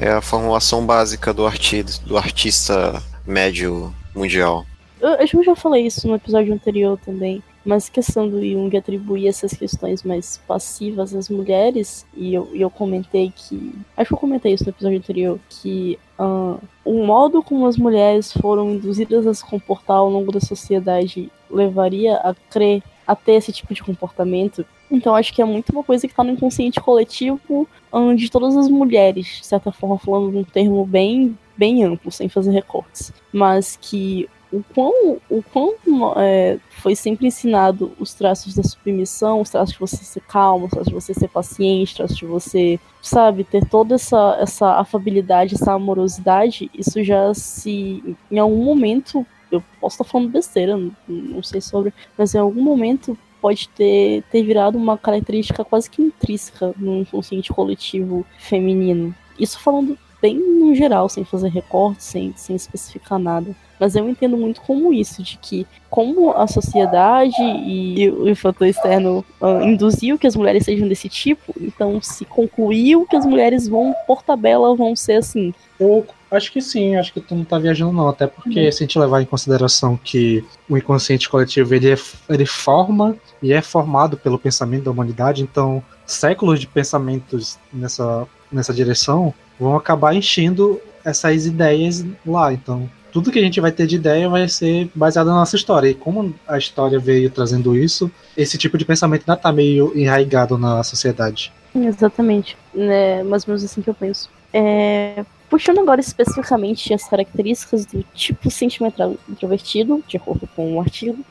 é 0.00 0.10
a 0.10 0.22
formulação 0.22 0.84
básica 0.86 1.32
do, 1.34 1.46
arti 1.46 1.84
do 2.06 2.16
artista 2.16 3.02
médio 3.26 3.94
mundial. 4.14 4.64
Eu 4.98 5.10
acho 5.10 5.32
que 5.32 5.36
eu 5.36 5.44
já 5.44 5.56
falei 5.56 5.86
isso 5.86 6.08
no 6.08 6.14
episódio 6.14 6.54
anterior 6.54 6.98
também, 7.04 7.42
mas 7.64 7.88
a 7.88 7.92
questão 7.92 8.28
do 8.28 8.42
Jung 8.42 8.74
atribuir 8.76 9.28
essas 9.28 9.52
questões 9.52 10.02
mais 10.02 10.40
passivas 10.46 11.14
às 11.14 11.28
mulheres, 11.28 12.06
e 12.14 12.34
eu, 12.34 12.48
eu 12.54 12.70
comentei 12.70 13.32
que. 13.34 13.74
Acho 13.96 14.08
que 14.08 14.14
eu 14.14 14.18
comentei 14.18 14.52
isso 14.52 14.64
no 14.64 14.70
episódio 14.70 14.98
anterior, 14.98 15.38
que 15.48 15.98
uh, 16.18 16.58
o 16.84 17.04
modo 17.04 17.42
como 17.42 17.66
as 17.66 17.76
mulheres 17.76 18.32
foram 18.32 18.70
induzidas 18.72 19.26
a 19.26 19.34
se 19.34 19.44
comportar 19.44 19.98
ao 19.98 20.10
longo 20.10 20.32
da 20.32 20.40
sociedade 20.40 21.30
levaria 21.50 22.16
a 22.16 22.34
crer 22.34 22.82
a 23.06 23.14
ter 23.16 23.32
esse 23.32 23.52
tipo 23.52 23.74
de 23.74 23.82
comportamento. 23.82 24.64
Então 24.90 25.14
acho 25.14 25.32
que 25.34 25.42
é 25.42 25.44
muito 25.44 25.70
uma 25.70 25.82
coisa 25.82 26.06
que 26.06 26.12
está 26.12 26.22
no 26.22 26.30
inconsciente 26.30 26.80
coletivo 26.80 27.68
de 28.16 28.30
todas 28.30 28.56
as 28.56 28.68
mulheres, 28.68 29.26
de 29.40 29.46
certa 29.46 29.72
forma, 29.72 29.98
falando 29.98 30.30
de 30.30 30.38
um 30.38 30.44
termo 30.44 30.86
bem, 30.86 31.36
bem 31.56 31.84
amplo, 31.84 32.10
sem 32.10 32.28
fazer 32.28 32.52
recortes. 32.52 33.12
Mas 33.32 33.76
que 33.80 34.28
o 34.52 34.62
quão, 34.74 35.18
o 35.28 35.42
quão 35.42 35.74
é, 36.16 36.58
foi 36.70 36.96
sempre 36.96 37.26
ensinado 37.26 37.92
os 37.98 38.14
traços 38.14 38.54
da 38.54 38.62
submissão, 38.62 39.40
os 39.40 39.50
traços 39.50 39.74
de 39.74 39.80
você 39.80 39.96
ser 39.98 40.20
calmo, 40.20 40.66
os 40.66 40.70
traços 40.70 40.88
de 40.88 40.94
você 40.94 41.14
ser 41.14 41.28
paciente, 41.28 41.90
os 41.90 41.94
traços 41.94 42.16
de 42.16 42.26
você, 42.26 42.80
sabe, 43.00 43.44
ter 43.44 43.64
toda 43.68 43.94
essa, 43.94 44.36
essa 44.40 44.72
afabilidade, 44.74 45.54
essa 45.54 45.72
amorosidade, 45.72 46.70
isso 46.74 47.02
já 47.04 47.32
se, 47.32 48.16
em 48.30 48.38
algum 48.38 48.64
momento, 48.64 49.24
eu 49.52 49.62
posso 49.80 49.94
estar 49.94 50.04
falando 50.04 50.30
besteira, 50.30 50.76
não, 50.76 50.92
não 51.08 51.42
sei 51.42 51.60
sobre, 51.60 51.92
mas 52.18 52.34
em 52.34 52.38
algum 52.38 52.62
momento 52.62 53.16
pode 53.40 53.68
ter, 53.70 54.22
ter 54.30 54.42
virado 54.42 54.76
uma 54.76 54.98
característica 54.98 55.64
quase 55.64 55.88
que 55.88 56.02
intrínseca 56.02 56.74
no 56.76 56.98
inconsciente 56.98 57.52
coletivo 57.52 58.26
feminino. 58.38 59.14
Isso 59.38 59.58
falando 59.58 59.96
bem 60.20 60.38
no 60.38 60.74
geral, 60.74 61.08
sem 61.08 61.24
fazer 61.24 61.48
recorte, 61.48 62.02
sem, 62.02 62.32
sem 62.36 62.56
especificar 62.56 63.18
nada. 63.18 63.54
Mas 63.78 63.96
eu 63.96 64.08
entendo 64.08 64.36
muito 64.36 64.60
como 64.60 64.92
isso, 64.92 65.22
de 65.22 65.38
que 65.38 65.66
como 65.88 66.32
a 66.32 66.46
sociedade 66.46 67.40
e 67.40 68.10
o 68.10 68.36
fator 68.36 68.66
externo 68.66 69.24
uh, 69.40 69.62
induziu 69.62 70.18
que 70.18 70.26
as 70.26 70.36
mulheres 70.36 70.64
sejam 70.64 70.86
desse 70.86 71.08
tipo, 71.08 71.54
então 71.58 72.00
se 72.02 72.24
concluiu 72.26 73.06
que 73.06 73.16
as 73.16 73.24
mulheres 73.24 73.66
vão, 73.66 73.94
por 74.06 74.22
tabela, 74.22 74.76
vão 74.76 74.94
ser 74.94 75.14
assim. 75.14 75.54
Ou 75.78 76.06
Acho 76.30 76.52
que 76.52 76.60
sim, 76.60 76.94
acho 76.94 77.12
que 77.12 77.20
tu 77.20 77.34
não 77.34 77.44
tá 77.44 77.58
viajando 77.58 77.92
não, 77.92 78.08
até 78.08 78.24
porque 78.24 78.66
uhum. 78.66 78.72
se 78.72 78.84
a 78.84 78.86
gente 78.86 78.98
levar 78.98 79.20
em 79.20 79.26
consideração 79.26 79.96
que 79.96 80.44
o 80.68 80.78
inconsciente 80.78 81.28
coletivo 81.28 81.74
ele, 81.74 81.90
é, 81.90 81.96
ele 82.28 82.46
forma 82.46 83.16
e 83.42 83.52
é 83.52 83.60
formado 83.60 84.16
pelo 84.16 84.38
pensamento 84.38 84.84
da 84.84 84.92
humanidade, 84.92 85.42
então 85.42 85.82
séculos 86.06 86.60
de 86.60 86.68
pensamentos 86.68 87.58
nessa, 87.72 88.28
nessa 88.50 88.72
direção 88.72 89.34
vão 89.60 89.76
acabar 89.76 90.14
enchendo 90.14 90.80
essas 91.04 91.46
ideias 91.46 92.04
lá, 92.26 92.52
então 92.52 92.88
tudo 93.12 93.30
que 93.30 93.38
a 93.38 93.42
gente 93.42 93.60
vai 93.60 93.72
ter 93.72 93.86
de 93.86 93.96
ideia 93.96 94.28
vai 94.28 94.48
ser 94.48 94.88
baseado 94.94 95.26
na 95.26 95.34
nossa 95.34 95.56
história. 95.56 95.88
E 95.88 95.94
como 95.94 96.32
a 96.46 96.56
história 96.56 96.98
veio 96.98 97.28
trazendo 97.28 97.76
isso, 97.76 98.10
esse 98.36 98.56
tipo 98.56 98.78
de 98.78 98.84
pensamento 98.84 99.22
ainda 99.22 99.40
tá 99.40 99.50
meio 99.50 99.92
enraigado 99.98 100.56
na 100.56 100.82
sociedade. 100.84 101.52
Exatamente. 101.74 102.56
É 102.76 103.22
mais 103.24 103.42
ou 103.42 103.48
menos 103.48 103.64
assim 103.64 103.82
que 103.82 103.90
eu 103.90 103.94
penso. 103.94 104.30
É, 104.52 105.24
Puxando 105.50 105.80
agora 105.80 106.00
especificamente 106.00 106.94
as 106.94 107.08
características 107.08 107.84
do 107.84 108.04
tipo 108.14 108.48
sentimental 108.48 109.16
introvertido, 109.28 110.02
de 110.06 110.16
acordo 110.16 110.48
com 110.54 110.76
o 110.76 110.80
artigo, 110.80 111.24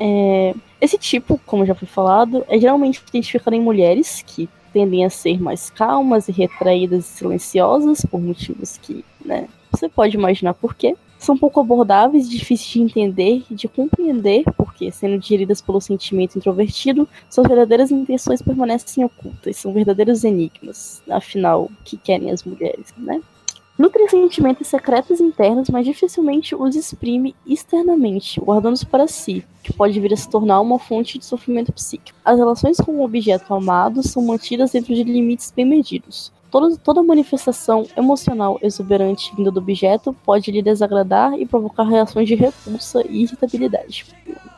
é, 0.00 0.52
esse 0.80 0.98
tipo, 0.98 1.40
como 1.46 1.64
já 1.64 1.72
foi 1.72 1.86
falado, 1.86 2.44
é 2.48 2.58
geralmente 2.58 3.00
identificado 3.08 3.54
em 3.54 3.60
mulheres 3.60 4.24
que 4.26 4.48
tendem 4.72 5.04
a 5.04 5.10
ser 5.10 5.40
mais 5.40 5.70
calmas 5.70 6.28
e 6.28 6.32
retraídas 6.32 7.04
e 7.04 7.18
silenciosas, 7.18 8.04
por 8.04 8.20
motivos 8.20 8.78
que 8.78 9.04
né, 9.24 9.48
você 9.70 9.88
pode 9.88 10.16
imaginar 10.16 10.54
por 10.54 10.74
quê. 10.74 10.96
São 11.18 11.36
pouco 11.36 11.60
abordáveis, 11.60 12.30
difíceis 12.30 12.70
de 12.70 12.80
entender 12.80 13.44
e 13.50 13.54
de 13.54 13.68
compreender, 13.68 14.42
porque, 14.56 14.90
sendo 14.90 15.18
digeridas 15.18 15.60
pelo 15.60 15.78
sentimento 15.78 16.38
introvertido, 16.38 17.06
suas 17.28 17.46
verdadeiras 17.46 17.90
intenções 17.90 18.40
permanecem 18.40 19.04
ocultas, 19.04 19.56
são 19.58 19.70
verdadeiros 19.70 20.24
enigmas. 20.24 21.02
Afinal, 21.10 21.64
o 21.64 21.70
que 21.84 21.98
querem 21.98 22.30
as 22.30 22.42
mulheres, 22.42 22.94
né? 22.96 23.20
Nutre 23.80 24.06
sentimentos 24.10 24.68
secretos 24.68 25.22
internos, 25.22 25.70
mas 25.70 25.86
dificilmente 25.86 26.54
os 26.54 26.76
exprime 26.76 27.34
externamente, 27.46 28.38
guardando-os 28.38 28.84
para 28.84 29.08
si, 29.08 29.42
que 29.62 29.72
pode 29.72 29.98
vir 29.98 30.12
a 30.12 30.16
se 30.18 30.28
tornar 30.28 30.60
uma 30.60 30.78
fonte 30.78 31.18
de 31.18 31.24
sofrimento 31.24 31.72
psíquico. 31.72 32.18
As 32.22 32.36
relações 32.36 32.76
com 32.76 32.92
o 32.92 33.02
objeto 33.02 33.54
amado 33.54 34.06
são 34.06 34.22
mantidas 34.22 34.72
dentro 34.72 34.94
de 34.94 35.02
limites 35.02 35.50
bem 35.50 35.64
medidos. 35.64 36.30
Toda, 36.50 36.76
toda 36.76 37.02
manifestação 37.02 37.86
emocional 37.96 38.58
exuberante 38.60 39.34
vinda 39.34 39.50
do 39.50 39.60
objeto 39.60 40.14
pode 40.26 40.50
lhe 40.50 40.60
desagradar 40.60 41.40
e 41.40 41.46
provocar 41.46 41.84
reações 41.84 42.28
de 42.28 42.34
repulsa 42.34 43.02
e 43.08 43.22
irritabilidade. 43.22 44.04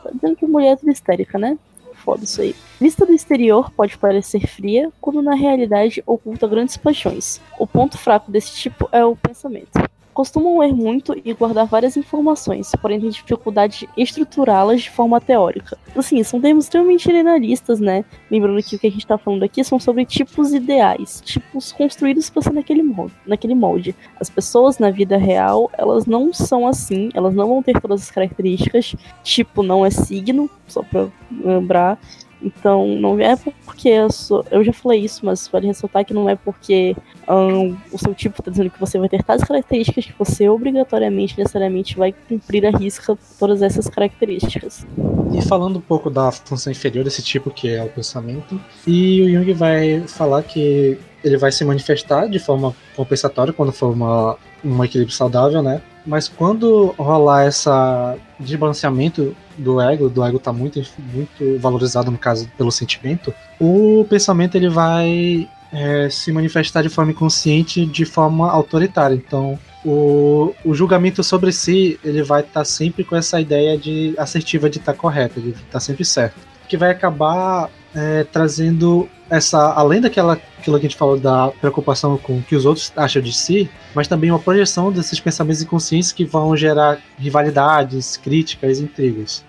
Tá 0.03 0.09
dizendo 0.13 0.35
que 0.35 0.45
mulher 0.45 0.77
é 0.85 0.91
histérica, 0.91 1.39
né? 1.39 1.57
Foda 2.03 2.23
isso 2.23 2.41
aí. 2.41 2.55
Vista 2.79 3.05
do 3.05 3.13
exterior 3.13 3.71
pode 3.71 3.97
parecer 3.97 4.45
fria, 4.45 4.91
quando 4.99 5.21
na 5.21 5.35
realidade 5.35 6.03
oculta 6.05 6.47
grandes 6.47 6.75
paixões. 6.75 7.39
O 7.57 7.65
ponto 7.65 7.97
fraco 7.97 8.29
desse 8.29 8.53
tipo 8.53 8.89
é 8.91 9.03
o 9.05 9.15
pensamento. 9.15 9.71
Costumam 10.13 10.59
ler 10.59 10.73
muito 10.73 11.15
e 11.25 11.33
guardar 11.33 11.65
várias 11.65 11.97
informações, 11.97 12.71
porém 12.81 12.99
têm 12.99 13.09
dificuldade 13.09 13.79
de 13.79 14.01
estruturá-las 14.01 14.83
de 14.83 14.89
forma 14.89 15.19
teórica. 15.19 15.77
Assim, 15.95 16.21
são 16.23 16.39
termos 16.39 16.65
extremamente 16.65 17.05
generalistas, 17.05 17.79
né? 17.79 18.05
Lembrando 18.29 18.61
que 18.61 18.75
o 18.75 18.79
que 18.79 18.87
a 18.87 18.91
gente 18.91 19.03
está 19.03 19.17
falando 19.17 19.43
aqui 19.43 19.63
são 19.63 19.79
sobre 19.79 20.05
tipos 20.05 20.53
ideais, 20.53 21.21
tipos 21.25 21.71
construídos 21.71 22.29
para 22.29 22.41
ser 22.41 22.53
naquele 22.53 22.83
molde, 22.83 23.13
naquele 23.25 23.55
molde. 23.55 23.95
As 24.19 24.29
pessoas 24.29 24.79
na 24.79 24.91
vida 24.91 25.17
real, 25.17 25.69
elas 25.77 26.05
não 26.05 26.31
são 26.31 26.67
assim, 26.67 27.09
elas 27.13 27.33
não 27.33 27.47
vão 27.47 27.63
ter 27.63 27.79
todas 27.79 28.03
as 28.03 28.11
características. 28.11 28.95
Tipo, 29.23 29.63
não 29.63 29.85
é 29.85 29.89
signo, 29.89 30.49
só 30.67 30.83
para 30.83 31.07
lembrar. 31.43 31.99
Então, 32.43 32.87
não 32.99 33.19
é 33.19 33.35
porque 33.65 33.87
eu 33.87 34.11
sou. 34.11 34.45
Eu 34.51 34.63
já 34.63 34.73
falei 34.73 34.99
isso, 34.99 35.25
mas 35.25 35.47
vale 35.47 35.67
ressaltar 35.67 36.03
que 36.03 36.13
não 36.13 36.29
é 36.29 36.35
porque 36.35 36.95
um, 37.27 37.75
o 37.91 37.97
seu 37.97 38.13
tipo 38.13 38.41
está 38.41 38.51
dizendo 38.51 38.69
que 38.69 38.79
você 38.79 38.99
vai 38.99 39.07
ter 39.07 39.23
tais 39.23 39.43
características 39.43 40.05
que 40.05 40.13
você 40.17 40.49
obrigatoriamente, 40.49 41.37
necessariamente, 41.37 41.97
vai 41.97 42.13
cumprir 42.27 42.65
a 42.65 42.77
risca 42.77 43.17
todas 43.39 43.61
essas 43.61 43.87
características. 43.87 44.85
E 45.33 45.41
falando 45.41 45.77
um 45.77 45.81
pouco 45.81 46.09
da 46.09 46.31
função 46.31 46.71
inferior 46.71 47.03
desse 47.03 47.23
tipo, 47.23 47.49
que 47.49 47.69
é 47.69 47.81
o 47.81 47.89
pensamento, 47.89 48.59
e 48.85 49.21
o 49.21 49.31
Jung 49.31 49.53
vai 49.53 50.01
falar 50.07 50.43
que 50.43 50.99
ele 51.23 51.37
vai 51.37 51.51
se 51.51 51.63
manifestar 51.63 52.27
de 52.27 52.37
forma 52.37 52.75
compensatória 52.95 53.53
quando 53.53 53.71
for 53.71 53.93
uma, 53.93 54.37
um 54.63 54.83
equilíbrio 54.83 55.15
saudável, 55.15 55.63
né? 55.63 55.81
Mas 56.05 56.27
quando 56.27 56.93
rolar 56.97 57.45
essa 57.45 58.17
desbalanceamento 58.37 59.33
do 59.57 59.79
ego, 59.81 60.09
do 60.09 60.23
ego 60.23 60.39
tá 60.39 60.51
muito, 60.51 60.81
muito 60.97 61.59
valorizado 61.59 62.09
no 62.09 62.17
caso 62.17 62.49
pelo 62.57 62.71
sentimento, 62.71 63.33
o 63.59 64.05
pensamento 64.09 64.55
ele 64.55 64.69
vai 64.69 65.47
é, 65.71 66.09
se 66.09 66.31
manifestar 66.31 66.83
de 66.83 66.89
forma 66.89 67.11
inconsciente 67.11 67.85
de 67.85 68.05
forma 68.05 68.49
autoritária. 68.49 69.15
Então, 69.15 69.57
o, 69.83 70.53
o 70.63 70.73
julgamento 70.73 71.23
sobre 71.23 71.51
si 71.51 71.99
ele 72.03 72.23
vai 72.23 72.41
estar 72.41 72.61
tá 72.61 72.65
sempre 72.65 73.03
com 73.03 73.15
essa 73.15 73.41
ideia 73.41 73.77
de 73.77 74.13
assertiva 74.17 74.69
de 74.69 74.77
estar 74.77 74.93
tá 74.93 74.97
correto, 74.97 75.41
de 75.41 75.49
estar 75.49 75.63
tá 75.71 75.79
sempre 75.79 76.05
certo. 76.05 76.37
Que 76.67 76.77
vai 76.77 76.91
acabar 76.91 77.69
é, 77.95 78.23
trazendo 78.23 79.09
essa, 79.29 79.73
além 79.73 80.01
daquela 80.01 80.39
aquilo 80.59 80.79
que 80.79 80.85
a 80.85 80.89
gente 80.89 80.97
falou 80.97 81.19
da 81.19 81.49
preocupação 81.49 82.17
com 82.17 82.37
o 82.37 82.41
que 82.41 82.55
os 82.55 82.65
outros 82.65 82.91
acham 82.95 83.21
de 83.21 83.33
si, 83.33 83.69
mas 83.93 84.07
também 84.07 84.31
uma 84.31 84.39
projeção 84.39 84.91
desses 84.91 85.19
pensamentos 85.19 85.61
inconscientes 85.61 86.11
que 86.11 86.23
vão 86.23 86.55
gerar 86.55 86.99
rivalidades, 87.17 88.15
críticas, 88.15 88.79
intrigas. 88.79 89.43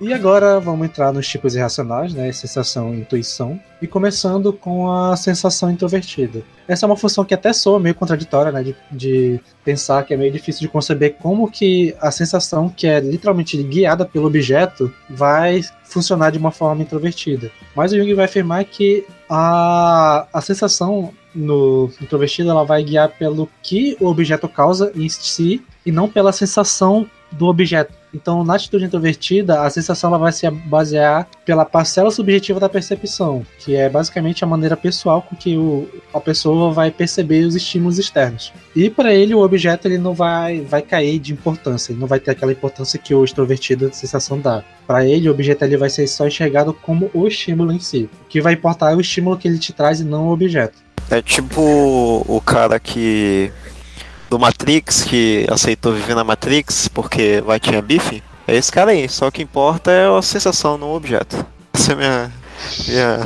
E 0.00 0.14
agora 0.14 0.58
vamos 0.58 0.86
entrar 0.86 1.12
nos 1.12 1.28
tipos 1.28 1.54
irracionais, 1.54 2.14
né? 2.14 2.32
Sensação 2.32 2.94
e 2.94 3.00
intuição. 3.00 3.60
E 3.82 3.86
começando 3.86 4.50
com 4.50 4.90
a 4.90 5.14
sensação 5.14 5.70
introvertida. 5.70 6.42
Essa 6.66 6.86
é 6.86 6.88
uma 6.88 6.96
função 6.96 7.22
que 7.22 7.34
até 7.34 7.52
soa 7.52 7.78
meio 7.78 7.94
contraditória, 7.94 8.50
né? 8.50 8.62
De, 8.62 8.74
de 8.90 9.40
pensar 9.62 10.02
que 10.04 10.14
é 10.14 10.16
meio 10.16 10.32
difícil 10.32 10.62
de 10.62 10.68
conceber 10.68 11.16
como 11.20 11.50
que 11.50 11.94
a 12.00 12.10
sensação, 12.10 12.70
que 12.70 12.86
é 12.86 12.98
literalmente 12.98 13.62
guiada 13.62 14.06
pelo 14.06 14.26
objeto, 14.26 14.90
vai 15.10 15.60
funcionar 15.84 16.30
de 16.30 16.38
uma 16.38 16.50
forma 16.50 16.80
introvertida. 16.80 17.50
Mas 17.76 17.92
o 17.92 17.98
Jung 17.98 18.14
vai 18.14 18.24
afirmar 18.24 18.64
que 18.64 19.04
a, 19.28 20.26
a 20.32 20.40
sensação 20.40 21.12
no 21.34 21.90
introvertido 22.00 22.48
ela 22.48 22.64
vai 22.64 22.82
guiar 22.82 23.10
pelo 23.10 23.50
que 23.62 23.98
o 24.00 24.06
objeto 24.06 24.48
causa 24.48 24.90
em 24.96 25.08
si 25.10 25.62
e 25.84 25.92
não 25.92 26.08
pela 26.08 26.32
sensação 26.32 27.06
do 27.30 27.46
objeto. 27.46 27.99
Então, 28.12 28.44
na 28.44 28.54
atitude 28.54 28.84
introvertida, 28.84 29.62
a 29.62 29.70
sensação 29.70 30.10
ela 30.10 30.18
vai 30.18 30.32
se 30.32 30.48
basear 30.50 31.28
pela 31.44 31.64
parcela 31.64 32.10
subjetiva 32.10 32.58
da 32.58 32.68
percepção, 32.68 33.44
que 33.58 33.74
é 33.74 33.88
basicamente 33.88 34.42
a 34.44 34.46
maneira 34.46 34.76
pessoal 34.76 35.22
com 35.22 35.36
que 35.36 35.56
o, 35.56 35.88
a 36.12 36.20
pessoa 36.20 36.72
vai 36.72 36.90
perceber 36.90 37.44
os 37.44 37.54
estímulos 37.54 37.98
externos. 37.98 38.52
E 38.74 38.90
para 38.90 39.14
ele, 39.14 39.34
o 39.34 39.40
objeto 39.40 39.86
ele 39.86 39.98
não 39.98 40.14
vai, 40.14 40.60
vai 40.60 40.82
cair 40.82 41.18
de 41.18 41.32
importância, 41.32 41.92
ele 41.92 42.00
não 42.00 42.06
vai 42.06 42.20
ter 42.20 42.32
aquela 42.32 42.52
importância 42.52 42.98
que 42.98 43.14
o 43.14 43.24
extrovertido 43.24 43.88
de 43.88 43.96
sensação 43.96 44.40
dá. 44.40 44.64
Para 44.86 45.06
ele, 45.06 45.28
o 45.28 45.32
objeto 45.32 45.64
ele 45.64 45.76
vai 45.76 45.90
ser 45.90 46.06
só 46.06 46.26
enxergado 46.26 46.72
como 46.72 47.10
o 47.14 47.26
estímulo 47.26 47.72
em 47.72 47.80
si. 47.80 48.08
O 48.24 48.28
que 48.28 48.40
vai 48.40 48.54
importar 48.54 48.92
é 48.92 48.96
o 48.96 49.00
estímulo 49.00 49.36
que 49.36 49.46
ele 49.46 49.58
te 49.58 49.72
traz 49.72 50.00
e 50.00 50.04
não 50.04 50.28
o 50.28 50.32
objeto. 50.32 50.78
É 51.10 51.20
tipo 51.20 51.60
o 51.60 52.40
cara 52.40 52.78
que 52.78 53.52
do 54.30 54.38
Matrix, 54.38 55.02
que 55.02 55.44
aceitou 55.50 55.92
viver 55.92 56.14
na 56.14 56.22
Matrix 56.22 56.86
porque 56.86 57.42
vai 57.44 57.58
tinha 57.58 57.82
bife, 57.82 58.22
é 58.46 58.54
esse 58.54 58.70
cara 58.70 58.92
aí. 58.92 59.08
Só 59.08 59.26
o 59.26 59.32
que 59.32 59.42
importa 59.42 59.90
é 59.90 60.06
a 60.06 60.22
sensação 60.22 60.78
no 60.78 60.94
objeto. 60.94 61.44
Essa 61.72 61.92
é 61.92 61.94
a 61.94 61.96
minha, 61.96 62.32
minha 62.86 63.18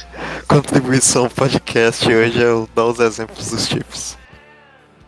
contribuição 0.48 1.24
ao 1.24 1.30
podcast 1.30 2.10
hoje, 2.10 2.42
é 2.42 2.46
eu 2.46 2.66
dar 2.74 2.86
os 2.86 2.98
exemplos 2.98 3.50
dos 3.50 3.68
tipos. 3.68 4.16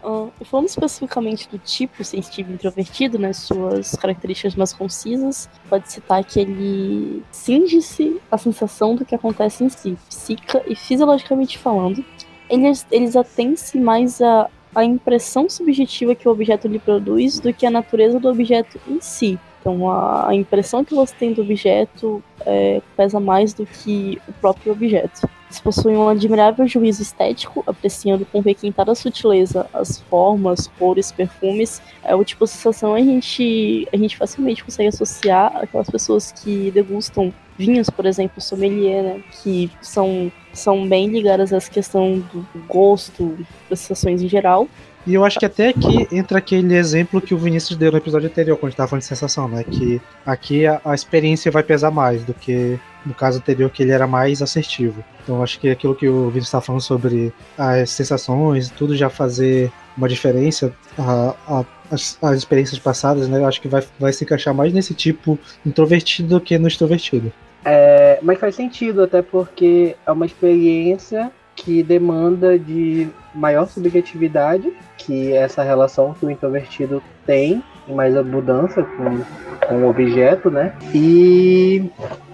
Uh, 0.05 0.31
falando 0.45 0.69
especificamente 0.69 1.49
do 1.49 1.59
tipo 1.59 2.05
sensitivo 2.05 2.53
introvertido, 2.53 3.19
né, 3.19 3.33
suas 3.33 3.93
características 3.97 4.55
mais 4.55 4.73
concisas, 4.73 5.49
pode 5.69 5.91
citar 5.91 6.23
que 6.25 6.41
ele 6.41 7.23
cinge-se 7.33 8.21
a 8.31 8.37
sensação 8.37 8.95
do 8.95 9.05
que 9.05 9.15
acontece 9.15 9.65
em 9.65 9.69
si, 9.71 9.97
psica 10.09 10.63
e 10.67 10.77
fisiologicamente 10.77 11.59
falando. 11.59 12.05
Eles, 12.49 12.87
eles 12.91 13.17
atêm-se 13.17 13.79
mais 13.79 14.23
a, 14.23 14.49
a 14.75 14.85
impressão 14.85 15.49
subjetiva 15.49 16.15
que 16.15 16.29
o 16.29 16.33
objeto 16.33 16.69
lhe 16.69 16.79
produz 16.79 17.39
do 17.41 17.53
que 17.53 17.67
a 17.67 17.71
natureza 17.71 18.19
do 18.21 18.29
objeto 18.29 18.81
em 18.87 19.01
si. 19.01 19.39
Então, 19.61 19.91
a, 19.91 20.35
impressão 20.35 20.85
que 20.85 20.95
você 20.95 21.15
tem 21.15 21.33
do 21.33 21.43
objeto 21.43 22.23
é, 22.47 22.81
pesa 22.97 23.19
mais 23.19 23.53
do 23.53 23.67
que 23.67 24.21
o 24.29 24.33
próprio 24.35 24.73
objeto. 24.73 25.29
Eles 25.47 25.61
possuem 25.61 25.97
um 25.97 26.09
admirável 26.09 26.67
juízo 26.67 27.03
estético, 27.03 27.65
apreciando 27.67 28.25
com 28.27 28.41
requintada 28.41 28.95
sutileza 28.95 29.69
as 29.73 29.99
formas, 29.99 30.69
cores, 30.79 31.11
perfumes. 31.11 31.83
É 32.05 32.15
o 32.15 32.23
tipo 32.23 32.45
de 32.45 32.51
sensação 32.51 32.95
a 32.95 33.01
gente, 33.01 33.89
a 33.93 33.97
gente 33.97 34.17
facilmente 34.17 34.63
consegue 34.63 34.89
associar 34.89 35.57
aquelas 35.57 35.89
pessoas 35.89 36.33
que 36.33 36.71
degustam 36.71 37.33
vinhos, 37.59 37.91
por 37.91 38.07
exemplo, 38.07 38.41
sommelier, 38.41 39.03
né, 39.03 39.23
que 39.43 39.71
são, 39.81 40.31
são 40.59 40.87
bem 40.89 41.09
ligadas 41.09 41.53
essa 41.53 41.71
questão 41.71 42.19
do 42.33 42.47
gosto, 42.67 43.37
das 43.69 43.81
sensações 43.81 44.23
em 44.23 44.29
geral. 44.29 44.69
E 45.07 45.15
eu 45.15 45.25
acho 45.25 45.39
que 45.39 45.47
até 45.47 45.69
aqui 45.69 46.07
entra 46.13 46.37
aquele 46.37 46.75
exemplo 46.75 47.21
que 47.21 47.33
o 47.33 47.39
Vinícius 47.39 47.79
deu 47.79 47.91
no 47.91 47.97
episódio 47.97 48.29
anterior, 48.29 48.57
quando 48.57 48.65
a 48.67 48.71
gente 48.71 48.77
tava 48.77 48.89
falando 48.91 49.03
de 49.03 49.09
sensação, 49.09 49.49
né? 49.49 49.65
Que 49.65 50.01
aqui 50.27 50.67
a, 50.67 50.81
a 50.85 50.95
experiência 50.95 51.51
vai 51.51 51.63
pesar 51.63 51.91
mais 51.91 52.25
do 52.25 52.35
que 52.35 52.79
no 53.07 53.15
caso 53.15 53.39
anterior, 53.39 53.71
que 53.71 53.83
ele 53.83 53.93
era 53.93 54.07
mais 54.07 54.43
assertivo. 54.43 55.03
Então 55.23 55.43
acho 55.43 55.59
que 55.59 55.71
aquilo 55.71 55.95
que 55.95 56.07
o 56.07 56.27
Vinícius 56.27 56.49
estava 56.49 56.65
falando 56.65 56.83
sobre 56.83 57.33
as 57.57 57.91
sensações, 57.91 58.71
tudo 58.71 58.95
já 58.95 59.09
fazer 59.09 59.73
uma 59.97 60.09
diferença, 60.09 60.75
a, 60.99 61.35
a, 61.47 61.65
as, 61.91 62.19
as, 62.21 62.37
experiências 62.37 62.79
passadas, 62.79 63.29
né? 63.29 63.39
Eu 63.39 63.47
acho 63.47 63.63
que 63.63 63.69
vai, 63.69 63.83
vai 63.99 64.13
se 64.13 64.25
encaixar 64.25 64.53
mais 64.53 64.75
nesse 64.75 64.93
tipo 64.93 65.39
introvertido 65.65 66.29
do 66.29 66.41
que 66.41 66.59
no 66.59 66.69
extrovertido. 66.69 67.33
É, 67.65 68.19
mas 68.23 68.39
faz 68.39 68.55
sentido, 68.55 69.03
até 69.03 69.23
porque 69.23 69.97
é 70.07 70.13
uma 70.13 70.27
experiência 70.27 71.31
que 71.55 71.83
demanda 71.83 72.59
de 72.59 73.09
maior 73.35 73.67
subjetividade, 73.67 74.73
que 74.97 75.33
essa 75.33 75.63
relação 75.63 76.15
que 76.15 76.25
o 76.25 76.31
introvertido 76.31 77.03
tem, 77.27 77.63
mais 77.89 78.17
a 78.17 78.23
mudança 78.23 78.83
com, 78.83 79.67
com 79.67 79.85
o 79.85 79.89
objeto, 79.89 80.51
né? 80.51 80.75
E, 80.95 81.91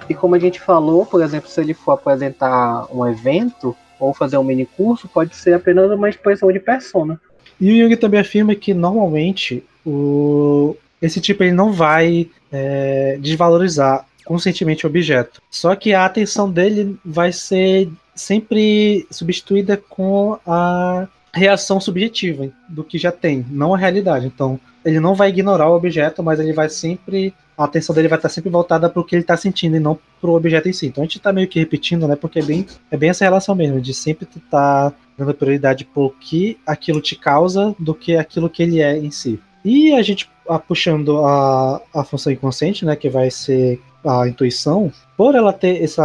e 0.08 0.14
como 0.14 0.34
a 0.34 0.38
gente 0.38 0.60
falou, 0.60 1.06
por 1.06 1.22
exemplo, 1.22 1.48
se 1.48 1.60
ele 1.60 1.72
for 1.72 1.92
apresentar 1.92 2.86
um 2.94 3.06
evento 3.06 3.74
ou 3.98 4.12
fazer 4.12 4.36
um 4.36 4.44
mini 4.44 4.66
curso, 4.66 5.08
pode 5.08 5.34
ser 5.34 5.54
apenas 5.54 5.90
uma 5.90 6.08
expressão 6.08 6.52
de 6.52 6.60
persona. 6.60 7.18
E 7.60 7.72
o 7.72 7.82
Jung 7.82 7.96
também 7.96 8.20
afirma 8.20 8.54
que 8.54 8.74
normalmente 8.74 9.64
o, 9.86 10.76
esse 11.00 11.20
tipo 11.20 11.42
ele 11.42 11.52
não 11.52 11.72
vai 11.72 12.28
é, 12.52 13.16
desvalorizar 13.20 14.06
conscientemente 14.24 14.86
o 14.86 14.88
objeto. 14.88 15.42
Só 15.50 15.74
que 15.74 15.92
a 15.92 16.04
atenção 16.04 16.50
dele 16.50 16.98
vai 17.04 17.32
ser 17.32 17.90
sempre 18.14 19.06
substituída 19.10 19.76
com 19.76 20.38
a 20.46 21.08
reação 21.32 21.80
subjetiva 21.80 22.48
do 22.68 22.84
que 22.84 22.96
já 22.96 23.10
tem, 23.10 23.44
não 23.50 23.74
a 23.74 23.78
realidade. 23.78 24.26
Então, 24.26 24.58
ele 24.84 25.00
não 25.00 25.14
vai 25.14 25.30
ignorar 25.30 25.68
o 25.68 25.74
objeto, 25.74 26.22
mas 26.22 26.38
ele 26.38 26.52
vai 26.52 26.68
sempre. 26.68 27.34
A 27.56 27.64
atenção 27.64 27.94
dele 27.94 28.08
vai 28.08 28.18
estar 28.18 28.28
sempre 28.28 28.50
voltada 28.50 28.90
para 28.90 29.00
o 29.00 29.04
que 29.04 29.14
ele 29.14 29.22
está 29.22 29.36
sentindo 29.36 29.76
e 29.76 29.80
não 29.80 29.98
para 30.20 30.28
o 30.28 30.34
objeto 30.34 30.68
em 30.68 30.72
si. 30.72 30.86
Então 30.86 31.02
a 31.02 31.06
gente 31.06 31.18
está 31.18 31.32
meio 31.32 31.48
que 31.48 31.58
repetindo, 31.58 32.06
né? 32.06 32.16
Porque 32.16 32.40
é 32.40 32.42
bem, 32.42 32.66
é 32.90 32.96
bem 32.96 33.10
essa 33.10 33.24
relação 33.24 33.54
mesmo, 33.54 33.80
de 33.80 33.94
sempre 33.94 34.26
estar 34.26 34.90
tá 34.90 34.96
dando 35.16 35.32
prioridade 35.32 35.84
para 35.84 36.02
o 36.02 36.10
que 36.10 36.58
aquilo 36.66 37.00
te 37.00 37.14
causa 37.14 37.74
do 37.78 37.94
que 37.94 38.16
aquilo 38.16 38.50
que 38.50 38.62
ele 38.62 38.80
é 38.80 38.98
em 38.98 39.10
si. 39.10 39.40
E 39.64 39.92
a 39.94 40.02
gente 40.02 40.28
a, 40.48 40.58
puxando 40.58 41.24
a, 41.24 41.80
a 41.94 42.04
função 42.04 42.32
inconsciente, 42.32 42.84
né? 42.84 42.94
Que 42.96 43.08
vai 43.08 43.30
ser 43.30 43.80
a 44.04 44.28
intuição, 44.28 44.92
por 45.16 45.34
ela 45.34 45.52
ter 45.52 45.82
esse 45.82 46.00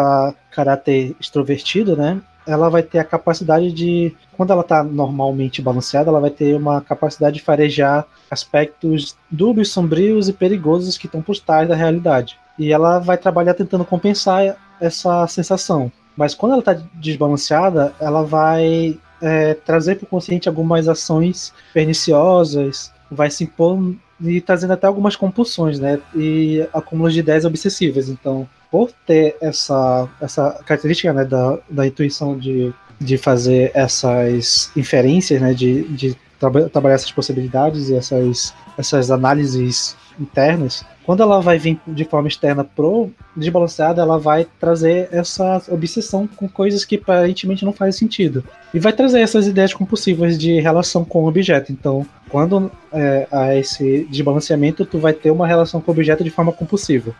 caráter 0.51 1.15
extrovertido, 1.19 1.95
né? 1.95 2.21
Ela 2.47 2.69
vai 2.69 2.81
ter 2.81 2.99
a 2.99 3.03
capacidade 3.03 3.71
de, 3.71 4.15
quando 4.35 4.51
ela 4.51 4.61
está 4.61 4.83
normalmente 4.83 5.61
balanceada, 5.61 6.09
ela 6.09 6.19
vai 6.19 6.31
ter 6.31 6.55
uma 6.55 6.81
capacidade 6.81 7.35
de 7.35 7.43
farejar 7.43 8.07
aspectos 8.31 9.15
dúbios, 9.29 9.71
sombrios 9.71 10.29
e 10.29 10.33
perigosos 10.33 10.97
que 10.97 11.05
estão 11.05 11.21
por 11.21 11.37
trás 11.37 11.67
da 11.67 11.75
realidade. 11.75 12.37
E 12.57 12.71
ela 12.73 12.99
vai 12.99 13.17
trabalhar 13.17 13.53
tentando 13.53 13.85
compensar 13.85 14.57
essa 14.81 15.27
sensação. 15.27 15.91
Mas 16.15 16.33
quando 16.33 16.53
ela 16.53 16.61
está 16.61 16.73
desbalanceada, 16.95 17.93
ela 17.99 18.23
vai 18.23 18.97
é, 19.21 19.53
trazer 19.53 19.95
para 19.95 20.05
o 20.05 20.09
consciente 20.09 20.49
algumas 20.49 20.87
ações 20.87 21.53
perniciosas, 21.73 22.91
vai 23.11 23.29
se 23.29 23.43
impor 23.43 23.79
e 24.21 24.41
trazendo 24.41 24.73
até 24.73 24.87
algumas 24.87 25.15
compulsões, 25.15 25.79
né? 25.79 25.99
E 26.15 26.67
acúmulos 26.73 27.13
de 27.13 27.19
ideias 27.19 27.45
obsessivas. 27.45 28.09
Então, 28.09 28.47
por 28.71 28.91
ter 29.05 29.37
essa, 29.41 30.07
essa 30.21 30.51
característica 30.65 31.13
né, 31.13 31.25
da, 31.25 31.57
da 31.69 31.87
intuição 31.87 32.37
de, 32.37 32.73
de 32.99 33.17
fazer 33.17 33.71
essas 33.73 34.71
inferências, 34.75 35.41
né? 35.41 35.53
De, 35.53 35.83
de 35.83 36.17
tra 36.39 36.49
trabalhar 36.69 36.95
essas 36.95 37.11
possibilidades 37.11 37.89
e 37.89 37.95
essas, 37.95 38.53
essas 38.77 39.11
análises 39.11 39.95
internas, 40.19 40.85
quando 41.05 41.23
ela 41.23 41.41
vai 41.41 41.57
vir 41.57 41.79
de 41.87 42.05
forma 42.05 42.27
externa 42.27 42.63
pro 42.63 43.09
desbalanceada, 43.35 44.01
ela 44.01 44.19
vai 44.19 44.45
trazer 44.59 45.09
essa 45.11 45.61
obsessão 45.69 46.27
com 46.27 46.47
coisas 46.47 46.85
que 46.85 46.97
aparentemente 46.97 47.65
não 47.65 47.73
fazem 47.73 47.93
sentido. 47.93 48.43
E 48.73 48.79
vai 48.79 48.93
trazer 48.93 49.21
essas 49.21 49.47
ideias 49.47 49.73
compulsivas 49.73 50.37
de 50.37 50.59
relação 50.59 51.03
com 51.03 51.23
o 51.23 51.27
objeto. 51.27 51.71
Então, 51.71 52.05
quando 52.29 52.71
é, 52.91 53.27
há 53.31 53.55
esse 53.55 54.07
desbalanceamento, 54.09 54.85
tu 54.85 54.99
vai 54.99 55.13
ter 55.13 55.31
uma 55.31 55.47
relação 55.47 55.81
com 55.81 55.91
o 55.91 55.95
objeto 55.95 56.23
de 56.23 56.29
forma 56.29 56.51
compulsiva. 56.51 57.15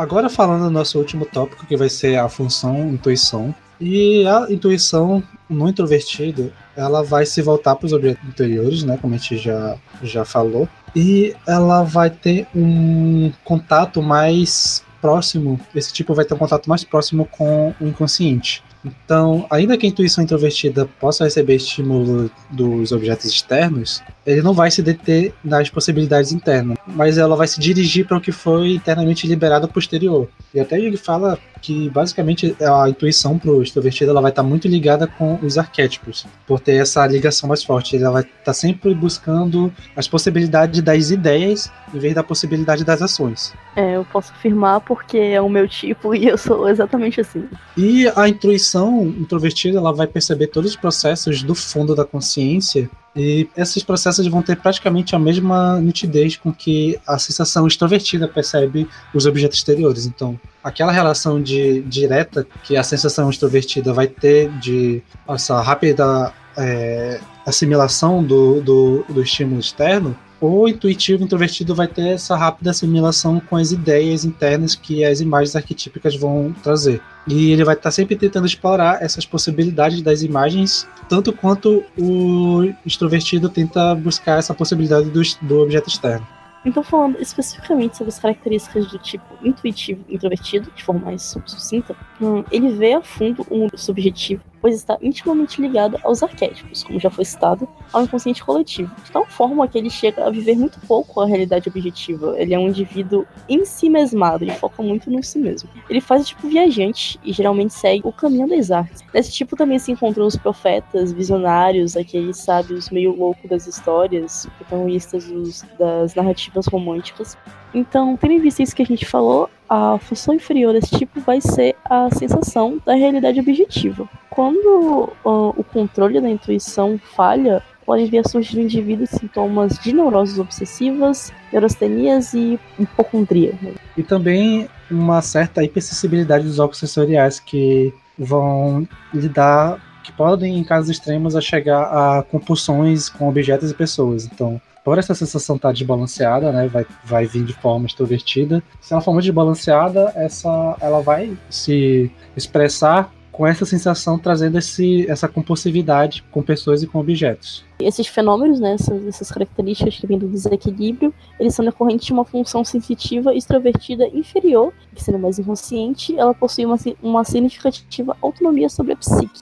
Agora 0.00 0.30
falando 0.30 0.64
do 0.64 0.70
nosso 0.70 0.98
último 0.98 1.26
tópico, 1.26 1.66
que 1.66 1.76
vai 1.76 1.88
ser 1.88 2.18
a 2.18 2.28
função 2.28 2.88
intuição. 2.88 3.54
E 3.80 4.26
a 4.26 4.46
intuição 4.50 5.22
no 5.48 5.68
introvertido, 5.68 6.52
ela 6.76 7.02
vai 7.02 7.24
se 7.24 7.40
voltar 7.40 7.76
para 7.76 7.86
os 7.86 7.92
objetos 7.92 8.28
interiores, 8.28 8.82
né, 8.82 8.98
como 9.00 9.14
a 9.14 9.16
gente 9.16 9.38
já, 9.38 9.76
já 10.02 10.24
falou, 10.24 10.68
e 10.94 11.34
ela 11.46 11.82
vai 11.82 12.10
ter 12.10 12.46
um 12.54 13.32
contato 13.42 14.02
mais 14.02 14.84
próximo, 15.00 15.58
esse 15.74 15.92
tipo 15.94 16.14
vai 16.14 16.26
ter 16.26 16.34
um 16.34 16.38
contato 16.38 16.68
mais 16.68 16.84
próximo 16.84 17.24
com 17.24 17.74
o 17.80 17.86
inconsciente. 17.86 18.62
Então, 18.84 19.46
ainda 19.50 19.76
que 19.76 19.86
a 19.86 19.88
intuição 19.88 20.24
introvertida 20.24 20.86
possa 20.98 21.24
receber 21.24 21.56
estímulo 21.56 22.30
dos 22.50 22.92
objetos 22.92 23.26
externos, 23.26 24.02
ele 24.24 24.42
não 24.42 24.54
vai 24.54 24.70
se 24.70 24.82
deter 24.82 25.34
nas 25.44 25.68
possibilidades 25.68 26.32
internas, 26.32 26.78
mas 26.86 27.18
ela 27.18 27.36
vai 27.36 27.46
se 27.46 27.60
dirigir 27.60 28.06
para 28.06 28.16
o 28.16 28.20
que 28.20 28.32
foi 28.32 28.72
internamente 28.72 29.26
liberado 29.26 29.68
posterior. 29.68 30.28
E 30.54 30.60
até 30.60 30.78
ele 30.78 30.96
fala 30.96 31.38
que 31.60 31.88
basicamente 31.90 32.56
a 32.60 32.88
intuição 32.88 33.38
para 33.38 33.50
o 33.50 33.62
extrovertido 33.62 34.10
ela 34.10 34.20
vai 34.20 34.30
estar 34.30 34.42
tá 34.42 34.48
muito 34.48 34.66
ligada 34.68 35.06
com 35.06 35.38
os 35.42 35.58
arquétipos, 35.58 36.26
por 36.46 36.60
ter 36.60 36.76
essa 36.76 37.06
ligação 37.06 37.48
mais 37.48 37.62
forte. 37.62 37.96
Ela 37.96 38.10
vai 38.10 38.22
estar 38.22 38.44
tá 38.44 38.52
sempre 38.52 38.94
buscando 38.94 39.72
as 39.94 40.08
possibilidades 40.08 40.80
das 40.82 41.10
ideias 41.10 41.70
em 41.92 41.98
vez 41.98 42.14
da 42.14 42.22
possibilidade 42.22 42.84
das 42.84 43.02
ações. 43.02 43.52
É, 43.76 43.96
eu 43.96 44.04
posso 44.04 44.32
afirmar 44.32 44.80
porque 44.80 45.18
é 45.18 45.40
o 45.40 45.48
meu 45.48 45.68
tipo 45.68 46.14
e 46.14 46.28
eu 46.28 46.38
sou 46.38 46.68
exatamente 46.68 47.20
assim. 47.20 47.48
E 47.76 48.10
a 48.14 48.28
intuição 48.28 49.02
introvertida 49.06 49.78
ela 49.78 49.92
vai 49.92 50.06
perceber 50.06 50.48
todos 50.48 50.70
os 50.70 50.76
processos 50.76 51.42
do 51.42 51.54
fundo 51.54 51.94
da 51.94 52.04
consciência 52.04 52.90
e 53.14 53.48
esses 53.56 53.82
processos 53.82 54.26
vão 54.28 54.40
ter 54.40 54.56
praticamente 54.56 55.16
a 55.16 55.18
mesma 55.18 55.80
nitidez 55.80 56.36
com 56.36 56.52
que 56.52 56.98
a 57.06 57.18
sensação 57.18 57.66
extrovertida 57.66 58.28
percebe 58.28 58.88
os 59.12 59.26
objetos 59.26 59.58
exteriores. 59.58 60.06
Então, 60.06 60.38
aquela 60.62 60.92
relação 60.92 61.42
de 61.42 61.82
direta 61.82 62.46
que 62.62 62.76
a 62.76 62.82
sensação 62.82 63.28
extrovertida 63.28 63.92
vai 63.92 64.06
ter 64.06 64.48
de 64.58 65.02
essa 65.28 65.60
rápida 65.60 66.32
é, 66.56 67.20
assimilação 67.44 68.22
do, 68.22 68.60
do, 68.60 69.04
do 69.08 69.22
estímulo 69.22 69.60
externo, 69.60 70.16
o 70.40 70.66
intuitivo 70.66 71.22
introvertido 71.22 71.74
vai 71.74 71.86
ter 71.86 72.08
essa 72.08 72.34
rápida 72.34 72.70
assimilação 72.70 73.38
com 73.40 73.56
as 73.56 73.72
ideias 73.72 74.24
internas 74.24 74.74
que 74.74 75.04
as 75.04 75.20
imagens 75.20 75.54
arquetípicas 75.54 76.16
vão 76.16 76.54
trazer. 76.62 77.00
E 77.26 77.52
ele 77.52 77.62
vai 77.62 77.74
estar 77.74 77.90
sempre 77.90 78.16
tentando 78.16 78.46
explorar 78.46 79.02
essas 79.02 79.26
possibilidades 79.26 80.00
das 80.00 80.22
imagens, 80.22 80.88
tanto 81.08 81.32
quanto 81.32 81.84
o 81.98 82.72
extrovertido 82.86 83.48
tenta 83.48 83.94
buscar 83.94 84.38
essa 84.38 84.54
possibilidade 84.54 85.10
do, 85.10 85.20
do 85.42 85.60
objeto 85.60 85.88
externo. 85.88 86.26
Então, 86.64 86.82
falando 86.82 87.20
especificamente 87.20 87.96
sobre 87.96 88.12
as 88.12 88.18
características 88.18 88.86
do 88.88 88.98
tipo 88.98 89.24
intuitivo 89.42 90.04
introvertido, 90.08 90.70
de 90.74 90.84
forma 90.84 91.06
mais 91.06 91.22
sucinta, 91.46 91.96
hum, 92.20 92.44
ele 92.50 92.70
vê 92.72 92.94
a 92.94 93.02
fundo 93.02 93.46
um 93.50 93.66
subjetivo 93.74 94.42
pois 94.60 94.74
está 94.74 94.98
intimamente 95.00 95.60
ligada 95.60 95.98
aos 96.02 96.22
arquétipos, 96.22 96.84
como 96.84 97.00
já 97.00 97.10
foi 97.10 97.24
citado, 97.24 97.68
ao 97.92 98.02
inconsciente 98.02 98.44
coletivo, 98.44 98.94
de 99.04 99.10
tal 99.10 99.24
forma 99.26 99.66
que 99.66 99.78
ele 99.78 99.90
chega 99.90 100.26
a 100.26 100.30
viver 100.30 100.56
muito 100.56 100.78
pouco 100.86 101.20
a 101.20 101.26
realidade 101.26 101.68
objetiva. 101.68 102.34
Ele 102.38 102.54
é 102.54 102.58
um 102.58 102.68
indivíduo 102.68 103.26
em 103.48 103.64
si 103.64 103.88
mesmado, 103.88 104.44
ele 104.44 104.52
foca 104.52 104.82
muito 104.82 105.10
no 105.10 105.22
si 105.22 105.38
mesmo. 105.38 105.68
Ele 105.88 106.00
faz 106.00 106.28
tipo 106.28 106.48
viajante 106.48 107.18
e 107.24 107.32
geralmente 107.32 107.74
segue 107.74 108.02
o 108.04 108.12
caminho 108.12 108.48
das 108.48 108.70
artes. 108.70 109.02
Nesse 109.12 109.32
tipo 109.32 109.56
também 109.56 109.78
se 109.78 109.92
encontram 109.92 110.26
os 110.26 110.36
profetas, 110.36 111.12
visionários, 111.12 111.96
aqueles 111.96 112.38
sábios 112.38 112.90
meio 112.90 113.14
loucos 113.14 113.48
das 113.48 113.66
histórias, 113.66 114.46
protagonistas 114.58 115.30
das 115.78 116.14
narrativas 116.14 116.66
românticas. 116.66 117.36
Então, 117.72 118.16
tendo 118.16 118.34
em 118.34 118.40
vista 118.40 118.62
isso 118.62 118.74
que 118.74 118.82
a 118.82 118.86
gente 118.86 119.06
falou, 119.06 119.48
a 119.70 119.98
função 120.00 120.34
inferior 120.34 120.72
desse 120.72 120.98
tipo 120.98 121.20
vai 121.20 121.40
ser 121.40 121.76
a 121.84 122.10
sensação 122.10 122.82
da 122.84 122.94
realidade 122.94 123.38
objetiva. 123.38 124.08
Quando 124.28 125.12
uh, 125.24 125.54
o 125.56 125.62
controle 125.62 126.20
da 126.20 126.28
intuição 126.28 126.98
falha, 127.14 127.62
podem 127.86 128.06
vir 128.06 128.18
a 128.18 128.28
surgir 128.28 128.56
no 128.56 128.62
indivíduo 128.62 129.06
sintomas 129.06 129.78
de 129.78 129.92
neuroses 129.92 130.40
obsessivas, 130.40 131.32
neurastenias 131.52 132.34
e 132.34 132.58
hipocondria. 132.80 133.54
E 133.96 134.02
também 134.02 134.68
uma 134.90 135.22
certa 135.22 135.62
hipersensibilidade 135.62 136.44
dos 136.44 136.58
órgãos 136.58 136.78
sensoriais 136.78 137.38
que 137.38 137.94
vão 138.18 138.88
lidar, 139.14 139.80
que 140.02 140.10
podem, 140.10 140.58
em 140.58 140.64
casos 140.64 140.90
extremos, 140.90 141.36
a 141.36 141.40
chegar 141.40 141.82
a 141.82 142.24
compulsões 142.24 143.08
com 143.08 143.28
objetos 143.28 143.70
e 143.70 143.74
pessoas. 143.74 144.24
Então, 144.24 144.60
por 144.84 144.98
essa 144.98 145.14
sensação 145.14 145.56
estar 145.56 145.68
tá 145.68 145.72
desbalanceada, 145.72 146.52
né, 146.52 146.68
vai, 146.68 146.86
vai 147.04 147.26
vir 147.26 147.44
de 147.44 147.52
forma 147.52 147.86
extrovertida. 147.86 148.62
Se 148.80 148.92
ela 148.92 149.02
for 149.02 149.12
muito 149.12 149.24
desbalanceada, 149.24 150.12
essa, 150.14 150.76
ela 150.80 151.00
vai 151.00 151.36
se 151.48 152.10
expressar 152.36 153.12
com 153.40 153.46
essa 153.46 153.64
sensação 153.64 154.18
trazendo 154.18 154.58
esse, 154.58 155.10
essa 155.10 155.26
compulsividade 155.26 156.22
com 156.30 156.42
pessoas 156.42 156.82
e 156.82 156.86
com 156.86 156.98
objetos. 156.98 157.64
Esses 157.78 158.06
fenômenos, 158.06 158.60
né, 158.60 158.74
essas, 158.74 159.06
essas 159.06 159.30
características 159.30 159.96
que 159.96 160.06
vêm 160.06 160.18
do 160.18 160.28
desequilíbrio, 160.28 161.14
eles 161.38 161.54
são 161.54 161.64
decorrentes 161.64 162.06
de 162.06 162.12
uma 162.12 162.24
função 162.24 162.62
sensitiva 162.64 163.34
extrovertida 163.34 164.06
inferior, 164.08 164.74
que 164.94 165.02
sendo 165.02 165.18
mais 165.18 165.38
inconsciente, 165.38 166.18
ela 166.18 166.34
possui 166.34 166.66
uma, 166.66 166.76
uma 167.02 167.24
significativa 167.24 168.14
autonomia 168.20 168.68
sobre 168.68 168.92
a 168.92 168.96
psique. 168.96 169.40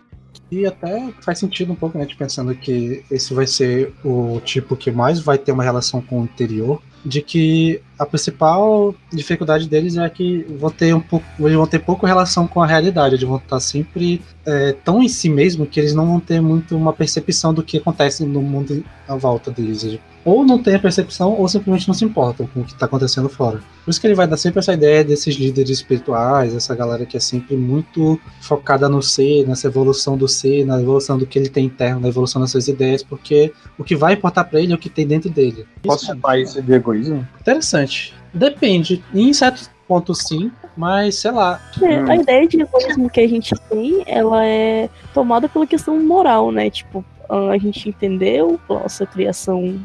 E 0.51 0.64
até 0.64 1.12
faz 1.20 1.38
sentido 1.38 1.72
um 1.72 1.76
pouco, 1.76 1.99
né? 1.99 2.07
De 2.07 2.16
pensando 2.16 2.55
que 2.55 3.05
esse 3.11 3.34
vai 3.34 3.46
ser 3.46 3.92
o 4.05 4.40
tipo 4.40 4.76
que 4.76 4.90
mais 4.90 5.20
vai 5.20 5.36
ter 5.36 5.53
uma 5.53 5.62
relação 5.62 6.01
com 6.01 6.20
o 6.20 6.24
interior, 6.24 6.80
de 7.05 7.20
que 7.20 7.80
a 7.99 8.07
principal 8.07 8.94
dificuldade 9.12 9.68
deles 9.68 9.96
é 9.96 10.09
que 10.09 10.46
vão 10.59 10.70
ter 10.70 10.94
um 10.94 11.01
pouco, 11.01 11.26
eles 11.40 11.57
vão 11.57 11.66
ter 11.66 11.78
pouco 11.80 12.07
relação 12.07 12.46
com 12.46 12.62
a 12.62 12.66
realidade, 12.66 13.14
eles 13.14 13.28
vão 13.28 13.36
estar 13.36 13.61
sempre 13.61 14.22
é, 14.46 14.72
tão 14.72 15.03
em 15.03 15.09
si 15.09 15.28
mesmo 15.28 15.66
que 15.66 15.78
eles 15.80 15.94
não 15.94 16.07
vão 16.07 16.20
ter 16.20 16.40
muito 16.40 16.76
uma 16.76 16.92
percepção 16.92 17.53
do 17.53 17.62
que 17.62 17.78
acontece 17.78 18.24
no 18.24 18.40
mundo 18.40 18.84
à 19.07 19.14
volta 19.16 19.51
deles 19.51 19.99
ou 20.24 20.44
não 20.44 20.62
tem 20.62 20.74
a 20.74 20.78
percepção 20.78 21.32
ou 21.32 21.48
simplesmente 21.48 21.88
não 21.88 21.94
se 21.94 22.04
importam 22.04 22.46
com 22.46 22.60
o 22.60 22.64
que 22.64 22.72
está 22.72 22.86
acontecendo 22.86 23.28
fora. 23.28 23.60
Por 23.84 23.90
isso 23.90 24.00
que 24.00 24.06
ele 24.06 24.14
vai 24.14 24.26
dar 24.26 24.36
sempre 24.36 24.58
essa 24.58 24.72
ideia 24.72 25.04
desses 25.04 25.36
líderes 25.36 25.70
espirituais, 25.70 26.54
essa 26.54 26.74
galera 26.74 27.06
que 27.06 27.16
é 27.16 27.20
sempre 27.20 27.56
muito 27.56 28.20
focada 28.40 28.88
no 28.88 29.02
ser, 29.02 29.46
nessa 29.46 29.66
evolução 29.66 30.16
do 30.16 30.28
ser, 30.28 30.64
na 30.64 30.80
evolução 30.80 31.18
do 31.18 31.26
que 31.26 31.38
ele 31.38 31.48
tem 31.48 31.66
interno, 31.66 32.00
na 32.00 32.08
evolução 32.08 32.40
das 32.40 32.50
suas 32.50 32.68
ideias, 32.68 33.02
porque 33.02 33.52
o 33.78 33.84
que 33.84 33.96
vai 33.96 34.14
importar 34.14 34.44
para 34.44 34.60
ele 34.60 34.72
é 34.72 34.74
o 34.74 34.78
que 34.78 34.90
tem 34.90 35.06
dentro 35.06 35.30
dele. 35.30 35.66
Posso 35.82 36.06
chamar 36.06 36.38
isso 36.38 36.60
de 36.60 36.72
egoísmo? 36.72 37.26
Interessante. 37.40 38.14
Depende. 38.32 39.02
Em 39.14 39.32
certos 39.32 39.70
pontos 39.86 40.18
sim, 40.18 40.52
mas 40.76 41.16
sei 41.16 41.30
lá. 41.30 41.60
É, 41.82 41.96
a 42.10 42.16
ideia 42.16 42.46
de 42.46 42.60
egoísmo 42.60 43.08
que 43.08 43.20
a 43.20 43.28
gente 43.28 43.54
tem, 43.70 44.04
ela 44.06 44.44
é 44.44 44.90
tomada 45.14 45.48
pela 45.48 45.66
questão 45.66 45.98
moral, 45.98 46.52
né? 46.52 46.68
Tipo, 46.68 47.04
a 47.28 47.58
gente 47.58 47.88
entendeu, 47.88 48.58
nossa 48.68 49.04
criação 49.06 49.78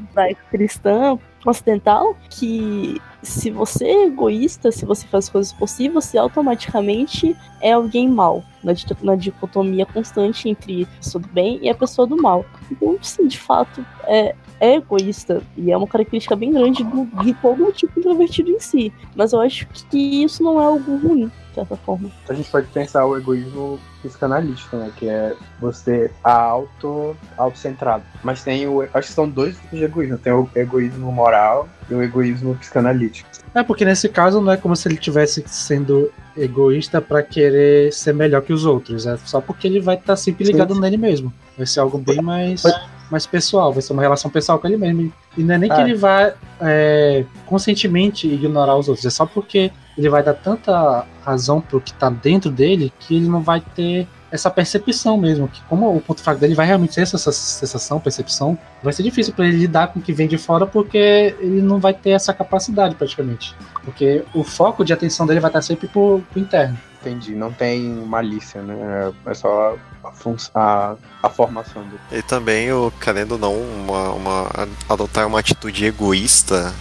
cristã 0.49 1.17
ocidental, 1.45 2.15
que 2.29 3.01
se 3.21 3.49
você 3.51 3.85
é 3.85 4.05
egoísta, 4.05 4.71
se 4.71 4.85
você 4.85 5.05
faz 5.07 5.27
coisas 5.27 5.51
possíveis, 5.51 6.05
você 6.05 6.17
automaticamente 6.17 7.35
é 7.61 7.73
alguém 7.73 8.07
mal, 8.07 8.43
na, 8.63 8.73
na 9.01 9.15
dicotomia 9.15 9.85
constante 9.85 10.47
entre 10.47 10.83
a 10.83 10.97
pessoa 10.97 11.21
do 11.21 11.27
bem 11.29 11.59
e 11.61 11.69
a 11.69 11.75
pessoa 11.75 12.07
do 12.07 12.15
mal. 12.15 12.45
Então, 12.71 12.97
sim, 13.01 13.27
de 13.27 13.39
fato, 13.39 13.85
é, 14.05 14.35
é 14.63 14.75
egoísta 14.75 15.41
e 15.57 15.71
é 15.71 15.77
uma 15.77 15.87
característica 15.87 16.37
bem 16.37 16.53
grande 16.53 16.85
do, 16.85 17.05
de 17.21 17.33
todo 17.33 17.69
tipo 17.73 17.99
introvertido 17.99 18.49
em 18.49 18.59
si. 18.61 18.93
Mas 19.13 19.33
eu 19.33 19.41
acho 19.41 19.67
que 19.67 20.23
isso 20.23 20.41
não 20.41 20.59
é 20.61 20.63
algo 20.63 20.95
ruim 20.95 21.29
de 21.49 21.55
certa 21.55 21.75
forma. 21.75 22.09
A 22.27 22.33
gente 22.33 22.49
pode 22.49 22.67
pensar 22.67 23.05
o 23.05 23.15
egoísmo 23.15 23.77
psicanalítico, 24.01 24.75
né? 24.75 24.91
Que 24.95 25.07
é 25.07 25.35
você 25.59 26.09
auto, 26.23 27.15
autocentrado. 27.37 28.03
Mas 28.23 28.41
tem 28.41 28.65
o. 28.67 28.81
Acho 28.93 29.09
que 29.09 29.13
são 29.13 29.29
dois 29.29 29.55
tipos 29.57 29.77
de 29.79 29.85
egoísmo. 29.85 30.17
Tem 30.17 30.33
o 30.33 30.49
egoísmo 30.55 31.11
moral 31.11 31.67
e 31.89 31.93
o 31.93 32.01
egoísmo 32.01 32.55
psicanalítico. 32.55 33.29
É, 33.53 33.61
porque 33.61 33.85
nesse 33.85 34.09
caso 34.09 34.41
não 34.41 34.51
é 34.51 34.57
como 34.57 34.75
se 34.75 34.87
ele 34.87 34.95
estivesse 34.95 35.43
sendo 35.45 36.11
egoísta 36.35 36.99
para 36.99 37.21
querer 37.21 37.93
ser 37.93 38.13
melhor 38.13 38.41
que 38.41 38.51
os 38.51 38.65
outros. 38.65 39.05
É 39.05 39.15
só 39.17 39.39
porque 39.39 39.67
ele 39.67 39.79
vai 39.79 39.95
estar 39.95 40.13
tá 40.13 40.15
sempre 40.15 40.45
ligado 40.45 40.69
sim, 40.69 40.75
sim. 40.75 40.81
nele 40.81 40.97
mesmo. 40.97 41.31
Vai 41.55 41.67
ser 41.67 41.81
algo 41.81 41.99
bem 41.99 42.21
mais, 42.21 42.63
mais 43.09 43.25
pessoal, 43.25 43.71
vai 43.71 43.81
ser 43.81 43.93
uma 43.93 44.01
relação 44.01 44.29
pessoal 44.29 44.59
com 44.59 44.67
ele 44.67 44.77
mesmo. 44.77 45.13
E 45.37 45.43
não 45.43 45.55
é 45.55 45.57
nem 45.57 45.71
ah. 45.71 45.75
que 45.75 45.81
ele 45.81 45.95
vai 45.95 46.33
é, 46.61 47.25
conscientemente 47.45 48.27
ignorar 48.27 48.75
os 48.75 48.87
outros, 48.87 49.05
é 49.05 49.09
só 49.09 49.25
porque 49.25 49.71
ele 49.97 50.09
vai 50.09 50.23
dar 50.23 50.33
tanta 50.33 51.05
razão 51.23 51.61
pro 51.61 51.79
que 51.79 51.93
tá 51.93 52.09
dentro 52.09 52.49
dele 52.49 52.91
que 52.99 53.15
ele 53.15 53.27
não 53.27 53.41
vai 53.41 53.61
ter 53.61 54.07
essa 54.31 54.49
percepção 54.49 55.15
mesmo, 55.15 55.47
que 55.47 55.61
como 55.65 55.95
o 55.95 56.01
ponto 56.01 56.19
fraco 56.19 56.39
dele 56.39 56.55
vai 56.55 56.65
realmente 56.65 56.95
ser 56.95 57.01
essa 57.01 57.31
sensação, 57.31 57.99
percepção, 57.99 58.57
vai 58.81 58.91
ser 58.91 59.03
difícil 59.03 59.31
para 59.31 59.45
ele 59.45 59.57
lidar 59.57 59.89
com 59.89 59.99
o 59.99 60.01
que 60.01 60.11
vem 60.11 60.27
de 60.27 60.39
fora 60.39 60.65
porque 60.65 61.35
ele 61.39 61.61
não 61.61 61.79
vai 61.79 61.93
ter 61.93 62.09
essa 62.09 62.33
capacidade 62.33 62.95
praticamente. 62.95 63.55
Porque 63.85 64.23
o 64.33 64.43
foco 64.43 64.83
de 64.83 64.91
atenção 64.91 65.27
dele 65.27 65.39
vai 65.39 65.49
estar 65.49 65.61
sempre 65.61 65.87
pro, 65.87 66.23
pro 66.31 66.41
interno. 66.41 66.75
Entendi, 67.03 67.35
não 67.35 67.51
tem 67.51 67.83
malícia, 67.83 68.61
né? 68.61 69.13
É 69.25 69.33
só 69.33 69.75
a, 70.03 70.09
a, 70.55 70.95
a 71.21 71.29
formação 71.29 71.83
dele. 71.83 71.99
E 72.11 72.21
também, 72.21 72.71
o, 72.71 72.91
querendo 72.91 73.33
ou 73.33 73.37
não, 73.37 73.53
uma, 73.53 74.09
uma, 74.11 74.49
adotar 74.87 75.27
uma 75.27 75.39
atitude 75.39 75.85
egoísta 75.85 76.73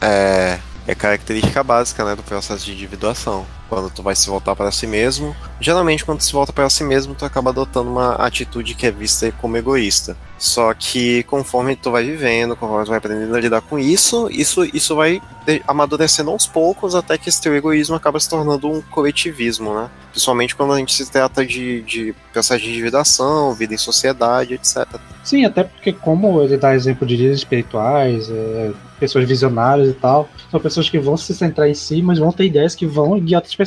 é 0.00 0.60
é 0.86 0.94
característica 0.94 1.62
básica 1.62 2.04
né, 2.04 2.14
do 2.14 2.22
processo 2.22 2.64
de 2.64 2.72
individuação. 2.72 3.46
Quando 3.74 3.90
tu 3.90 4.04
vai 4.04 4.14
se 4.14 4.28
voltar 4.28 4.54
para 4.54 4.70
si 4.70 4.86
mesmo, 4.86 5.34
geralmente 5.60 6.04
quando 6.04 6.18
tu 6.18 6.24
se 6.24 6.32
volta 6.32 6.52
para 6.52 6.70
si 6.70 6.84
mesmo, 6.84 7.12
tu 7.12 7.24
acaba 7.24 7.50
adotando 7.50 7.90
uma 7.90 8.14
atitude 8.14 8.72
que 8.76 8.86
é 8.86 8.90
vista 8.92 9.32
como 9.40 9.56
egoísta. 9.56 10.16
Só 10.38 10.72
que 10.74 11.24
conforme 11.24 11.74
tu 11.74 11.90
vai 11.90 12.04
vivendo, 12.04 12.54
conforme 12.54 12.84
tu 12.84 12.90
vai 12.90 12.98
aprendendo 12.98 13.34
a 13.34 13.40
lidar 13.40 13.62
com 13.62 13.76
isso, 13.76 14.28
isso, 14.30 14.64
isso 14.72 14.94
vai 14.94 15.20
amadurecendo 15.66 16.30
aos 16.30 16.46
poucos 16.46 16.94
até 16.94 17.18
que 17.18 17.28
esse 17.28 17.40
teu 17.40 17.54
egoísmo 17.54 17.96
acaba 17.96 18.20
se 18.20 18.28
tornando 18.28 18.70
um 18.70 18.80
coletivismo, 18.80 19.74
né? 19.74 19.90
Principalmente 20.10 20.54
quando 20.54 20.72
a 20.72 20.78
gente 20.78 20.94
se 20.94 21.10
trata 21.10 21.44
de, 21.44 21.82
de 21.82 22.14
processo 22.32 22.62
de 22.62 22.70
individuação, 22.70 23.54
vida 23.54 23.74
em 23.74 23.78
sociedade, 23.78 24.54
etc. 24.54 24.86
Sim, 25.24 25.44
até 25.44 25.64
porque 25.64 25.92
como 25.92 26.42
ele 26.42 26.56
dá 26.56 26.74
exemplo 26.74 27.06
de 27.06 27.16
líderes 27.16 27.38
espirituais, 27.38 28.30
é, 28.30 28.70
pessoas 29.00 29.26
visionárias 29.26 29.88
e 29.88 29.94
tal, 29.94 30.28
são 30.50 30.60
pessoas 30.60 30.88
que 30.88 30.98
vão 30.98 31.16
se 31.16 31.34
centrar 31.34 31.68
em 31.68 31.74
si, 31.74 32.02
mas 32.02 32.18
vão 32.18 32.30
ter 32.30 32.44
ideias 32.44 32.74
que 32.74 32.86
vão 32.86 33.18
guiar 33.18 33.38
outras 33.38 33.54
pessoas. 33.54 33.63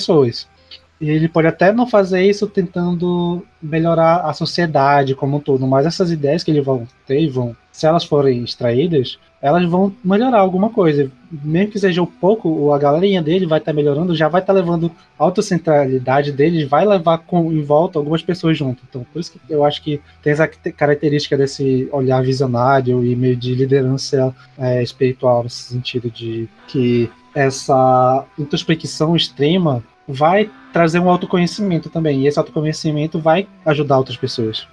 E 0.99 1.09
ele 1.09 1.27
pode 1.27 1.47
até 1.47 1.71
não 1.71 1.85
fazer 1.85 2.23
isso 2.23 2.47
tentando 2.47 3.45
melhorar 3.61 4.21
a 4.21 4.33
sociedade 4.33 5.13
como 5.13 5.37
um 5.37 5.39
todo, 5.39 5.67
mas 5.67 5.85
essas 5.85 6.11
ideias 6.11 6.43
que 6.43 6.49
ele 6.49 6.61
vão 6.61 6.87
ter, 7.05 7.29
vão, 7.29 7.55
se 7.71 7.85
elas 7.85 8.03
forem 8.03 8.43
extraídas, 8.43 9.19
elas 9.39 9.63
vão 9.69 9.93
melhorar 10.03 10.39
alguma 10.39 10.71
coisa. 10.71 11.11
Mesmo 11.31 11.71
que 11.71 11.79
seja 11.79 12.01
um 12.01 12.07
pouco, 12.07 12.73
a 12.73 12.79
galerinha 12.79 13.21
dele 13.21 13.45
vai 13.45 13.59
estar 13.59 13.71
tá 13.71 13.75
melhorando, 13.75 14.15
já 14.15 14.27
vai 14.27 14.41
estar 14.41 14.53
tá 14.53 14.59
levando 14.59 14.91
a 15.19 15.23
autocentralidade 15.23 16.31
deles, 16.31 16.67
vai 16.67 16.83
levar 16.83 17.19
com, 17.19 17.53
em 17.53 17.61
volta 17.61 17.99
algumas 17.99 18.23
pessoas 18.23 18.57
junto. 18.57 18.81
Então, 18.89 19.05
por 19.13 19.19
isso 19.19 19.33
que 19.33 19.39
eu 19.53 19.63
acho 19.63 19.83
que 19.83 20.01
tem 20.23 20.33
essa 20.33 20.47
característica 20.47 21.37
desse 21.37 21.87
olhar 21.91 22.23
visionário 22.23 23.05
e 23.05 23.15
meio 23.15 23.35
de 23.35 23.53
liderança 23.53 24.35
é, 24.57 24.81
espiritual, 24.81 25.43
nesse 25.43 25.73
sentido 25.73 26.09
de 26.09 26.49
que 26.67 27.07
essa 27.37 28.25
introspecção 28.39 29.15
extrema 29.15 29.83
vai 30.07 30.49
trazer 30.73 30.97
um 30.97 31.07
autoconhecimento 31.07 31.87
também. 31.87 32.21
E 32.21 32.27
esse 32.27 32.39
autoconhecimento 32.39 33.19
vai 33.19 33.47
ajudar 33.63 33.99
outras 33.99 34.17
pessoas. 34.17 34.67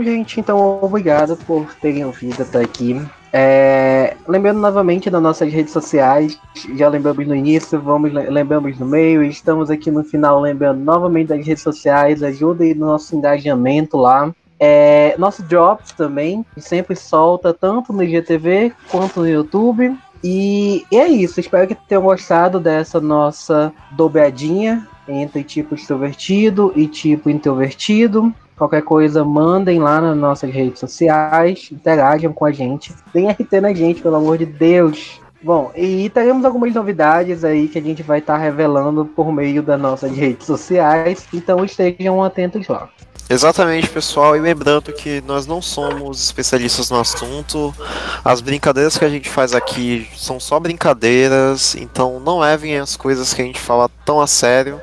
Bom, 0.00 0.04
gente, 0.04 0.40
então 0.40 0.78
obrigado 0.80 1.36
por 1.36 1.74
terem 1.74 2.06
ouvido 2.06 2.42
até 2.42 2.62
aqui. 2.62 2.98
É, 3.30 4.16
lembrando 4.26 4.58
novamente 4.58 5.10
das 5.10 5.22
nossas 5.22 5.52
redes 5.52 5.74
sociais, 5.74 6.40
já 6.74 6.88
lembramos 6.88 7.28
no 7.28 7.36
início, 7.36 7.78
vamos 7.78 8.10
lembramos 8.10 8.78
no 8.78 8.86
meio, 8.86 9.22
estamos 9.22 9.68
aqui 9.68 9.90
no 9.90 10.02
final 10.02 10.40
lembrando 10.40 10.80
novamente 10.80 11.28
das 11.28 11.46
redes 11.46 11.62
sociais, 11.62 12.22
ajudem 12.22 12.72
no 12.74 12.86
nosso 12.86 13.14
engajamento 13.14 13.98
lá. 13.98 14.34
É, 14.58 15.14
nosso 15.18 15.42
Drops 15.42 15.92
também, 15.92 16.46
sempre 16.56 16.96
solta 16.96 17.52
tanto 17.52 17.92
no 17.92 18.02
IGTV 18.02 18.72
quanto 18.90 19.20
no 19.20 19.28
YouTube. 19.28 19.94
E, 20.24 20.82
e 20.90 20.96
é 20.96 21.08
isso, 21.08 21.40
espero 21.40 21.68
que 21.68 21.74
tenham 21.74 22.04
gostado 22.04 22.58
dessa 22.58 22.98
nossa 23.02 23.70
dobradinha 23.90 24.88
entre 25.06 25.44
tipo 25.44 25.74
extrovertido 25.74 26.72
e 26.74 26.86
tipo 26.86 27.28
introvertido. 27.28 28.32
Qualquer 28.60 28.82
coisa, 28.82 29.24
mandem 29.24 29.78
lá 29.78 30.02
nas 30.02 30.14
nossas 30.14 30.52
redes 30.52 30.80
sociais, 30.80 31.70
interajam 31.72 32.30
com 32.30 32.44
a 32.44 32.52
gente. 32.52 32.94
Deem 33.10 33.30
RT 33.30 33.58
na 33.58 33.72
gente, 33.72 34.02
pelo 34.02 34.16
amor 34.16 34.36
de 34.36 34.44
Deus. 34.44 35.18
Bom, 35.42 35.72
e 35.74 36.10
teremos 36.10 36.44
algumas 36.44 36.74
novidades 36.74 37.42
aí 37.42 37.68
que 37.68 37.78
a 37.78 37.82
gente 37.82 38.02
vai 38.02 38.18
estar 38.18 38.34
tá 38.34 38.38
revelando 38.38 39.06
por 39.06 39.32
meio 39.32 39.62
das 39.62 39.80
nossas 39.80 40.14
redes 40.14 40.46
sociais, 40.46 41.26
então 41.32 41.64
estejam 41.64 42.22
atentos 42.22 42.68
lá. 42.68 42.90
Exatamente, 43.30 43.88
pessoal. 43.88 44.36
E 44.36 44.40
lembrando 44.40 44.92
que 44.92 45.22
nós 45.22 45.46
não 45.46 45.62
somos 45.62 46.22
especialistas 46.22 46.90
no 46.90 47.00
assunto. 47.00 47.74
As 48.22 48.42
brincadeiras 48.42 48.98
que 48.98 49.06
a 49.06 49.08
gente 49.08 49.30
faz 49.30 49.54
aqui 49.54 50.06
são 50.14 50.38
só 50.38 50.60
brincadeiras, 50.60 51.74
então 51.76 52.20
não 52.20 52.40
levem 52.40 52.76
as 52.76 52.94
coisas 52.94 53.32
que 53.32 53.40
a 53.40 53.44
gente 53.46 53.58
fala 53.58 53.88
tão 54.04 54.20
a 54.20 54.26
sério. 54.26 54.78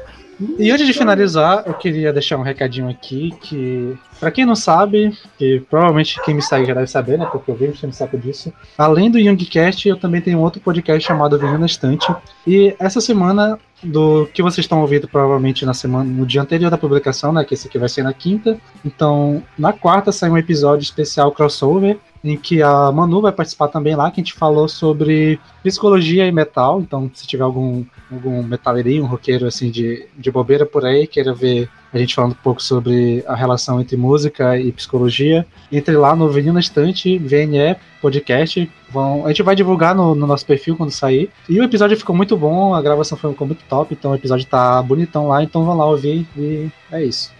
E 0.60 0.70
antes 0.70 0.86
de 0.86 0.94
finalizar, 0.94 1.64
eu 1.66 1.74
queria 1.74 2.14
deixar 2.14 2.38
um 2.38 2.44
recadinho 2.44 2.90
aqui 2.90 3.34
que, 3.42 3.98
para 4.20 4.32
quem 4.32 4.46
não 4.46 4.56
sabe, 4.56 5.18
que 5.38 5.62
provavelmente 5.70 6.22
quem 6.24 6.36
me 6.36 6.42
segue 6.42 6.66
já 6.66 6.74
deve 6.74 6.88
saber, 6.88 7.18
né? 7.18 7.26
Porque 7.26 7.50
eu 7.50 7.56
vejo 7.56 7.86
me 7.86 7.94
saco 7.94 8.18
disso. 8.18 8.54
Além 8.78 9.10
do 9.10 9.18
Youngcast, 9.18 9.88
eu 9.88 9.98
também 9.98 10.22
tenho 10.22 10.40
outro 10.40 10.62
podcast 10.62 11.06
chamado 11.06 11.40
Vinho 11.40 11.58
na 11.58 11.66
Estante. 11.66 12.14
E 12.46 12.76
essa 12.80 13.02
semana, 13.02 13.58
do 13.84 14.28
que 14.34 14.42
vocês 14.42 14.64
estão 14.64 14.82
ouvindo 14.82 15.08
provavelmente 15.08 15.66
na 15.66 15.74
semana, 15.74 16.10
no 16.10 16.26
dia 16.26 16.42
anterior 16.42 16.70
da 16.70 16.78
publicação, 16.78 17.32
né? 17.34 17.44
Que 17.44 17.54
esse 17.54 17.68
aqui 17.68 17.78
vai 17.78 17.90
ser 17.90 18.04
na 18.04 18.14
quinta. 18.14 18.60
Então, 18.86 19.44
na 19.58 19.74
quarta 19.74 20.12
sai 20.12 20.30
um 20.30 20.38
episódio 20.38 20.84
especial 20.84 21.32
crossover 21.32 21.98
em 22.24 22.38
que 22.38 22.62
a 22.62 22.92
Manu 22.92 23.22
vai 23.22 23.32
participar 23.32 23.68
também 23.68 23.96
lá, 23.96 24.10
que 24.12 24.20
a 24.20 24.24
gente 24.24 24.34
falou 24.34 24.68
sobre 24.68 25.40
psicologia 25.64 26.26
e 26.28 26.32
metal. 26.32 26.82
Então, 26.82 27.10
se 27.14 27.28
tiver 27.28 27.44
algum, 27.44 27.84
algum 28.12 28.44
metaleirinho, 28.44 29.04
um 29.04 29.08
roqueiro 29.08 29.46
assim 29.46 29.70
de, 29.70 30.08
de 30.18 30.32
bobeira 30.32 30.66
por 30.66 30.86
aí, 30.86 31.08
queira 31.08 31.34
ver 31.34 31.70
a 31.94 31.98
gente 31.98 32.16
falando 32.16 32.34
um 32.34 32.44
pouco 32.44 32.62
sobre 32.62 33.24
a 33.28 33.36
relação 33.36 33.80
entre 33.80 33.96
música 33.96 34.60
e 34.60 34.72
psicologia, 34.72 35.46
entre 35.72 35.96
lá 35.96 36.16
no 36.16 36.30
Vinil 36.30 36.54
na 36.54 36.60
Estante, 36.60 37.18
VNE 37.18 37.76
Podcast. 38.02 38.70
Vão, 38.90 39.26
a 39.26 39.30
gente 39.30 39.44
vai 39.44 39.56
divulgar 39.56 39.96
no, 39.96 40.14
no, 40.14 40.28
nosso 40.28 40.46
perfil 40.46 40.76
quando 40.76 40.92
sair. 40.92 41.30
E 41.50 41.60
o 41.60 41.64
episódio 41.64 41.98
ficou 41.98 42.16
muito 42.16 42.38
bom, 42.38 42.74
a 42.74 42.82
gravação 42.82 43.18
ficou 43.18 43.48
muito 43.48 43.64
top, 43.68 43.94
então 43.94 44.12
o 44.12 44.16
episódio 44.16 44.46
tá 44.46 44.82
bonitão 44.82 45.28
lá, 45.28 45.44
então 45.44 45.66
vão 45.66 45.78
lá 45.78 45.86
ouvir 45.86 46.28
e 46.38 46.70
é 46.92 47.04
isso. 47.04 47.37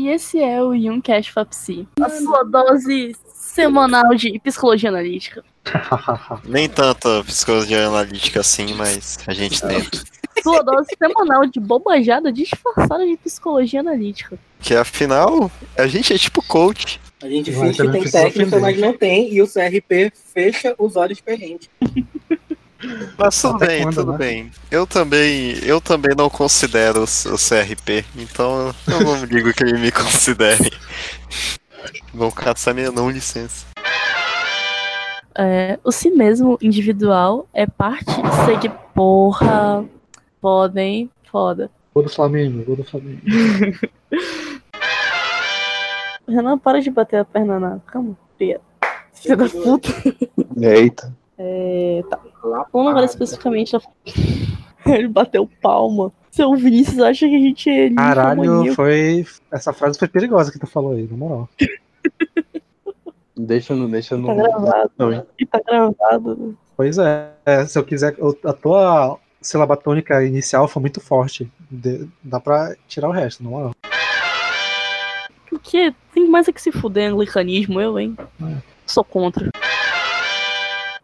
E 0.00 0.08
esse 0.08 0.40
é 0.40 0.62
o 0.62 0.72
Youngcast 0.72 1.30
Fapsi, 1.30 1.86
a 2.00 2.08
sua 2.08 2.42
dose 2.42 3.14
semanal 3.34 4.14
de 4.14 4.40
psicologia 4.42 4.88
analítica. 4.88 5.44
Nem 6.48 6.70
tanta 6.70 7.22
psicologia 7.22 7.86
analítica 7.86 8.40
assim, 8.40 8.72
mas 8.72 9.18
a 9.26 9.34
gente 9.34 9.60
tenta. 9.60 10.02
Sua 10.42 10.62
dose 10.62 10.88
semanal 10.98 11.44
de 11.44 11.60
bobajada 11.60 12.32
disfarçada 12.32 13.04
de 13.06 13.14
psicologia 13.18 13.80
analítica. 13.80 14.38
Que 14.58 14.74
afinal, 14.74 15.52
a 15.76 15.86
gente 15.86 16.14
é 16.14 16.16
tipo 16.16 16.42
coach. 16.46 16.98
A 17.22 17.28
gente 17.28 17.52
finge 17.52 17.82
que 17.82 17.92
tem 17.92 18.10
técnica, 18.10 18.58
mas 18.58 18.78
não 18.78 18.96
tem, 18.96 19.30
e 19.30 19.42
o 19.42 19.46
CRP 19.46 20.10
fecha 20.32 20.74
os 20.78 20.96
olhos 20.96 21.20
pra 21.20 21.36
gente. 21.36 21.68
Mas 23.18 23.40
tudo 23.40 23.56
Até 23.56 23.66
bem, 23.66 23.82
quando, 23.82 23.94
tudo 23.94 24.12
né? 24.12 24.18
bem. 24.18 24.50
Eu 24.70 24.86
também, 24.86 25.58
eu 25.64 25.80
também 25.80 26.14
não 26.16 26.30
considero 26.30 27.02
o, 27.02 27.06
CRP, 27.06 28.04
então 28.16 28.74
eu 28.86 29.00
não 29.00 29.26
digo 29.28 29.52
que 29.52 29.62
ele 29.62 29.78
me 29.78 29.92
considere. 29.92 30.72
Vão 32.12 32.30
caçar 32.30 32.74
minha 32.74 32.90
não 32.90 33.10
licença. 33.10 33.66
É, 35.36 35.78
o 35.84 35.92
si 35.92 36.10
mesmo 36.10 36.58
individual 36.60 37.48
é 37.52 37.66
parte 37.66 38.04
de 38.04 38.44
seguir. 38.46 38.72
Porra. 38.94 39.84
Foda, 40.40 40.82
hein? 40.82 41.10
Foda. 41.30 41.70
Gol 41.94 42.04
do 42.04 42.10
Flamengo, 42.10 42.64
gol 42.64 42.76
do 42.76 42.84
Flamengo. 42.84 43.20
Renan, 46.26 46.58
para 46.58 46.80
de 46.80 46.90
bater 46.90 47.20
a 47.20 47.24
perna 47.24 47.58
na 47.60 47.78
cama. 47.80 48.16
Pia. 48.38 48.60
Filho 49.12 49.36
da 49.36 49.48
puta. 49.48 49.88
Eita. 50.60 51.14
É, 51.36 52.02
tá. 52.08 52.18
Vamos 52.72 52.90
agora 52.90 53.06
especificamente 53.06 53.72
da. 53.72 53.80
Ele 54.86 55.08
bateu 55.08 55.48
palma. 55.60 56.12
Seu 56.30 56.54
Vinícius 56.54 57.00
acha 57.00 57.28
que 57.28 57.34
a 57.34 57.38
gente 57.38 57.68
é 57.68 57.90
Caralho, 57.94 58.74
foi. 58.74 59.26
Essa 59.52 59.72
frase 59.72 59.98
foi 59.98 60.08
perigosa 60.08 60.50
que 60.50 60.58
tu 60.58 60.66
falou 60.66 60.92
aí, 60.92 61.06
na 61.10 61.16
moral. 61.16 61.48
Deixa 63.36 63.74
no. 63.74 63.88
Deixa 63.88 64.16
no. 64.16 64.26
Tá 64.26 64.34
gravado. 64.34 64.90
Não? 64.98 65.26
E 65.38 65.46
tá 65.46 65.60
gravado. 65.66 66.56
Pois 66.76 66.98
é, 66.98 67.30
é, 67.44 67.66
se 67.66 67.78
eu 67.78 67.84
quiser. 67.84 68.16
A 68.44 68.52
tua 68.52 69.18
sílaba 69.40 69.76
tônica 69.76 70.24
inicial 70.24 70.68
foi 70.68 70.80
muito 70.80 71.00
forte. 71.00 71.50
De- 71.70 72.08
dá 72.22 72.38
pra 72.38 72.74
tirar 72.86 73.08
o 73.08 73.12
resto, 73.12 73.42
na 73.42 73.50
moral. 73.50 73.72
O 75.50 75.58
que? 75.58 75.92
Tem 76.14 76.28
mais 76.28 76.48
é 76.48 76.52
que 76.52 76.62
se 76.62 76.70
fuder 76.70 77.10
anglicanismo, 77.10 77.80
eu, 77.80 77.98
hein? 77.98 78.16
É. 78.42 78.56
Sou 78.86 79.04
contra. 79.04 79.50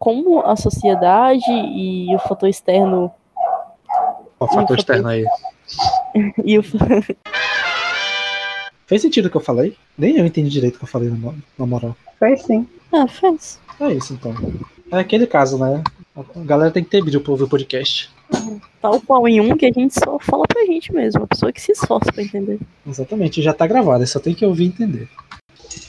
Como 0.06 0.38
a 0.46 0.54
sociedade 0.54 1.42
e 1.50 2.14
o 2.14 2.18
fator 2.20 2.48
externo 2.48 3.10
Ó, 4.38 4.44
E 4.44 4.46
o 4.46 4.46
fator 4.46 4.60
fator- 4.60 4.78
externo 4.78 5.08
aí. 5.08 5.24
e 6.44 6.56
o 6.56 6.62
Fez 8.86 9.02
sentido 9.02 9.26
o 9.26 9.30
que 9.32 9.36
eu 9.36 9.40
falei? 9.40 9.76
Nem 9.98 10.16
eu 10.16 10.24
entendi 10.24 10.48
direito 10.48 10.76
o 10.76 10.78
que 10.78 10.84
eu 10.84 10.88
falei, 10.88 11.08
na 11.08 11.16
mo- 11.16 11.34
na 11.58 11.66
moral. 11.66 11.96
Faz 12.20 12.42
sim. 12.42 12.68
Ah, 12.92 13.08
faz. 13.08 13.58
É 13.80 13.92
isso 13.94 14.12
então. 14.12 14.32
É 14.92 14.98
aquele 15.00 15.26
caso, 15.26 15.58
né? 15.58 15.82
A 16.16 16.22
galera 16.44 16.70
tem 16.70 16.84
que 16.84 16.90
ter 16.90 17.02
vídeo 17.02 17.20
pra 17.20 17.32
ouvir 17.32 17.42
o 17.42 17.48
podcast. 17.48 18.08
Tal 18.80 19.00
qual 19.00 19.26
em 19.26 19.40
um 19.40 19.56
que 19.56 19.66
a 19.66 19.72
gente 19.72 19.92
só 19.98 20.20
fala 20.20 20.44
pra 20.46 20.64
gente 20.66 20.92
mesmo, 20.92 21.24
a 21.24 21.26
pessoa 21.26 21.50
que 21.50 21.60
se 21.60 21.72
esforça 21.72 22.12
pra 22.12 22.22
entender. 22.22 22.60
Exatamente, 22.86 23.42
já 23.42 23.52
tá 23.52 23.66
gravado, 23.66 24.06
só 24.06 24.20
tem 24.20 24.34
que 24.34 24.46
ouvir 24.46 24.66
e 24.66 24.68
entender. 24.68 25.08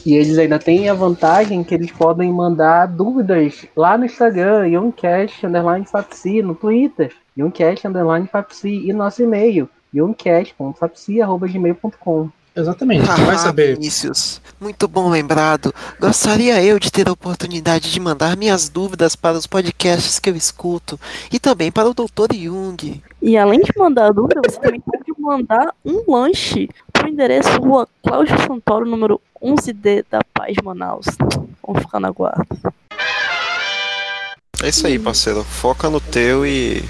E 0.06 0.16
eles 0.16 0.38
ainda 0.38 0.60
têm 0.60 0.90
a 0.90 0.94
vantagem 0.94 1.64
que 1.64 1.74
eles 1.76 1.92
podem 1.92 2.32
mandar 2.32 2.86
dúvidas 2.88 3.66
lá 3.76 3.98
no 3.98 4.06
Instagram, 4.06 4.68
Youngcast, 4.68 5.46
underline 5.46 5.86
Fapsi, 5.86 6.42
no 6.42 6.56
Twitter, 6.56 7.14
Youngcast, 7.38 7.86
underline 7.88 8.28
Fapsi, 8.28 8.88
e 8.88 8.94
nosso 8.94 9.22
e-mail, 9.22 9.70
youngcast.fapsi.gmail.com. 9.94 12.30
Exatamente, 12.58 13.06
tu 13.06 13.24
vai 13.24 13.38
saber. 13.38 13.76
Vinícius, 13.76 14.42
muito 14.60 14.88
bom 14.88 15.10
lembrado. 15.10 15.72
Gostaria 16.00 16.62
eu 16.64 16.80
de 16.80 16.92
ter 16.92 17.08
a 17.08 17.12
oportunidade 17.12 17.92
de 17.92 18.00
mandar 18.00 18.36
minhas 18.36 18.68
dúvidas 18.68 19.16
para 19.16 19.38
os 19.38 19.46
podcasts 19.46 20.18
que 20.18 20.28
eu 20.28 20.36
escuto 20.36 21.00
e 21.32 21.40
também 21.40 21.72
para 21.72 21.88
o 21.88 21.94
Dr. 21.94 22.34
Jung. 22.34 23.04
E 23.22 23.38
além 23.38 23.60
de 23.60 23.72
mandar 23.78 24.12
dúvida, 24.12 24.42
você 24.44 24.60
também 24.60 24.82
pode 24.82 25.04
mandar 25.20 25.72
um 25.86 26.12
lanche 26.12 26.68
endereço 27.10 27.50
Rua 27.60 27.88
Cláudio 28.04 28.36
Santoro, 28.42 28.86
número 28.86 29.22
11D 29.42 30.06
da 30.10 30.22
Paz 30.34 30.56
Manaus. 30.64 31.06
Vamos 31.66 31.82
ficar 31.82 32.00
na 32.00 32.12
guarda. 32.12 32.46
É 34.64 34.70
isso 34.70 34.88
aí, 34.88 34.98
parceiro. 34.98 35.44
Foca 35.44 35.90
no 35.90 36.00
teu 36.00 36.46
e. 36.46 36.84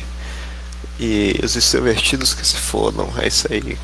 E 0.99 1.39
os 1.43 1.55
extrovertidos 1.55 2.33
que 2.33 2.45
se 2.45 2.55
fodam. 2.55 3.07
É 3.21 3.27
isso 3.27 3.47
aí. 3.51 3.77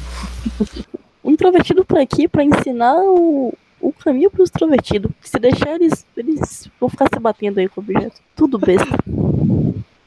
O 1.22 1.30
introvertido 1.30 1.86
por 1.86 2.00
aqui 2.00 2.28
pra 2.28 2.44
ensinar 2.44 2.96
o, 2.96 3.54
o 3.80 3.94
caminho 3.94 4.32
pro 4.32 4.44
extrovertido. 4.44 5.12
Se 5.22 5.38
deixar 5.38 5.76
eles, 5.76 6.06
eles 6.18 6.68
vão 6.80 6.90
ficar 6.90 7.08
se 7.14 7.20
batendo 7.20 7.60
aí 7.60 7.70
com 7.70 7.82
o 7.82 7.84
objeto. 7.84 8.20
Tudo 8.36 8.58
besta. 8.58 8.98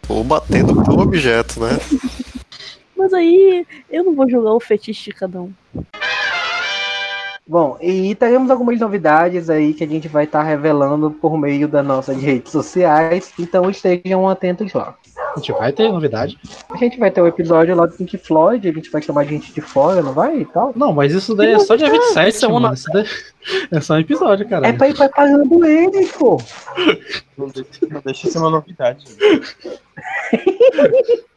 Ou 0.08 0.24
batendo 0.24 0.82
pro 0.82 0.98
objeto, 0.98 1.60
né? 1.60 1.78
Mas 2.97 3.12
aí 3.12 3.66
eu 3.90 4.05
não 4.05 4.14
vou 4.14 4.28
julgar 4.28 4.55
o 4.55 4.61
fetiche 4.61 5.11
de 5.11 5.16
cada 5.16 5.40
um. 5.40 5.53
Bom, 7.49 7.78
e 7.80 8.12
teremos 8.16 8.51
algumas 8.51 8.80
novidades 8.80 9.49
aí 9.49 9.72
que 9.72 9.84
a 9.84 9.86
gente 9.86 10.09
vai 10.09 10.24
estar 10.24 10.42
revelando 10.42 11.12
por 11.12 11.38
meio 11.38 11.68
das 11.68 11.86
nossas 11.86 12.20
redes 12.20 12.51
sociais, 12.51 13.32
então 13.38 13.70
estejam 13.70 14.28
atentos 14.28 14.72
lá. 14.72 14.97
A 15.16 15.38
gente 15.38 15.53
vai 15.53 15.70
ter 15.70 15.88
novidade. 15.88 16.36
A 16.68 16.76
gente 16.76 16.99
vai 16.99 17.09
ter 17.09 17.22
um 17.22 17.26
episódio 17.26 17.76
lá 17.76 17.86
do 17.86 17.94
Pink 17.94 18.18
Floyd, 18.18 18.68
a 18.68 18.72
gente 18.72 18.90
vai 18.90 19.01
chamar 19.01 19.24
gente 19.26 19.53
de 19.53 19.61
fora, 19.61 20.03
não 20.03 20.12
vai 20.12 20.40
e 20.40 20.44
tal? 20.47 20.72
Não, 20.74 20.92
mas 20.92 21.12
isso 21.12 21.36
daí 21.36 21.53
é 21.53 21.59
só 21.61 21.76
dia 21.76 21.88
27, 21.88 22.28
Isso 22.34 22.44
é 22.47 22.49
uma. 22.49 22.74
Isso 22.74 22.90
daí 22.92 23.05
é 23.70 23.80
só 23.80 23.94
um 23.94 24.01
episódio, 24.01 24.49
cara. 24.49 24.66
É 24.66 24.72
pra 24.72 24.88
ir 24.88 24.97
preparando 24.97 25.64
eles, 25.64 26.11
pô. 26.12 26.40
Não 27.38 27.47
deixa, 27.47 27.86
não 27.88 28.01
deixa 28.05 28.28
ser 28.28 28.38
uma 28.38 28.51
novidade. 28.51 29.05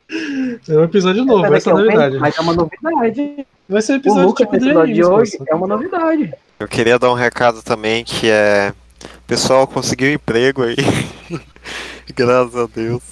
É 0.67 0.77
um 0.77 0.83
episódio 0.83 1.23
novo, 1.23 1.43
Mas 1.43 1.53
essa 1.53 1.69
é 1.69 1.73
a 1.73 1.75
novidade. 1.75 2.17
Mas 2.17 2.37
é 2.37 2.41
uma 2.41 2.53
novidade. 2.53 3.45
Vai 3.67 3.81
ser 3.81 3.93
um 3.93 3.95
O 3.95 3.99
episódio 3.99 4.27
Lucas 4.27 4.47
tipo 4.47 4.55
episódio 4.55 4.93
de 4.95 5.03
hoje 5.05 5.37
é 5.47 5.55
uma 5.55 5.67
novidade. 5.67 6.33
Eu 6.59 6.67
queria 6.67 6.97
dar 6.97 7.11
um 7.11 7.15
recado 7.15 7.61
também 7.61 8.03
que 8.03 8.29
é. 8.29 8.73
Pessoal, 9.27 9.67
conseguiu 9.67 10.11
emprego 10.11 10.63
aí. 10.63 10.75
Graças 12.15 12.55
a 12.55 12.65
Deus. 12.65 13.03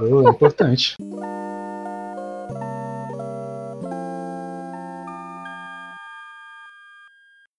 Boa, 0.00 0.28
é 0.28 0.30
importante. 0.30 0.96